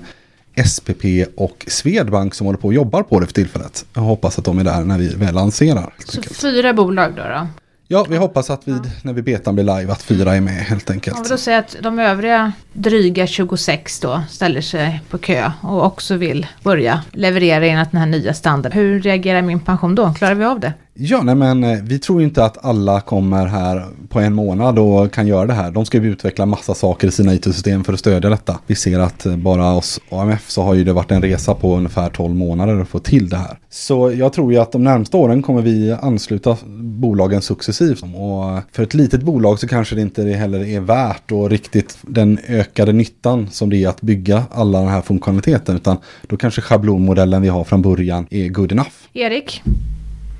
SPP 0.67 1.05
och 1.37 1.65
Swedbank 1.69 2.35
som 2.35 2.47
håller 2.47 2.59
på 2.59 2.69
och 2.69 2.75
jobbar 2.75 3.03
på 3.03 3.21
det 3.21 3.27
för 3.27 3.33
tillfället. 3.33 3.87
Jag 3.95 4.03
hoppas 4.03 4.39
att 4.39 4.45
de 4.45 4.59
är 4.59 4.65
där 4.65 4.85
när 4.85 4.99
vi 4.99 5.09
väl 5.09 5.35
lanserar. 5.35 5.95
Så 5.99 6.23
fyra 6.23 6.73
bolag 6.73 7.13
då? 7.17 7.23
då? 7.23 7.47
Ja, 7.89 8.07
vi 8.09 8.17
hoppas 8.17 8.51
att 8.51 8.69
vi, 8.69 8.77
när 9.03 9.13
vi 9.13 9.23
betan 9.23 9.55
blir 9.55 9.65
live, 9.65 9.93
att 9.93 10.03
fyra 10.03 10.35
är 10.35 10.41
med 10.41 10.55
helt 10.55 10.91
enkelt. 10.91 11.17
Om 11.17 11.23
vi 11.23 11.29
då 11.29 11.37
säger 11.37 11.59
att 11.59 11.77
de 11.81 11.99
övriga 11.99 12.53
dryga 12.73 13.27
26 13.27 14.01
då 14.01 14.23
ställer 14.29 14.61
sig 14.61 15.01
på 15.11 15.19
kö 15.19 15.51
och 15.63 15.85
också 15.85 16.17
vill 16.17 16.47
börja 16.63 17.03
leverera 17.13 17.67
enligt 17.67 17.91
den 17.91 18.01
här 18.01 18.07
nya 18.07 18.35
standarden. 18.35 18.79
Hur 18.79 19.01
reagerar 19.01 19.43
min 19.43 19.61
pension 19.61 19.95
då? 19.95 20.15
Klarar 20.15 20.35
vi 20.35 20.45
av 20.45 20.61
det? 20.61 20.73
Ja, 20.97 21.23
nej 21.23 21.35
men 21.35 21.65
eh, 21.65 21.79
vi 21.83 21.99
tror 21.99 22.23
inte 22.23 22.45
att 22.45 22.65
alla 22.65 23.01
kommer 23.01 23.47
här 23.47 23.87
på 24.09 24.21
en 24.21 24.35
månad 24.35 24.79
och 24.79 25.13
kan 25.13 25.27
göra 25.27 25.47
det 25.47 25.53
här. 25.53 25.71
De 25.71 25.87
ska 25.87 25.99
ju 25.99 26.13
utveckla 26.13 26.47
massa 26.47 26.75
saker 26.75 27.09
i 27.09 27.11
sina 27.11 27.35
IT-system 27.35 27.85
för 27.85 27.93
att 27.93 27.99
stödja 27.99 28.31
detta. 28.31 28.59
Vi 28.67 28.75
ser 28.75 28.99
att 28.99 29.27
eh, 29.27 29.37
bara 29.37 29.63
hos 29.63 30.01
AMF 30.11 30.51
så 30.51 30.63
har 30.63 30.75
ju 30.75 30.85
det 30.85 30.93
varit 30.93 31.11
en 31.11 31.23
resa 31.23 31.55
på 31.55 31.77
ungefär 31.77 32.11
12 32.11 32.35
månader 32.35 32.81
att 32.81 32.89
få 32.89 32.99
till 32.99 33.29
det 33.29 33.37
här. 33.37 33.59
Så 33.71 34.13
jag 34.13 34.33
tror 34.33 34.53
ju 34.53 34.59
att 34.59 34.73
de 34.73 34.85
närmsta 34.85 35.17
åren 35.17 35.43
kommer 35.43 35.63
vi 35.63 35.93
ansluta 35.93 36.57
bolagen 36.79 37.43
successivt. 37.43 38.03
Och 38.03 38.61
för 38.73 38.83
ett 38.83 38.95
litet 38.95 39.23
bolag 39.23 39.59
så 39.59 39.69
kanske 39.69 39.95
det 39.95 40.01
inte 40.01 40.23
heller 40.23 40.65
är 40.65 40.81
värt 40.81 41.33
och 41.33 41.51
riktigt 41.51 41.99
den 42.03 42.39
ökade 42.49 42.93
nyttan 42.93 43.49
som 43.51 43.71
det 43.71 43.85
är 43.85 43.89
att 43.89 44.01
bygga 44.01 44.43
alla 44.51 44.81
den 44.81 44.89
här 44.89 45.03
funktionaliteten. 45.03 45.77
Utan 45.77 45.97
då 46.23 46.37
kanske 46.37 46.61
schablonmodellen 46.61 47.43
vi 47.43 47.49
har 47.49 47.65
från 47.65 47.83
början 47.83 48.27
är 48.31 48.49
good 48.49 48.73
enough. 48.73 48.93
Erik, 49.13 49.63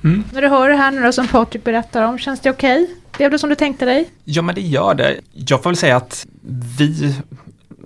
Mm. 0.05 0.23
När 0.33 0.41
du 0.41 0.47
hör 0.47 0.69
det 0.69 0.75
här 0.75 0.91
nu 0.91 1.03
då 1.03 1.11
som 1.11 1.27
Patrik 1.27 1.63
berättar 1.63 2.07
om, 2.07 2.17
känns 2.17 2.39
det 2.39 2.49
okej? 2.49 2.83
Okay? 2.83 2.95
Blev 3.17 3.31
det 3.31 3.39
som 3.39 3.49
du 3.49 3.55
tänkte 3.55 3.85
dig? 3.85 4.09
Ja, 4.23 4.41
men 4.41 4.55
det 4.55 4.61
gör 4.61 4.93
det. 4.93 5.15
Jag 5.31 5.63
får 5.63 5.69
väl 5.69 5.77
säga 5.77 5.97
att 5.97 6.25
vi, 6.77 7.15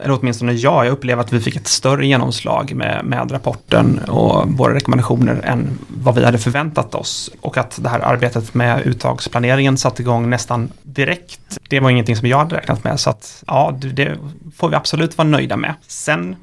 eller 0.01 0.19
åtminstone 0.19 0.53
jag, 0.53 0.85
jag 0.85 0.91
upplever 0.91 1.21
att 1.21 1.33
vi 1.33 1.39
fick 1.39 1.55
ett 1.55 1.67
större 1.67 2.07
genomslag 2.07 2.73
med, 2.75 3.05
med 3.05 3.31
rapporten 3.31 3.99
och 3.99 4.47
våra 4.47 4.73
rekommendationer 4.73 5.41
än 5.43 5.79
vad 5.87 6.15
vi 6.15 6.25
hade 6.25 6.37
förväntat 6.37 6.95
oss. 6.95 7.31
Och 7.41 7.57
att 7.57 7.79
det 7.83 7.89
här 7.89 7.99
arbetet 7.99 8.53
med 8.53 8.87
uttagsplaneringen 8.87 9.77
satte 9.77 10.01
igång 10.01 10.29
nästan 10.29 10.71
direkt. 10.83 11.59
Det 11.69 11.79
var 11.79 11.89
ingenting 11.89 12.15
som 12.15 12.27
jag 12.27 12.37
hade 12.37 12.57
räknat 12.57 12.83
med, 12.83 12.99
så 12.99 13.09
att 13.09 13.43
ja, 13.47 13.77
det 13.81 14.17
får 14.55 14.69
vi 14.69 14.75
absolut 14.75 15.17
vara 15.17 15.27
nöjda 15.27 15.57
med. 15.57 15.73
Sen 15.87 16.35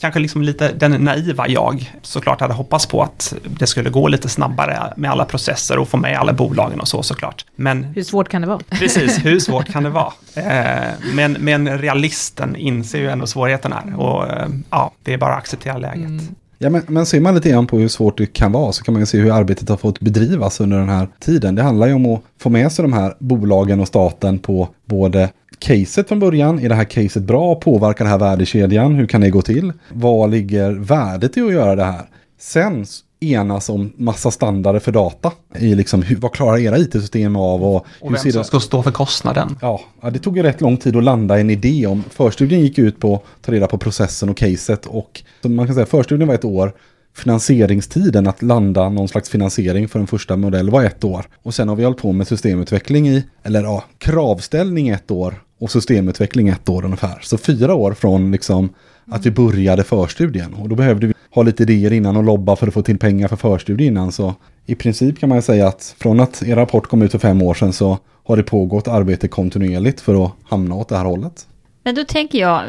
kanske 0.00 0.20
liksom 0.20 0.42
lite 0.42 0.72
den 0.72 0.92
naiva 1.04 1.48
jag 1.48 1.92
såklart 2.02 2.40
hade 2.40 2.54
hoppats 2.54 2.86
på 2.86 3.02
att 3.02 3.34
det 3.44 3.66
skulle 3.66 3.90
gå 3.90 4.08
lite 4.08 4.28
snabbare 4.28 4.92
med 4.96 5.10
alla 5.10 5.24
processer 5.24 5.78
och 5.78 5.88
få 5.88 5.96
med 5.96 6.18
alla 6.18 6.32
bolagen 6.32 6.80
och 6.80 6.88
så 6.88 7.02
såklart. 7.02 7.44
Men 7.56 7.84
hur 7.84 8.02
svårt 8.02 8.28
kan 8.28 8.42
det 8.42 8.48
vara? 8.48 8.60
Precis, 8.70 9.24
hur 9.24 9.38
svårt 9.40 9.72
kan 9.72 9.82
det 9.82 9.90
vara? 9.90 10.12
Eh, 10.34 10.88
men, 11.14 11.32
men 11.32 11.78
realisten 11.78 12.56
inser 12.56 12.98
ju 12.98 13.08
ändå 13.08 13.26
svårigheten 13.26 13.72
här 13.72 14.00
och 14.00 14.28
eh, 14.28 14.48
ja, 14.70 14.92
det 15.02 15.12
är 15.12 15.18
bara 15.18 15.32
att 15.32 15.38
acceptera 15.38 15.78
läget. 15.78 16.06
Mm. 16.06 16.34
Ja, 16.62 16.70
men, 16.70 16.82
men 16.86 17.06
ser 17.06 17.20
man 17.20 17.34
lite 17.34 17.50
grann 17.50 17.66
på 17.66 17.78
hur 17.78 17.88
svårt 17.88 18.18
det 18.18 18.26
kan 18.26 18.52
vara 18.52 18.72
så 18.72 18.84
kan 18.84 18.94
man 18.94 19.02
ju 19.02 19.06
se 19.06 19.18
hur 19.18 19.32
arbetet 19.32 19.68
har 19.68 19.76
fått 19.76 20.00
bedrivas 20.00 20.60
under 20.60 20.78
den 20.78 20.88
här 20.88 21.08
tiden. 21.18 21.54
Det 21.54 21.62
handlar 21.62 21.86
ju 21.86 21.92
om 21.92 22.06
att 22.06 22.22
få 22.38 22.50
med 22.50 22.72
sig 22.72 22.82
de 22.82 22.92
här 22.92 23.14
bolagen 23.18 23.80
och 23.80 23.88
staten 23.88 24.38
på 24.38 24.68
både 24.84 25.30
caset 25.60 26.08
från 26.08 26.18
början. 26.18 26.58
Är 26.58 26.68
det 26.68 26.74
här 26.74 26.84
caset 26.84 27.22
bra? 27.22 27.54
Påverkar 27.54 28.04
det 28.04 28.10
här 28.10 28.18
värdekedjan? 28.18 28.94
Hur 28.94 29.06
kan 29.06 29.20
det 29.20 29.30
gå 29.30 29.42
till? 29.42 29.72
Vad 29.92 30.30
ligger 30.30 30.70
värdet 30.70 31.36
i 31.36 31.40
att 31.40 31.52
göra 31.52 31.76
det 31.76 31.84
här? 31.84 32.08
Sen 32.38 32.86
enas 33.20 33.68
om 33.68 33.92
massa 33.96 34.30
standarder 34.30 34.80
för 34.80 34.92
data. 34.92 35.32
I 35.58 35.74
liksom, 35.74 36.02
hur, 36.02 36.16
vad 36.16 36.32
klarar 36.32 36.58
era 36.58 36.78
it-system 36.78 37.36
av? 37.36 37.64
Och, 37.64 37.86
och 38.00 38.14
vem 38.14 38.32
som 38.32 38.44
ska 38.44 38.60
stå 38.60 38.82
för 38.82 38.90
kostnaden. 38.90 39.56
Ja, 39.60 39.80
det 40.12 40.18
tog 40.18 40.36
ju 40.36 40.42
rätt 40.42 40.60
lång 40.60 40.76
tid 40.76 40.96
att 40.96 41.04
landa 41.04 41.40
en 41.40 41.50
idé 41.50 41.86
om. 41.86 42.04
Förstudien 42.10 42.60
gick 42.60 42.78
ut 42.78 43.00
på 43.00 43.14
att 43.14 43.42
ta 43.42 43.52
reda 43.52 43.66
på 43.66 43.78
processen 43.78 44.28
och 44.28 44.36
caset. 44.36 44.86
Och 44.86 45.22
man 45.42 45.66
kan 45.66 45.74
säga 45.74 45.86
förstudien 45.86 46.28
var 46.28 46.34
ett 46.34 46.44
år. 46.44 46.72
Finansieringstiden 47.16 48.26
att 48.26 48.42
landa 48.42 48.88
någon 48.88 49.08
slags 49.08 49.30
finansiering 49.30 49.88
för 49.88 50.00
en 50.00 50.06
första 50.06 50.36
modell 50.36 50.70
var 50.70 50.84
ett 50.84 51.04
år. 51.04 51.26
Och 51.42 51.54
sen 51.54 51.68
har 51.68 51.76
vi 51.76 51.84
hållit 51.84 51.98
på 51.98 52.12
med 52.12 52.28
systemutveckling 52.28 53.08
i, 53.08 53.24
eller 53.42 53.62
ja, 53.62 53.84
kravställning 53.98 54.88
ett 54.88 55.10
år 55.10 55.42
och 55.60 55.70
systemutveckling 55.70 56.48
ett 56.48 56.68
år 56.68 56.84
ungefär. 56.84 57.18
Så 57.22 57.38
fyra 57.38 57.74
år 57.74 57.94
från 57.94 58.32
liksom 58.32 58.68
att 59.06 59.26
vi 59.26 59.30
började 59.30 59.84
förstudien. 59.84 60.54
Och 60.54 60.68
då 60.68 60.74
behövde 60.74 61.06
vi 61.06 61.14
ha 61.30 61.42
lite 61.42 61.62
idéer 61.62 61.92
innan 61.92 62.16
och 62.16 62.24
lobba 62.24 62.56
för 62.56 62.66
att 62.66 62.74
få 62.74 62.82
till 62.82 62.98
pengar 62.98 63.28
för 63.28 63.36
förstudien 63.36 63.92
innan. 63.92 64.12
Så 64.12 64.34
i 64.66 64.74
princip 64.74 65.18
kan 65.18 65.28
man 65.28 65.42
säga 65.42 65.68
att 65.68 65.94
från 65.98 66.20
att 66.20 66.42
er 66.42 66.56
rapport 66.56 66.86
kom 66.86 67.02
ut 67.02 67.12
för 67.12 67.18
fem 67.18 67.42
år 67.42 67.54
sedan 67.54 67.72
så 67.72 67.98
har 68.24 68.36
det 68.36 68.42
pågått 68.42 68.88
arbete 68.88 69.28
kontinuerligt 69.28 70.00
för 70.00 70.24
att 70.24 70.32
hamna 70.44 70.74
åt 70.74 70.88
det 70.88 70.96
här 70.96 71.04
hållet. 71.04 71.46
Men 71.90 71.94
då 71.94 72.04
tänker 72.04 72.38
jag, 72.38 72.62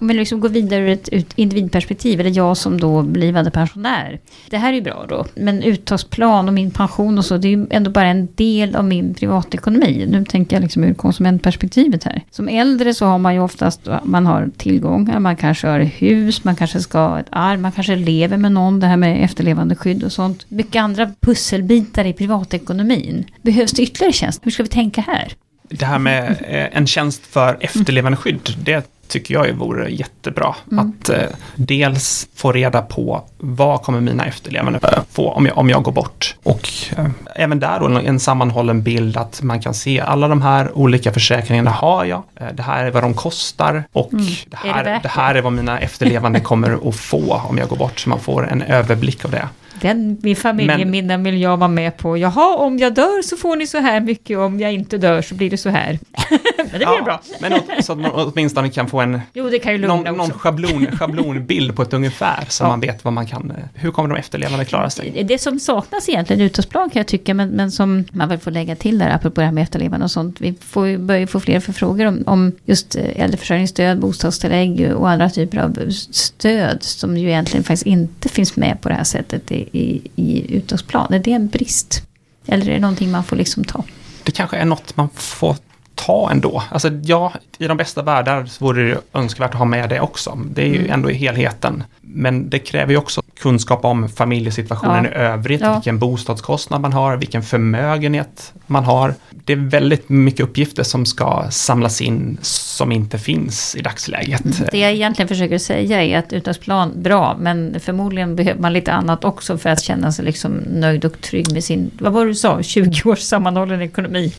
om 0.00 0.08
vi 0.08 0.14
liksom 0.14 0.40
går 0.40 0.48
vidare 0.48 0.80
ur 0.82 0.98
ett 1.10 1.32
individperspektiv, 1.36 2.20
eller 2.20 2.36
jag 2.36 2.56
som 2.56 2.80
då 2.80 3.02
blivande 3.02 3.50
pensionär. 3.50 4.20
Det 4.50 4.56
här 4.56 4.68
är 4.68 4.74
ju 4.74 4.80
bra 4.80 5.06
då, 5.08 5.26
men 5.34 5.62
uttagsplan 5.62 6.48
och 6.48 6.54
min 6.54 6.70
pension 6.70 7.18
och 7.18 7.24
så, 7.24 7.36
det 7.36 7.48
är 7.48 7.56
ju 7.56 7.66
ändå 7.70 7.90
bara 7.90 8.06
en 8.06 8.28
del 8.34 8.76
av 8.76 8.84
min 8.84 9.14
privatekonomi. 9.14 10.06
Nu 10.08 10.24
tänker 10.24 10.56
jag 10.56 10.62
liksom 10.62 10.84
ur 10.84 10.94
konsumentperspektivet 10.94 12.04
här. 12.04 12.22
Som 12.30 12.48
äldre 12.48 12.94
så 12.94 13.06
har 13.06 13.18
man 13.18 13.34
ju 13.34 13.40
oftast, 13.40 13.80
man 14.04 14.26
har 14.26 14.50
tillgångar, 14.56 15.18
man 15.18 15.36
kanske 15.36 15.66
har 15.66 15.80
hus, 15.80 16.44
man 16.44 16.56
kanske 16.56 16.80
ska 16.80 16.98
ha 16.98 17.20
ett 17.20 17.28
arv, 17.30 17.60
man 17.60 17.72
kanske 17.72 17.96
lever 17.96 18.36
med 18.36 18.52
någon, 18.52 18.80
det 18.80 18.86
här 18.86 18.96
med 18.96 19.24
efterlevande 19.24 19.74
skydd 19.74 20.04
och 20.04 20.12
sånt. 20.12 20.46
Mycket 20.48 20.82
andra 20.82 21.12
pusselbitar 21.20 22.04
i 22.04 22.12
privatekonomin. 22.12 23.24
Behövs 23.42 23.72
det 23.72 23.82
ytterligare 23.82 24.12
tjänst? 24.12 24.46
Hur 24.46 24.50
ska 24.50 24.62
vi 24.62 24.68
tänka 24.68 25.00
här? 25.00 25.32
Det 25.70 25.84
här 25.86 25.98
med 25.98 26.30
eh, 26.30 26.76
en 26.76 26.86
tjänst 26.86 27.26
för 27.26 27.56
efterlevandeskydd, 27.60 28.56
det 28.58 28.86
tycker 29.10 29.34
jag 29.34 29.52
vore 29.52 29.90
jättebra. 29.90 30.54
Mm. 30.72 30.92
Att 31.00 31.08
eh, 31.08 31.22
dels 31.54 32.28
få 32.34 32.52
reda 32.52 32.82
på 32.82 33.24
vad 33.38 33.82
kommer 33.82 34.00
mina 34.00 34.26
efterlevande 34.26 34.80
få 35.10 35.30
om 35.30 35.46
jag, 35.46 35.58
om 35.58 35.70
jag 35.70 35.82
går 35.82 35.92
bort. 35.92 36.36
Och 36.42 36.68
eh, 36.96 37.06
även 37.34 37.60
där 37.60 37.80
då 37.80 37.86
en 37.86 38.20
sammanhållen 38.20 38.82
bild 38.82 39.16
att 39.16 39.42
man 39.42 39.60
kan 39.60 39.74
se 39.74 40.00
alla 40.00 40.28
de 40.28 40.42
här 40.42 40.78
olika 40.78 41.12
försäkringarna 41.12 41.70
har 41.70 42.04
jag. 42.04 42.22
Eh, 42.34 42.46
det 42.54 42.62
här 42.62 42.84
är 42.84 42.90
vad 42.90 43.02
de 43.02 43.14
kostar 43.14 43.84
och 43.92 44.12
mm. 44.12 44.26
det, 44.46 44.56
här, 44.56 44.80
är 44.80 44.84
det, 44.84 45.00
det, 45.02 45.08
här 45.08 45.34
är 45.34 45.42
vad 45.42 45.52
mina 45.52 45.80
efterlevande 45.80 46.40
kommer 46.40 46.88
att 46.88 46.96
få 46.96 47.42
om 47.48 47.58
jag 47.58 47.68
går 47.68 47.76
bort. 47.76 48.00
Så 48.00 48.08
man 48.08 48.20
får 48.20 48.48
en 48.48 48.62
överblick 48.62 49.24
av 49.24 49.30
det. 49.30 49.48
Den 49.82 50.18
min 50.22 51.22
vill 51.24 51.40
jag 51.40 51.56
vara 51.56 51.68
med 51.68 51.96
på. 51.96 52.16
Jaha, 52.16 52.56
om 52.56 52.78
jag 52.78 52.94
dör 52.94 53.22
så 53.22 53.36
får 53.36 53.56
ni 53.56 53.66
så 53.66 53.78
här 53.78 54.00
mycket, 54.00 54.38
om 54.38 54.60
jag 54.60 54.72
inte 54.72 54.98
dör 54.98 55.22
så 55.22 55.34
blir 55.34 55.50
det 55.50 55.56
så 55.56 55.68
här. 55.68 55.98
men 56.56 56.66
det 56.66 56.70
blir 56.78 56.80
Ja, 56.82 57.02
bra. 57.04 57.20
Men 57.40 57.52
åt- 57.52 57.84
så 57.84 57.92
att 57.92 57.98
man 57.98 58.10
åtminstone 58.14 58.70
kan 58.70 58.86
få 58.88 59.00
en 59.00 59.20
Jo, 59.32 59.48
det 59.50 59.58
kan 59.58 59.72
ju 59.72 59.78
lugna 59.78 59.94
någon, 59.96 60.16
någon 60.16 60.30
schablon, 60.30 60.86
schablonbild 60.98 61.76
på 61.76 61.82
ett 61.82 61.92
ungefär 61.92 62.44
så 62.48 62.64
Ja. 62.64 62.68
man 62.68 62.80
vet 62.80 63.04
vad 63.04 63.12
man 63.12 63.26
kan, 63.26 63.50
eh, 63.50 63.56
hur 63.74 63.90
kommer 63.90 64.08
de 64.08 64.16
efterlevande 64.18 64.64
klara 64.64 64.90
sig? 64.90 65.24
Det 65.28 65.38
som 65.38 65.58
saknas 65.60 66.08
egentligen 66.08 66.42
i 66.42 66.44
uttagsplan 66.44 66.90
kan 66.90 67.00
jag 67.00 67.06
tycka, 67.06 67.34
men, 67.34 67.48
men 67.48 67.70
som 67.72 68.04
man 68.12 68.28
väl 68.28 68.38
får 68.38 68.50
lägga 68.50 68.76
till 68.76 68.98
där, 68.98 69.10
apropå 69.10 69.40
det 69.40 69.44
här 69.44 69.52
med 69.52 69.62
efterlevande 69.62 70.04
och 70.04 70.10
sånt. 70.10 70.40
Vi 70.40 70.54
får 70.60 70.86
ju 70.86 70.98
börja 70.98 71.26
få 71.26 71.40
fler 71.40 71.60
förfrågor 71.60 72.06
om, 72.06 72.22
om 72.26 72.52
just 72.64 72.96
eh, 72.96 73.22
äldreförsörjningsstöd, 73.22 73.98
bostadstillägg 74.00 74.92
och 74.96 75.10
andra 75.10 75.30
typer 75.30 75.58
av 75.58 75.90
stöd 76.10 76.82
som 76.82 77.16
ju 77.16 77.28
egentligen 77.28 77.64
faktiskt 77.64 77.86
inte 77.86 78.28
finns 78.28 78.56
med 78.56 78.80
på 78.80 78.88
det 78.88 78.94
här 78.94 79.04
sättet 79.04 79.52
i, 79.52 79.68
i, 79.72 80.02
i 80.16 80.54
uttagsplan. 80.56 81.12
Är 81.14 81.18
det 81.18 81.32
en 81.32 81.48
brist? 81.48 82.02
Eller 82.46 82.68
är 82.68 82.72
det 82.74 82.80
någonting 82.80 83.10
man 83.10 83.24
får 83.24 83.36
liksom 83.36 83.64
ta? 83.64 83.84
Det 84.22 84.32
kanske 84.32 84.56
är 84.56 84.64
något 84.64 84.96
man 84.96 85.08
får 85.14 85.56
ta 85.94 86.30
ändå. 86.30 86.62
Alltså 86.70 86.88
ja, 87.04 87.32
i 87.58 87.66
de 87.66 87.76
bästa 87.76 88.02
världar 88.02 88.46
så 88.46 88.64
vore 88.64 88.88
det 88.90 88.98
önskvärt 89.12 89.50
att 89.50 89.58
ha 89.58 89.64
med 89.64 89.88
det 89.88 90.00
också. 90.00 90.38
Det 90.54 90.62
är 90.62 90.66
ju 90.66 90.78
Mm. 90.78 90.90
ändå 90.92 91.10
i 91.10 91.14
helheten. 91.14 91.84
Men 92.00 92.50
det 92.50 92.58
kräver 92.58 92.92
ju 92.92 92.98
också 92.98 93.22
kunskap 93.40 93.84
om 93.84 94.08
familjesituationen 94.08 95.04
Ja. 95.04 95.10
i 95.10 95.14
övrigt, 95.14 95.60
Ja. 95.60 95.74
vilken 95.74 95.98
bostadskostnad 95.98 96.80
man 96.80 96.92
har, 96.92 97.16
vilken 97.16 97.42
förmögenhet 97.42 98.52
man 98.66 98.84
har. 98.84 99.14
Det 99.44 99.52
är 99.52 99.56
väldigt 99.56 100.08
mycket 100.08 100.40
uppgifter 100.40 100.82
som 100.82 101.06
ska 101.06 101.46
samlas 101.50 102.00
in 102.00 102.38
som 102.42 102.92
inte 102.92 103.18
finns 103.18 103.76
i 103.76 103.82
dagsläget. 103.82 104.42
Det 104.72 104.78
jag 104.78 104.92
egentligen 104.92 105.28
försöker 105.28 105.58
säga 105.58 106.02
är 106.02 106.18
att 106.18 106.32
uttagsplan, 106.32 106.92
bra, 107.02 107.36
men 107.40 107.80
förmodligen 107.80 108.36
behöver 108.36 108.60
man 108.60 108.72
lite 108.72 108.92
annat 108.92 109.24
också 109.24 109.58
för 109.58 109.70
att 109.70 109.82
känna 109.82 110.12
sig 110.12 110.24
liksom 110.24 110.52
nöjd 110.72 111.04
och 111.04 111.20
trygg 111.20 111.52
med 111.52 111.64
sin, 111.64 111.90
vad 111.98 112.12
var 112.12 112.24
det 112.24 112.30
du 112.30 112.34
sa, 112.34 112.62
20 112.62 113.10
års 113.10 113.18
sammanhållen 113.20 113.82
ekonomi. 113.82 114.32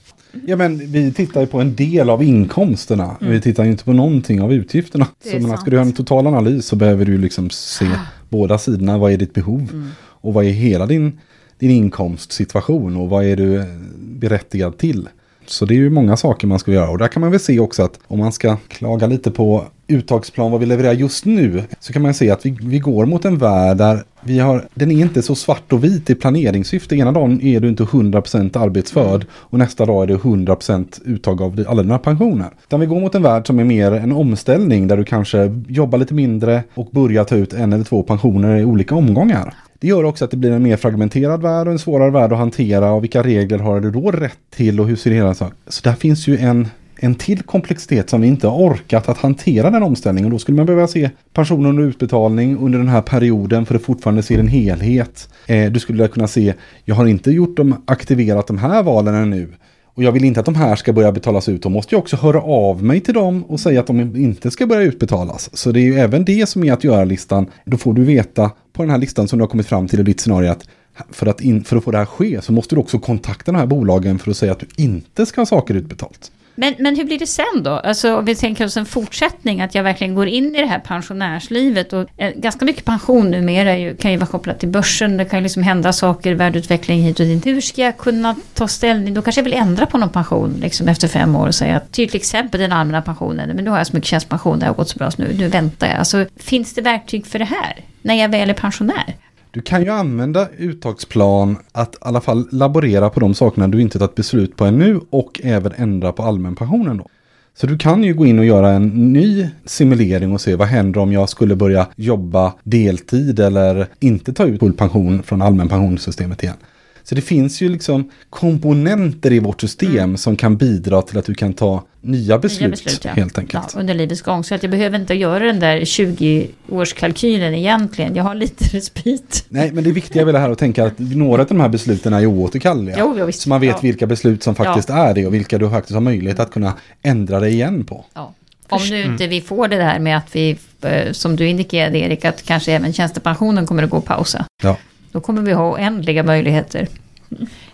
Ja 0.48 0.56
men 0.56 0.92
vi 0.92 1.14
tittar 1.14 1.42
ju 1.42 1.48
på 1.48 1.62
en 1.62 1.76
del 1.76 2.10
av 2.10 2.24
inkomsterna. 2.24 3.16
Vi 3.20 3.42
tittar 3.42 3.64
ju 3.64 3.72
inte 3.72 3.84
på 3.84 3.94
någonting 3.94 4.42
av 4.42 4.54
utgifterna. 4.54 5.08
Så 5.32 5.40
men, 5.40 5.58
ska 5.58 5.70
du 5.70 5.76
göra 5.76 5.86
en 5.86 5.94
total 5.94 6.28
analys 6.28 6.66
så 6.66 6.76
behöver 6.76 7.06
du 7.06 7.18
liksom 7.18 7.50
se 7.50 7.86
båda 8.32 8.58
sidorna. 8.58 8.98
Vad 8.98 9.12
är 9.12 9.18
ditt 9.18 9.34
behov? 9.34 9.92
Och 10.02 10.34
vad 10.34 10.46
är 10.46 10.50
hela 10.50 10.86
din, 10.86 11.20
din 11.60 11.72
inkomstsituation? 11.72 12.98
Och 12.98 13.10
vad 13.10 13.26
är 13.26 13.36
du 13.36 13.64
berättigad 13.98 14.78
till? 14.78 15.10
Så 15.46 15.66
det 15.66 15.74
är 15.74 15.78
ju 15.78 15.90
många 15.90 16.18
saker 16.18 16.48
man 16.48 16.60
ska 16.60 16.72
göra. 16.72 16.90
Och 16.90 16.98
där 16.98 17.08
kan 17.08 17.22
man 17.22 17.32
väl 17.32 17.40
se 17.40 17.60
också 17.60 17.84
att 17.84 18.00
om 18.08 18.20
man 18.20 18.32
ska 18.32 18.58
klaga 18.68 19.08
lite 19.08 19.32
på 19.32 19.66
uttagsplan, 19.92 20.52
vad 20.52 20.60
vi 20.60 20.66
levererar 20.66 20.94
just 20.94 21.26
nu, 21.26 21.64
så 21.80 21.94
kan 21.94 22.02
man 22.02 22.14
se 22.14 22.32
att 22.32 22.46
vi, 22.46 22.58
vi 22.62 22.80
går 22.80 23.06
mot 23.06 23.26
en 23.26 23.38
värld 23.38 23.78
där 23.78 24.04
vi 24.24 24.40
har, 24.40 24.68
den 24.74 24.92
är 24.92 25.02
inte 25.02 25.22
så 25.22 25.36
svart 25.36 25.74
och 25.74 25.84
vit 25.84 26.10
i 26.10 26.16
planeringssyfte. 26.16 26.96
Ena 26.96 27.12
dagen 27.12 27.42
är 27.42 27.60
du 27.60 27.70
inte 27.70 27.84
100% 27.84 28.60
arbetsförd 28.60 29.26
och 29.34 29.60
nästa 29.60 29.86
dag 29.86 30.04
är 30.04 30.08
det 30.08 30.16
100% 30.16 31.02
uttag 31.06 31.42
av 31.42 31.66
alla 31.68 31.84
dina 31.84 31.98
pensioner. 31.98 32.50
Utan 32.64 32.80
vi 32.80 32.86
går 32.86 33.00
mot 33.00 33.16
en 33.16 33.24
värld 33.24 33.48
som 33.48 33.60
är 33.60 33.64
mer 33.64 33.92
en 33.92 34.12
omställning 34.12 34.88
där 34.88 34.98
du 34.98 35.06
kanske 35.06 35.64
jobbar 35.68 35.98
lite 35.98 36.14
mindre 36.14 36.64
och 36.74 36.90
börjar 36.92 37.24
ta 37.24 37.36
ut 37.36 37.54
en 37.54 37.74
eller 37.74 37.84
två 37.84 38.04
pensioner 38.04 38.58
i 38.58 38.66
olika 38.66 38.96
omgångar. 38.96 39.54
Det 39.80 39.88
gör 39.88 40.04
också 40.04 40.26
att 40.26 40.32
det 40.32 40.38
blir 40.38 40.52
en 40.52 40.64
mer 40.64 40.78
fragmenterad 40.78 41.42
värld 41.42 41.68
och 41.68 41.74
en 41.74 41.80
svårare 41.80 42.12
värld 42.12 42.32
att 42.32 42.40
hantera 42.40 42.92
och 42.92 43.04
vilka 43.04 43.24
regler 43.24 43.60
har 43.60 43.80
du 43.80 43.92
då 43.92 44.12
rätt 44.12 44.38
till 44.56 44.80
och 44.80 44.88
hur 44.88 44.96
ser 44.96 45.10
det 45.10 45.16
hela 45.16 45.32
ut? 45.32 45.42
Så 45.68 45.82
där 45.84 45.94
finns 45.94 46.28
ju 46.28 46.38
en 46.38 46.68
en 47.04 47.16
till 47.16 47.44
komplexitet 47.44 48.10
som 48.10 48.22
vi 48.22 48.28
inte 48.28 48.48
har 48.48 48.58
orkat 48.58 49.10
att 49.10 49.18
hantera 49.18 49.70
den 49.70 49.84
omställningen. 49.84 50.32
Då 50.32 50.40
skulle 50.40 50.56
man 50.56 50.66
behöva 50.66 50.88
se 50.88 51.10
pension 51.34 51.66
under 51.66 51.84
utbetalning 51.84 52.58
under 52.58 52.80
den 52.80 52.88
här 52.88 53.02
perioden 53.02 53.66
för 53.66 53.76
att 53.76 53.82
fortfarande 53.82 54.24
se 54.24 54.36
en 54.36 54.48
helhet. 54.48 55.30
Eh, 55.48 55.72
du 55.72 55.80
skulle 55.80 56.08
kunna 56.08 56.28
se, 56.28 56.54
jag 56.86 56.96
har 56.96 57.08
inte 57.08 57.32
gjort 57.32 57.58
dem, 57.58 57.76
aktiverat 57.86 58.48
de 58.48 58.58
här 58.58 58.84
valen 58.84 59.16
ännu. 59.16 59.48
Och 59.94 60.04
jag 60.04 60.12
vill 60.12 60.24
inte 60.24 60.40
att 60.40 60.46
de 60.46 60.56
här 60.56 60.76
ska 60.76 60.94
börja 60.94 61.12
betalas 61.12 61.50
ut. 61.50 61.64
Då 61.64 61.70
måste 61.70 61.96
jag 61.96 62.00
också 62.00 62.16
höra 62.16 62.42
av 62.42 62.84
mig 62.84 63.00
till 63.00 63.14
dem 63.14 63.44
och 63.44 63.60
säga 63.60 63.80
att 63.80 63.88
de 63.88 64.00
inte 64.16 64.52
ska 64.52 64.68
börja 64.68 64.82
utbetalas. 64.82 65.58
Så 65.58 65.72
det 65.72 65.80
är 65.80 65.84
ju 65.84 65.96
även 66.00 66.26
det 66.26 66.50
som 66.50 66.64
är 66.64 66.74
att 66.74 66.84
göra-listan. 66.84 67.48
Då 67.66 67.78
får 67.78 67.94
du 67.94 68.04
veta 68.04 68.52
på 68.74 68.84
den 68.84 68.90
här 68.90 68.98
listan 68.98 69.28
som 69.28 69.40
du 69.40 69.44
har 69.44 69.50
kommit 69.50 69.68
fram 69.68 69.88
till 69.88 70.00
i 70.00 70.04
ditt 70.04 70.20
scenario 70.20 70.52
att 70.52 70.68
för 71.12 71.28
att, 71.28 71.42
in, 71.42 71.64
för 71.64 71.78
att 71.78 71.84
få 71.84 71.92
det 71.92 71.98
här 71.98 72.06
ske 72.06 72.42
så 72.42 72.54
måste 72.54 72.76
du 72.76 72.80
också 72.82 73.00
kontakta 73.00 73.52
de 73.52 73.58
här 73.58 73.66
bolagen 73.66 74.20
för 74.20 74.32
att 74.32 74.38
säga 74.38 74.52
att 74.52 74.60
du 74.60 74.68
inte 74.76 75.26
ska 75.26 75.42
ha 75.42 75.46
saker 75.46 75.74
utbetalt. 75.74 76.32
Men, 76.56 76.76
men 76.80 76.96
hur 76.96 77.04
blir 77.04 77.20
det 77.20 77.28
sen 77.28 77.64
då? 77.64 77.72
Alltså 77.72 78.16
om 78.18 78.26
vi 78.26 78.36
tänker 78.36 78.66
oss 78.66 78.78
en 78.78 78.86
fortsättning, 78.86 79.62
att 79.62 79.76
jag 79.76 79.84
verkligen 79.84 80.16
går 80.16 80.28
in 80.28 80.56
i 80.56 80.62
det 80.62 80.68
här 80.68 80.80
pensionärslivet. 80.80 81.94
Och, 81.94 82.10
eh, 82.18 82.32
ganska 82.36 82.66
mycket 82.66 82.86
pension 82.86 83.32
numera 83.32 83.78
ju, 83.78 83.96
kan 83.96 84.12
ju 84.12 84.18
vara 84.18 84.28
kopplat 84.28 84.60
till 84.60 84.70
börsen, 84.70 85.18
det 85.18 85.26
kan 85.26 85.40
ju 85.40 85.44
liksom 85.44 85.64
hända 85.64 85.94
saker, 85.94 86.34
värdeutveckling 86.34 87.02
hit 87.02 87.20
och 87.20 87.26
dit. 87.26 87.46
Hur 87.46 87.62
ska 87.62 87.82
jag 87.82 87.98
kunna 87.98 88.36
ta 88.54 88.68
ställning? 88.68 89.14
Då 89.14 89.22
kanske 89.22 89.40
jag 89.40 89.44
vill 89.44 89.54
ändra 89.54 89.86
på 89.86 89.98
någon 89.98 90.10
pension 90.10 90.58
liksom 90.62 90.88
efter 90.88 91.08
fem 91.08 91.36
år 91.36 91.48
och 91.48 91.56
säga 91.56 91.78
att 91.78 91.92
till 91.92 92.16
exempel 92.16 92.62
den 92.62 92.72
allmänna 92.72 93.02
pensionen, 93.02 93.50
men 93.56 93.66
nu 93.66 93.70
har 93.70 93.78
jag 93.78 93.88
så 93.88 93.96
mycket 93.96 94.10
tjänstepension, 94.10 94.60
det 94.60 94.66
har 94.66 94.74
gått 94.74 94.90
så 94.90 94.98
bra 94.98 95.12
så 95.12 95.22
nu, 95.22 95.36
nu 95.38 95.48
väntar 95.48 95.88
jag. 95.88 95.98
Alltså, 95.98 96.26
finns 96.38 96.74
det 96.74 96.82
verktyg 96.82 97.28
för 97.28 97.40
det 97.40 97.46
här? 97.46 97.76
När 98.02 98.16
jag 98.16 98.30
väl 98.30 98.50
är 98.50 98.54
pensionär? 98.54 99.16
Du 99.54 99.62
kan 99.62 99.84
ju 99.84 99.90
använda 99.90 100.48
uttagsplan 100.58 101.58
att 101.72 101.96
i 101.96 101.98
alla 102.02 102.22
fall 102.22 102.48
laborera 102.52 103.10
på 103.10 103.20
de 103.20 103.34
sakerna 103.34 103.68
du 103.68 103.82
inte 103.82 104.00
tagit 104.00 104.16
beslut 104.16 104.56
på 104.56 104.66
ännu 104.66 105.00
och 105.10 105.42
även 105.44 105.72
ändra 105.76 106.12
på 106.12 106.24
allmänpensionen 106.24 106.98
då. 106.98 107.08
Så 107.54 107.68
du 107.68 107.78
kan 107.78 108.04
ju 108.04 108.14
gå 108.14 108.26
in 108.26 108.40
och 108.40 108.46
göra 108.46 108.70
en 108.70 109.14
ny 109.14 109.48
simulering 109.66 110.34
och 110.34 110.42
se 110.42 110.56
vad 110.56 110.68
händer 110.68 111.00
om 111.00 111.12
jag 111.12 111.30
skulle 111.30 111.56
börja 111.56 111.88
jobba 111.96 112.54
deltid 112.64 113.40
eller 113.40 113.88
inte 114.00 114.34
ta 114.34 114.46
ut 114.46 114.60
full 114.60 114.74
pension 114.74 115.24
från 115.24 115.42
allmänpensionssystemet 115.42 116.44
igen. 116.44 116.58
Så 117.04 117.16
det 117.16 117.22
finns 117.22 117.62
ju 117.62 117.70
liksom 117.70 118.10
komponenter 118.30 119.34
i 119.34 119.40
vårt 119.40 119.62
system 119.62 120.18
som 120.18 120.36
kan 120.36 120.58
bidra 120.58 121.02
till 121.02 121.18
att 121.18 121.26
du 121.26 121.34
kan 121.34 121.54
ta 121.54 121.84
nya 122.02 122.38
beslut, 122.38 122.62
Nya 122.62 122.70
beslut, 122.70 123.06
ja. 123.06 123.12
helt 123.12 123.38
enkelt. 123.38 123.68
Ja, 123.74 123.80
under 123.80 123.94
livets 123.94 124.22
gång. 124.22 124.44
Så 124.44 124.56
att 124.56 124.64
jag 124.64 124.72
behöver 124.72 125.00
inte 125.00 125.14
göra 125.14 125.46
den 125.46 125.60
där 125.60 125.80
20-årskalkylen 125.80 127.54
egentligen. 127.56 128.16
Jag 128.16 128.24
har 128.24 128.36
lite 128.36 128.66
respit. 128.78 129.46
Nej, 129.50 129.72
men 129.72 129.84
det 129.84 129.92
viktiga 129.92 130.22
är 130.22 130.26
väl 130.26 130.34
det 130.34 130.40
här 130.40 130.50
att 130.50 130.58
tänka 130.58 130.86
att 130.86 131.00
några 131.00 131.42
av 131.42 131.48
de 131.48 131.60
här 131.60 131.70
besluten 131.70 132.14
är 132.14 132.20
ju 132.20 132.26
oåterkalleliga. 132.28 132.96
Jo, 133.00 133.16
jo, 133.18 133.26
visst. 133.26 133.42
Så 133.42 133.50
man 133.50 133.62
vet 133.62 133.70
Ja. 133.70 133.80
vilka 133.82 134.08
beslut 134.08 134.44
som 134.44 134.56
faktiskt 134.56 134.90
är 134.90 135.14
det 135.14 135.26
och 135.26 135.34
vilka 135.34 135.58
du 135.58 135.70
faktiskt 135.70 135.94
har 135.94 136.02
möjlighet 136.02 136.40
att 136.40 136.52
kunna 136.52 136.74
ändra 137.02 137.40
det 137.40 137.50
igen 137.50 137.84
på. 137.86 138.06
Ja. 138.14 138.34
Om 138.70 138.82
nu 138.90 139.02
inte 139.04 139.28
vi 139.28 139.42
får 139.42 139.68
det 139.68 139.84
här 139.84 140.00
med 140.00 140.18
att 140.18 140.36
vi, 140.36 140.58
eh, 140.82 141.12
som 141.12 141.36
du 141.36 141.48
indikerade 141.48 141.98
Erik, 141.98 142.26
att 142.26 142.44
kanske 142.44 142.72
även 142.74 142.94
tjänstepensionen 142.94 143.66
kommer 143.66 143.84
att 143.84 143.90
gå 143.90 143.98
att 143.98 144.06
pausa. 144.06 144.46
Ja. 144.64 144.78
Då 145.12 145.22
kommer 145.22 145.42
vi 145.42 145.54
ha 145.54 145.72
oändliga 145.74 146.24
möjligheter. 146.24 146.88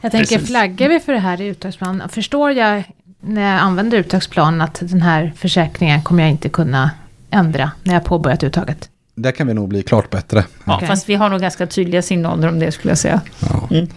Jag 0.02 0.12
tänker, 0.12 0.18
Precis. 0.36 0.48
flaggar 0.48 0.90
vi 0.90 1.00
för 1.00 1.14
det 1.14 1.20
här 1.20 1.42
i 1.42 1.46
uttagsplanen? 1.48 2.10
Förstår 2.10 2.52
jag 2.52 2.84
när 3.22 3.52
jag 3.52 3.62
använder 3.62 3.98
uttagsplanen 3.98 4.62
att 4.62 4.80
den 4.80 5.02
här 5.02 5.34
försäkringen 5.36 6.02
kommer 6.02 6.24
jag 6.24 6.32
inte 6.32 6.50
kunna 6.50 6.92
ändra 7.32 7.72
när 7.84 7.94
jag 7.94 8.04
påbörjat 8.04 8.44
uttaget? 8.44 8.90
Där 9.16 9.32
kan 9.32 9.48
vi 9.48 9.54
nog 9.54 9.70
bli 9.70 9.84
klart 9.84 10.10
bättre. 10.10 10.46
Ja, 10.66 10.76
Okej. 10.76 10.88
Fast 10.88 11.10
vi 11.10 11.16
har 11.16 11.30
nog 11.30 11.42
ganska 11.42 11.68
tydliga 11.68 12.02
signaler 12.02 12.48
om 12.48 12.60
det 12.60 12.72
skulle 12.72 12.92
jag 12.92 12.98
säga. 12.98 13.22
Ja. 13.40 13.68
Mm. 13.72 13.88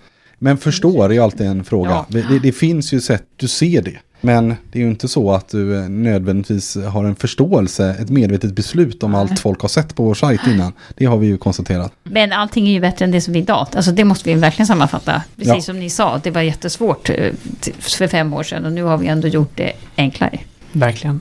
Men 0.42 0.58
förstår 0.58 1.04
är 1.04 1.10
ju 1.10 1.20
alltid 1.20 1.46
en 1.46 1.64
fråga. 1.64 1.90
Ja. 1.90 2.06
Det, 2.08 2.38
det 2.42 2.52
finns 2.52 2.92
ju 2.92 3.00
sätt 3.00 3.24
du 3.36 3.48
ser 3.48 3.82
det. 3.82 3.96
Men 4.22 4.48
det 4.72 4.78
är 4.78 4.82
ju 4.82 4.90
inte 4.90 5.08
så 5.08 5.32
att 5.32 5.48
du 5.48 5.76
eh, 5.82 5.88
nödvändigtvis 5.88 6.76
har 6.76 7.04
en 7.04 7.16
förståelse, 7.16 7.96
ett 8.00 8.10
medvetet 8.10 8.54
beslut 8.54 9.02
om 9.02 9.14
allt 9.14 9.38
folk 9.40 9.60
har 9.60 9.68
sett 9.68 9.94
på 9.96 10.02
vår 10.04 10.14
sajt 10.14 10.40
innan. 10.46 10.72
Det 10.96 11.04
har 11.04 11.16
vi 11.16 11.26
ju 11.26 11.38
konstaterat. 11.38 11.92
Men 12.02 12.32
allting 12.32 12.68
är 12.68 12.72
ju 12.72 12.80
bättre 12.80 13.04
än 13.04 13.10
det 13.10 13.20
som 13.20 13.32
vi 13.32 13.38
idag. 13.40 13.66
Alltså 13.74 13.90
det 13.92 14.04
måste 14.04 14.28
vi 14.34 14.40
verkligen 14.40 14.66
sammanfatta. 14.66 15.22
Precis 15.36 15.54
Ja. 15.54 15.60
som 15.60 15.78
ni 15.80 15.90
sa, 15.90 16.20
det 16.24 16.30
var 16.30 16.40
jättesvårt 16.42 17.10
eh, 17.10 17.32
för 17.78 18.08
fem 18.08 18.32
år 18.34 18.42
sedan 18.42 18.64
och 18.64 18.72
nu 18.72 18.82
har 18.82 18.98
vi 18.98 19.06
ändå 19.06 19.28
gjort 19.28 19.52
det 19.56 19.72
enklare. 19.96 20.38
Verkligen. 20.72 21.20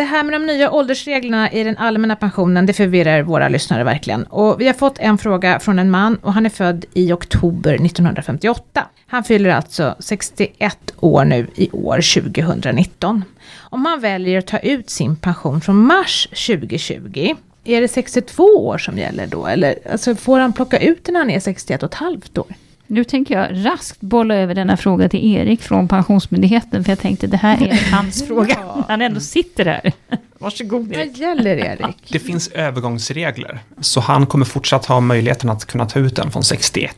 Det 0.00 0.04
här 0.04 0.24
med 0.24 0.32
de 0.32 0.46
nya 0.46 0.70
åldersreglerna 0.70 1.52
i 1.52 1.64
den 1.64 1.76
allmänna 1.76 2.16
pensionen, 2.16 2.66
det 2.66 2.72
förvirrar 2.72 3.22
våra 3.22 3.48
lyssnare 3.48 3.84
verkligen. 3.84 4.22
Och 4.24 4.60
vi 4.60 4.66
har 4.66 4.74
fått 4.74 4.98
en 4.98 5.18
fråga 5.18 5.60
från 5.60 5.78
en 5.78 5.90
man 5.90 6.16
och 6.16 6.32
han 6.32 6.46
är 6.46 6.50
född 6.50 6.84
i 6.94 7.12
oktober 7.12 7.74
1958. 7.74 8.86
Han 9.06 9.24
fyller 9.24 9.50
alltså 9.50 9.94
61 9.98 10.94
år 11.00 11.24
nu 11.24 11.46
i 11.54 11.70
år 11.70 12.20
2019. 12.20 13.24
Om 13.58 13.86
han 13.86 14.00
väljer 14.00 14.38
att 14.38 14.46
ta 14.46 14.58
ut 14.58 14.90
sin 14.90 15.16
pension 15.16 15.60
från 15.60 15.76
mars 15.76 16.28
2020, 16.46 17.34
är 17.64 17.80
det 17.80 17.88
62 17.88 18.42
år 18.44 18.78
som 18.78 18.98
gäller 18.98 19.26
då? 19.26 19.46
Eller 19.46 19.78
alltså, 19.92 20.16
får 20.16 20.38
han 20.38 20.52
plocka 20.52 20.78
ut 20.78 21.04
den 21.04 21.12
när 21.12 21.20
han 21.20 21.30
är 21.30 21.40
61 21.40 21.82
och 21.82 21.88
ett 21.88 21.94
halvt 21.94 22.38
år? 22.38 22.54
Nu 22.90 23.04
tänker 23.04 23.34
jag 23.40 23.66
raskt 23.66 24.00
bolla 24.00 24.34
över 24.34 24.54
denna 24.54 24.76
fråga 24.76 25.08
till 25.08 25.34
Erik 25.36 25.62
från 25.62 25.88
Pensionsmyndigheten. 25.88 26.84
För 26.84 26.90
jag 26.92 26.98
tänkte 26.98 27.26
det 27.26 27.36
här 27.36 27.62
är 27.62 27.90
hans 27.92 28.26
fråga. 28.26 28.56
Ja. 28.60 28.84
Han 28.88 29.02
ändå 29.02 29.20
sitter 29.20 29.64
här. 29.64 29.92
Varsågod 30.38 30.88
Vad 30.88 30.96
Erik. 30.98 31.18
gäller 31.18 31.56
Erik? 31.56 31.96
Det 32.12 32.18
finns 32.18 32.48
övergångsregler, 32.48 33.58
så 33.80 34.00
han 34.00 34.26
kommer 34.26 34.44
fortsatt 34.44 34.86
ha 34.86 35.00
möjligheten 35.00 35.50
att 35.50 35.64
kunna 35.64 35.86
ta 35.86 35.98
ut 35.98 36.16
den 36.16 36.30
från 36.30 36.42
61. 36.44 36.96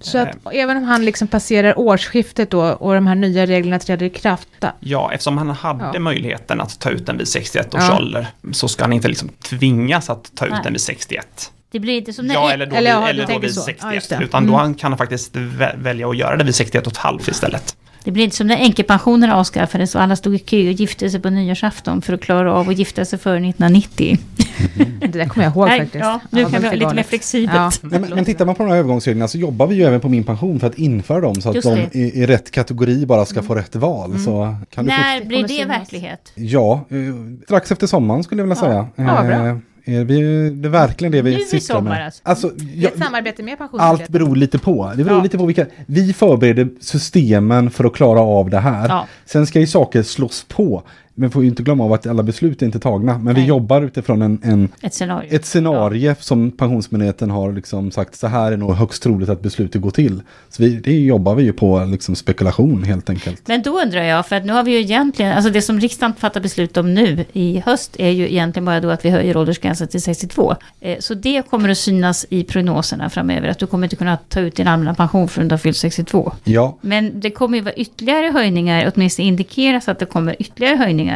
Så 0.00 0.18
att 0.18 0.28
även 0.52 0.76
om 0.76 0.84
han 0.84 1.04
liksom 1.04 1.28
passerar 1.28 1.78
årsskiftet 1.78 2.50
då 2.50 2.62
och 2.62 2.94
de 2.94 3.06
här 3.06 3.14
nya 3.14 3.46
reglerna 3.46 3.78
träder 3.78 4.06
i 4.06 4.10
kraft. 4.10 4.48
Då. 4.58 4.68
Ja, 4.80 5.12
eftersom 5.12 5.38
han 5.38 5.50
hade 5.50 5.90
Ja. 5.94 6.00
möjligheten 6.00 6.60
att 6.60 6.80
ta 6.80 6.90
ut 6.90 7.06
den 7.06 7.18
vid 7.18 7.28
61 7.28 7.74
års 7.74 7.82
Ja. 7.88 7.96
ålder 7.96 8.26
så 8.52 8.68
ska 8.68 8.84
han 8.84 8.92
inte 8.92 9.08
liksom 9.08 9.28
tvingas 9.42 10.10
att 10.10 10.30
ta 10.34 10.46
ut 10.46 10.52
Nej. 10.52 10.60
den 10.64 10.72
vid 10.72 10.80
61. 10.82 11.52
Det 11.70 11.80
blir 11.80 11.96
inte 11.98 12.12
som 12.12 12.26
när 12.26 12.34
Ja, 12.34 12.50
eller 12.52 12.66
då, 12.66 12.76
Eller 12.76 13.00
du 13.00 13.06
eller 13.08 13.26
då 13.26 13.38
vid 13.38 13.54
så. 13.54 13.60
61. 13.60 14.04
Ja, 14.10 14.20
utan 14.22 14.46
då 14.46 14.52
Mm. 14.52 14.60
han 14.60 14.74
kan 14.74 14.92
han 14.92 14.98
faktiskt 14.98 15.34
vä- 15.36 15.82
välja 15.82 16.08
att 16.08 16.16
göra 16.16 16.36
det 16.36 16.44
vid 16.44 16.54
61 16.54 16.86
och 16.86 16.92
ett 16.92 16.96
halvt 16.98 17.28
istället. 17.28 17.76
Det 18.04 18.10
blir 18.10 18.24
inte 18.24 18.36
som 18.36 18.46
när 18.46 18.56
änkepensionerna 18.56 19.36
avskaffades 19.36 19.94
och 19.94 20.02
alla 20.02 20.16
stod 20.16 20.34
i 20.34 20.38
kö 20.38 20.56
och 20.56 20.62
gifte 20.72 21.10
sig 21.10 21.20
på 21.20 21.30
nyårsafton 21.30 22.02
för 22.02 22.12
att 22.12 22.20
klara 22.20 22.54
av 22.54 22.68
att 22.68 22.78
gifta 22.78 23.04
sig 23.04 23.18
före 23.18 23.36
1990. 23.48 24.18
Det 25.00 25.06
där 25.06 25.24
kommer 25.24 25.44
jag 25.46 25.52
ihåg 25.56 25.68
Nej, 25.68 25.80
faktiskt. 25.80 26.04
ja, 26.04 26.20
nu 26.30 26.40
Ja, 26.40 26.48
kan 26.48 26.60
vi 26.62 26.68
ha 26.68 26.74
lite 26.74 26.94
mer 26.94 27.02
flexibelt. 27.02 27.54
Ja. 27.56 27.70
Nej, 27.82 28.00
men, 28.00 28.10
men 28.10 28.24
tittar 28.24 28.46
man 28.46 28.54
på 28.54 28.62
de 28.62 28.70
här 28.70 28.78
övergångsreglerna 28.78 29.28
så 29.28 29.38
jobbar 29.38 29.66
vi 29.66 29.74
ju 29.74 29.82
även 29.84 30.00
på 30.00 30.08
min 30.08 30.24
pension 30.24 30.60
för 30.60 30.66
att 30.66 30.78
införa 30.78 31.20
dem 31.20 31.40
så 31.40 31.48
att 31.48 31.54
Just 31.54 31.68
de 31.68 31.98
i, 31.98 32.22
i 32.22 32.26
rätt 32.26 32.50
kategori 32.50 33.06
bara 33.06 33.24
ska 33.24 33.42
få 33.42 33.54
rätt 33.54 33.76
val. 33.76 34.18
Så 34.18 34.56
kan 34.70 34.84
du 34.84 34.90
När 34.90 35.20
Det 35.20 35.26
blir 35.26 35.36
kommer 35.42 35.58
det 35.58 35.64
verklighet? 35.64 36.32
Ja, 36.34 36.84
eh, 36.90 36.96
strax 37.44 37.72
efter 37.72 37.86
sommaren 37.86 38.24
skulle 38.24 38.40
jag 38.42 38.46
vilja 38.46 38.56
säga. 38.62 38.86
Ja, 38.96 39.22
bra. 39.24 39.60
Eh, 39.88 40.00
är 40.00 40.04
vi, 40.04 40.50
det 40.50 40.68
är 40.68 40.70
verkligen 40.70 41.12
det 41.12 41.22
vi 41.22 41.36
Nu 41.36 41.40
sysslar 41.44 41.76
sommar 41.76 41.90
med. 41.90 42.04
alltså. 42.04 42.20
Alltså, 42.24 42.52
jag, 42.74 42.92
ett 42.92 42.98
samarbete 42.98 43.42
med 43.42 43.56
allt 43.72 44.08
beror 44.08 44.36
lite 44.36 44.58
på. 44.58 44.92
Det 44.96 45.04
beror 45.04 45.16
Ja. 45.18 45.22
lite 45.22 45.38
på 45.38 45.46
vilka... 45.46 45.66
Vi 45.86 46.12
förbereder 46.12 46.68
systemen 46.80 47.70
för 47.70 47.84
att 47.84 47.92
klara 47.94 48.20
av 48.20 48.50
det 48.50 48.58
här. 48.58 48.88
Ja. 48.88 49.06
Sen 49.24 49.46
ska 49.46 49.60
ju 49.60 49.66
saker 49.66 50.02
slås 50.02 50.44
på. 50.48 50.82
Men 51.18 51.30
får 51.30 51.42
ju 51.42 51.48
inte 51.48 51.62
glömma 51.62 51.84
av 51.84 51.92
att 51.92 52.06
alla 52.06 52.22
beslut 52.22 52.62
är 52.62 52.66
inte 52.66 52.78
tagna. 52.80 53.18
Men 53.18 53.34
vi 53.34 53.40
Nej. 53.40 53.48
jobbar 53.48 53.82
utifrån 53.82 54.22
en, 54.22 54.38
en, 54.42 54.68
Ett 54.82 54.94
scenario. 54.94 55.28
ett 55.34 55.44
scenario 55.46 56.14
som 56.20 56.50
Pensionsmyndigheten 56.50 57.30
har 57.30 57.52
liksom 57.52 57.90
sagt 57.90 58.14
så 58.16 58.26
här 58.26 58.52
är 58.52 58.56
nog 58.56 58.74
högst 58.74 59.02
troligt 59.02 59.28
att 59.28 59.42
beslutet 59.42 59.82
går 59.82 59.90
till. 59.90 60.20
Så 60.48 60.62
vi, 60.62 60.68
det 60.76 61.00
jobbar 61.00 61.34
vi 61.34 61.42
ju 61.42 61.52
på 61.52 61.84
liksom 61.84 62.14
spekulation 62.16 62.82
helt 62.84 63.10
enkelt. 63.10 63.48
Men 63.48 63.62
då 63.62 63.80
undrar 63.80 64.02
jag, 64.02 64.26
för 64.26 64.36
att 64.36 64.44
nu 64.44 64.52
har 64.52 64.62
vi 64.62 64.70
ju 64.72 64.78
egentligen, 64.80 65.32
alltså 65.32 65.50
det 65.50 65.62
som 65.62 65.80
riksdagen 65.80 66.14
fattar 66.14 66.40
beslut 66.40 66.76
om 66.76 66.94
nu 66.94 67.24
i 67.32 67.62
höst 67.66 67.96
är 67.98 68.10
ju 68.10 68.24
egentligen 68.30 68.64
bara 68.64 68.80
då 68.80 68.90
att 68.90 69.04
vi 69.04 69.10
höjer 69.10 69.36
åldersgränsen 69.36 69.88
till 69.88 70.02
62. 70.02 70.54
Eh, 70.80 70.96
Så 71.00 71.14
det 71.14 71.42
kommer 71.50 71.68
att 71.68 71.78
synas 71.78 72.26
i 72.30 72.44
prognoserna 72.44 73.10
framöver, 73.10 73.48
att 73.48 73.58
du 73.58 73.66
kommer 73.66 73.86
inte 73.86 73.96
kunna 73.96 74.16
ta 74.28 74.40
ut 74.40 74.56
din 74.56 74.68
allmänna 74.68 74.94
pension 74.94 75.28
förrän 75.28 75.48
du 75.48 75.52
har 75.52 75.58
fyllt 75.58 75.76
62. 75.76 76.32
Ja, 76.44 76.78
Men 76.80 77.20
det 77.20 77.30
kommer 77.30 77.58
ju 77.58 77.64
vara 77.64 77.74
ytterligare 77.74 78.26
höjningar, 78.32 78.92
åtminstone 78.94 79.28
indikeras 79.28 79.88
att 79.88 79.98
det 79.98 80.06
kommer 80.06 80.36
ytterligare 80.38 80.76
höjningar. 80.76 81.07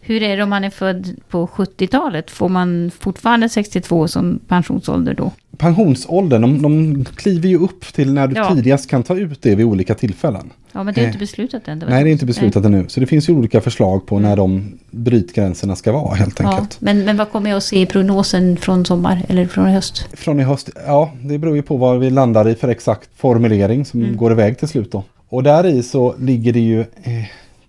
Hur 0.00 0.22
är 0.22 0.36
det 0.36 0.42
om 0.42 0.50
man 0.50 0.64
är 0.64 0.70
född 0.70 1.16
på 1.28 1.46
70-talet? 1.46 2.30
Får 2.30 2.48
man 2.48 2.90
fortfarande 2.98 3.48
62 3.48 4.08
som 4.08 4.40
pensionsålder 4.48 5.14
då? 5.14 5.32
pensionsåldern, 5.58 6.42
de, 6.42 6.62
de 6.62 7.04
kliver 7.04 7.48
ju 7.48 7.58
upp 7.58 7.94
till 7.94 8.12
när 8.12 8.26
du 8.26 8.36
Ja. 8.36 8.54
tidigast 8.54 8.90
kan 8.90 9.02
ta 9.02 9.16
ut 9.16 9.42
det 9.42 9.54
vid 9.54 9.66
olika 9.66 9.94
tillfällen. 9.94 10.50
Ja, 10.72 10.82
men 10.82 10.94
det 10.94 11.00
är 11.00 11.02
Eh, 11.02 11.06
inte 11.08 11.18
beslutat 11.18 11.68
än. 11.68 11.78
Nej, 11.88 12.04
det 12.04 12.10
är 12.10 12.12
inte 12.12 12.26
beslutat 12.26 12.64
ännu. 12.64 12.84
Så 12.88 13.00
det 13.00 13.06
finns 13.06 13.28
ju 13.28 13.32
olika 13.32 13.60
förslag 13.60 14.06
på 14.06 14.18
när 14.18 14.36
de 14.36 14.78
brytgränserna 14.90 15.76
ska 15.76 15.92
vara 15.92 16.14
helt 16.14 16.40
Ja, 16.40 16.48
enkelt. 16.50 16.80
men, 16.80 17.04
men 17.04 17.16
vad 17.16 17.30
kommer 17.30 17.50
jag 17.50 17.56
att 17.56 17.62
se 17.64 17.80
i 17.80 17.86
prognosen 17.86 18.56
från 18.56 18.84
sommar 18.86 19.22
eller 19.28 19.46
från 19.46 19.66
höst? 19.66 20.08
Från 20.12 20.40
i 20.40 20.42
höst, 20.42 20.70
ja, 20.86 21.12
det 21.22 21.38
beror 21.38 21.56
ju 21.56 21.62
på 21.62 21.76
vad 21.76 22.00
vi 22.00 22.10
landar 22.10 22.48
i 22.48 22.54
för 22.54 22.68
exakt 22.68 23.08
formulering 23.16 23.84
som 23.84 24.02
Mm. 24.02 24.16
går 24.16 24.32
iväg 24.32 24.58
till 24.58 24.68
slut 24.68 24.92
då. 24.92 25.02
Och 25.28 25.42
där 25.42 25.66
i 25.66 25.82
så 25.82 26.14
ligger 26.18 26.52
det 26.52 26.60
ju, 26.60 26.80
eh, 26.80 26.86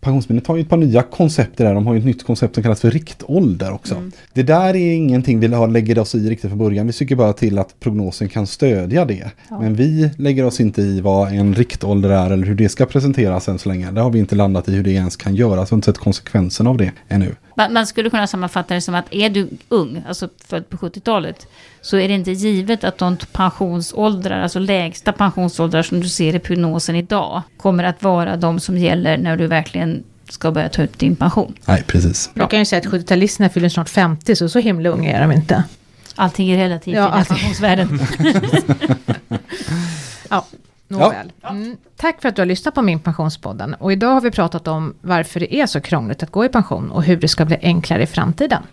Pensionsmyndigheten 0.01 0.53
har 0.53 0.57
ju 0.57 0.61
ett 0.61 0.69
par 0.69 0.77
nya 0.77 1.03
koncept 1.03 1.57
där. 1.57 1.73
De 1.73 1.87
har 1.87 1.93
ju 1.93 1.99
ett 1.99 2.05
nytt 2.05 2.25
koncept 2.25 2.53
som 2.53 2.63
kallas 2.63 2.81
för 2.81 2.91
riktålder 2.91 3.71
också. 3.71 3.95
Mm. 3.95 4.11
Det 4.33 4.43
där 4.43 4.75
är 4.75 4.93
ingenting 4.93 5.39
vi 5.39 5.47
lägger 5.47 5.99
oss 5.99 6.15
i 6.15 6.29
riktigt 6.29 6.49
från 6.49 6.59
början. 6.59 6.87
Vi 6.87 6.93
tycker 6.93 7.15
bara 7.15 7.33
till 7.33 7.59
att 7.59 7.79
prognosen 7.79 8.29
kan 8.29 8.47
stödja 8.47 9.05
det. 9.05 9.31
Ja. 9.49 9.59
Men 9.59 9.75
vi 9.75 10.09
lägger 10.17 10.45
oss 10.45 10.59
inte 10.59 10.81
i 10.81 11.01
vad 11.01 11.33
en 11.33 11.55
riktålder 11.55 12.09
är 12.09 12.31
eller 12.31 12.47
hur 12.47 12.55
det 12.55 12.69
ska 12.69 12.85
presenteras 12.85 13.49
än 13.49 13.59
så 13.59 13.69
länge. 13.69 13.91
Det 13.91 14.01
har 14.01 14.09
vi 14.09 14.19
inte 14.19 14.35
landat 14.35 14.69
i 14.69 14.71
hur 14.71 14.83
det 14.83 14.91
ens 14.91 15.15
kan 15.15 15.35
göras. 15.35 15.71
Vi 15.71 15.73
har 15.73 15.77
inte 15.77 15.85
sett 15.85 15.97
konsekvensen 15.97 16.67
av 16.67 16.77
det 16.77 16.91
ännu. 17.07 17.35
Man, 17.57 17.73
man 17.73 17.87
skulle 17.87 18.09
kunna 18.09 18.27
sammanfatta 18.27 18.73
det 18.73 18.81
som 18.81 18.95
att 18.95 19.13
är 19.13 19.29
du 19.29 19.49
ung, 19.69 20.03
alltså 20.07 20.29
född 20.45 20.69
på 20.69 20.77
70-talet, 20.77 21.47
så 21.81 21.97
är 21.97 22.07
det 22.07 22.13
inte 22.13 22.31
givet 22.31 22.83
att 22.83 22.97
de 22.97 23.17
pensionsåldrar, 23.31 24.41
alltså 24.41 24.59
lägsta 24.59 25.11
pensionsåldrar 25.11 25.81
som 25.83 25.99
du 25.99 26.09
ser 26.09 26.35
i 26.35 26.39
prognosen 26.39 26.95
idag, 26.95 27.41
kommer 27.57 27.83
att 27.83 28.03
vara 28.03 28.37
de 28.37 28.59
som 28.59 28.77
gäller 28.77 29.17
när 29.17 29.37
du 29.37 29.47
verkligen 29.47 30.03
ska 30.29 30.51
börja 30.51 30.69
ta 30.69 30.81
ut 30.81 30.99
din 30.99 31.15
pension. 31.15 31.53
Nej, 31.65 31.83
precis. 31.87 32.29
Jag 32.33 32.49
kan 32.49 32.59
ju 32.59 32.65
säga 32.65 32.79
att 32.79 32.93
70-talisterna 32.93 33.49
fyller 33.49 33.69
snart 33.69 33.89
50 33.89 34.35
så 34.35 34.49
så 34.49 34.59
himla 34.59 34.89
unga 34.89 35.17
är 35.17 35.21
de 35.21 35.31
inte. 35.31 35.63
Allting 36.15 36.49
är 36.51 36.57
relativt 36.57 36.95
Ja, 36.95 37.21
i 37.21 37.25
pensionsvärlden. 37.25 37.99
Ja, 40.29 40.45
nåväl. 40.87 41.31
Mm. 41.49 41.77
Tack 41.95 42.21
för 42.21 42.29
att 42.29 42.35
du 42.35 42.41
har 42.41 42.47
lyssnat 42.47 42.75
på 42.75 42.81
min 42.81 42.99
pensionspodden. 42.99 43.73
Och 43.73 43.91
idag 43.91 44.09
har 44.09 44.21
vi 44.21 44.31
pratat 44.31 44.67
om 44.67 44.95
varför 45.01 45.39
det 45.39 45.55
är 45.55 45.65
så 45.65 45.81
krångligt 45.81 46.23
att 46.23 46.31
gå 46.31 46.45
i 46.45 46.49
pension 46.49 46.91
och 46.91 47.03
hur 47.03 47.17
det 47.17 47.27
ska 47.27 47.45
bli 47.45 47.57
enklare 47.61 48.03
i 48.03 48.07
framtiden. 48.07 48.63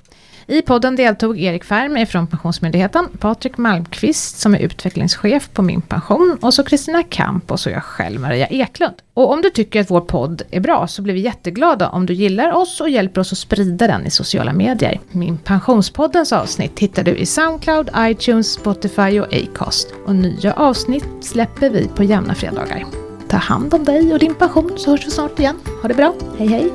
I 0.47 0.63
podden 0.63 0.97
deltog 0.97 1.41
Erik 1.41 1.65
Färm 1.65 2.07
från 2.07 2.27
Pensionsmyndigheten, 2.27 3.09
Patrik 3.19 3.59
Malmqvist 3.59 4.39
som 4.39 4.55
är 4.55 4.59
utvecklingschef 4.59 5.49
på 5.53 5.63
Min 5.63 5.81
Pension 5.81 6.39
och 6.41 6.55
så 6.55 6.65
Kristina 6.65 7.03
Kamp 7.03 7.51
och 7.51 7.61
så 7.61 7.71
jag 7.71 7.83
själv 7.83 8.21
Maria 8.21 8.47
Eklund. 8.47 8.95
Och 9.15 9.33
om 9.33 9.43
du 9.43 9.51
tycker 9.51 9.81
att 9.81 9.91
vår 9.91 10.01
podd 10.01 10.43
är 10.51 10.61
bra 10.61 10.87
så 10.87 11.03
blir 11.03 11.15
vi 11.15 11.21
jätteglada 11.21 11.89
om 11.89 12.07
du 12.07 12.15
gillar 12.15 12.53
oss 12.53 12.81
och 12.81 12.91
hjälper 12.91 13.21
oss 13.21 13.33
att 13.33 13.39
sprida 13.39 13.87
den 13.87 14.07
i 14.07 14.11
sociala 14.11 14.53
medier. 14.53 15.01
Min 15.11 15.39
Pensionspoddens 15.39 16.33
avsnitt 16.33 16.79
hittar 16.79 17.03
du 17.03 17.17
i 17.17 17.27
Soundcloud, 17.27 17.91
iTunes, 17.99 18.53
Spotify 18.53 19.21
och 19.21 19.35
Acast. 19.35 19.95
Och 20.07 20.15
nya 20.15 20.53
avsnitt 20.53 21.07
släpper 21.21 21.71
vi 21.71 21.89
på 21.89 22.05
jämna 22.05 22.35
fredagar. 22.35 22.85
Ta 23.29 23.37
hand 23.37 23.75
om 23.75 23.85
dig 23.85 24.13
och 24.13 24.19
din 24.19 24.35
pension 24.35 24.73
så 24.77 24.91
hörs 24.91 25.07
vi 25.07 25.11
snart 25.11 25.39
igen. 25.39 25.57
Ha 25.83 25.89
det 25.89 25.95
bra, 25.95 26.15
hej 26.39 26.49
hej! 26.49 26.73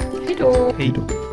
Hej 0.77 0.93
då. 0.95 1.28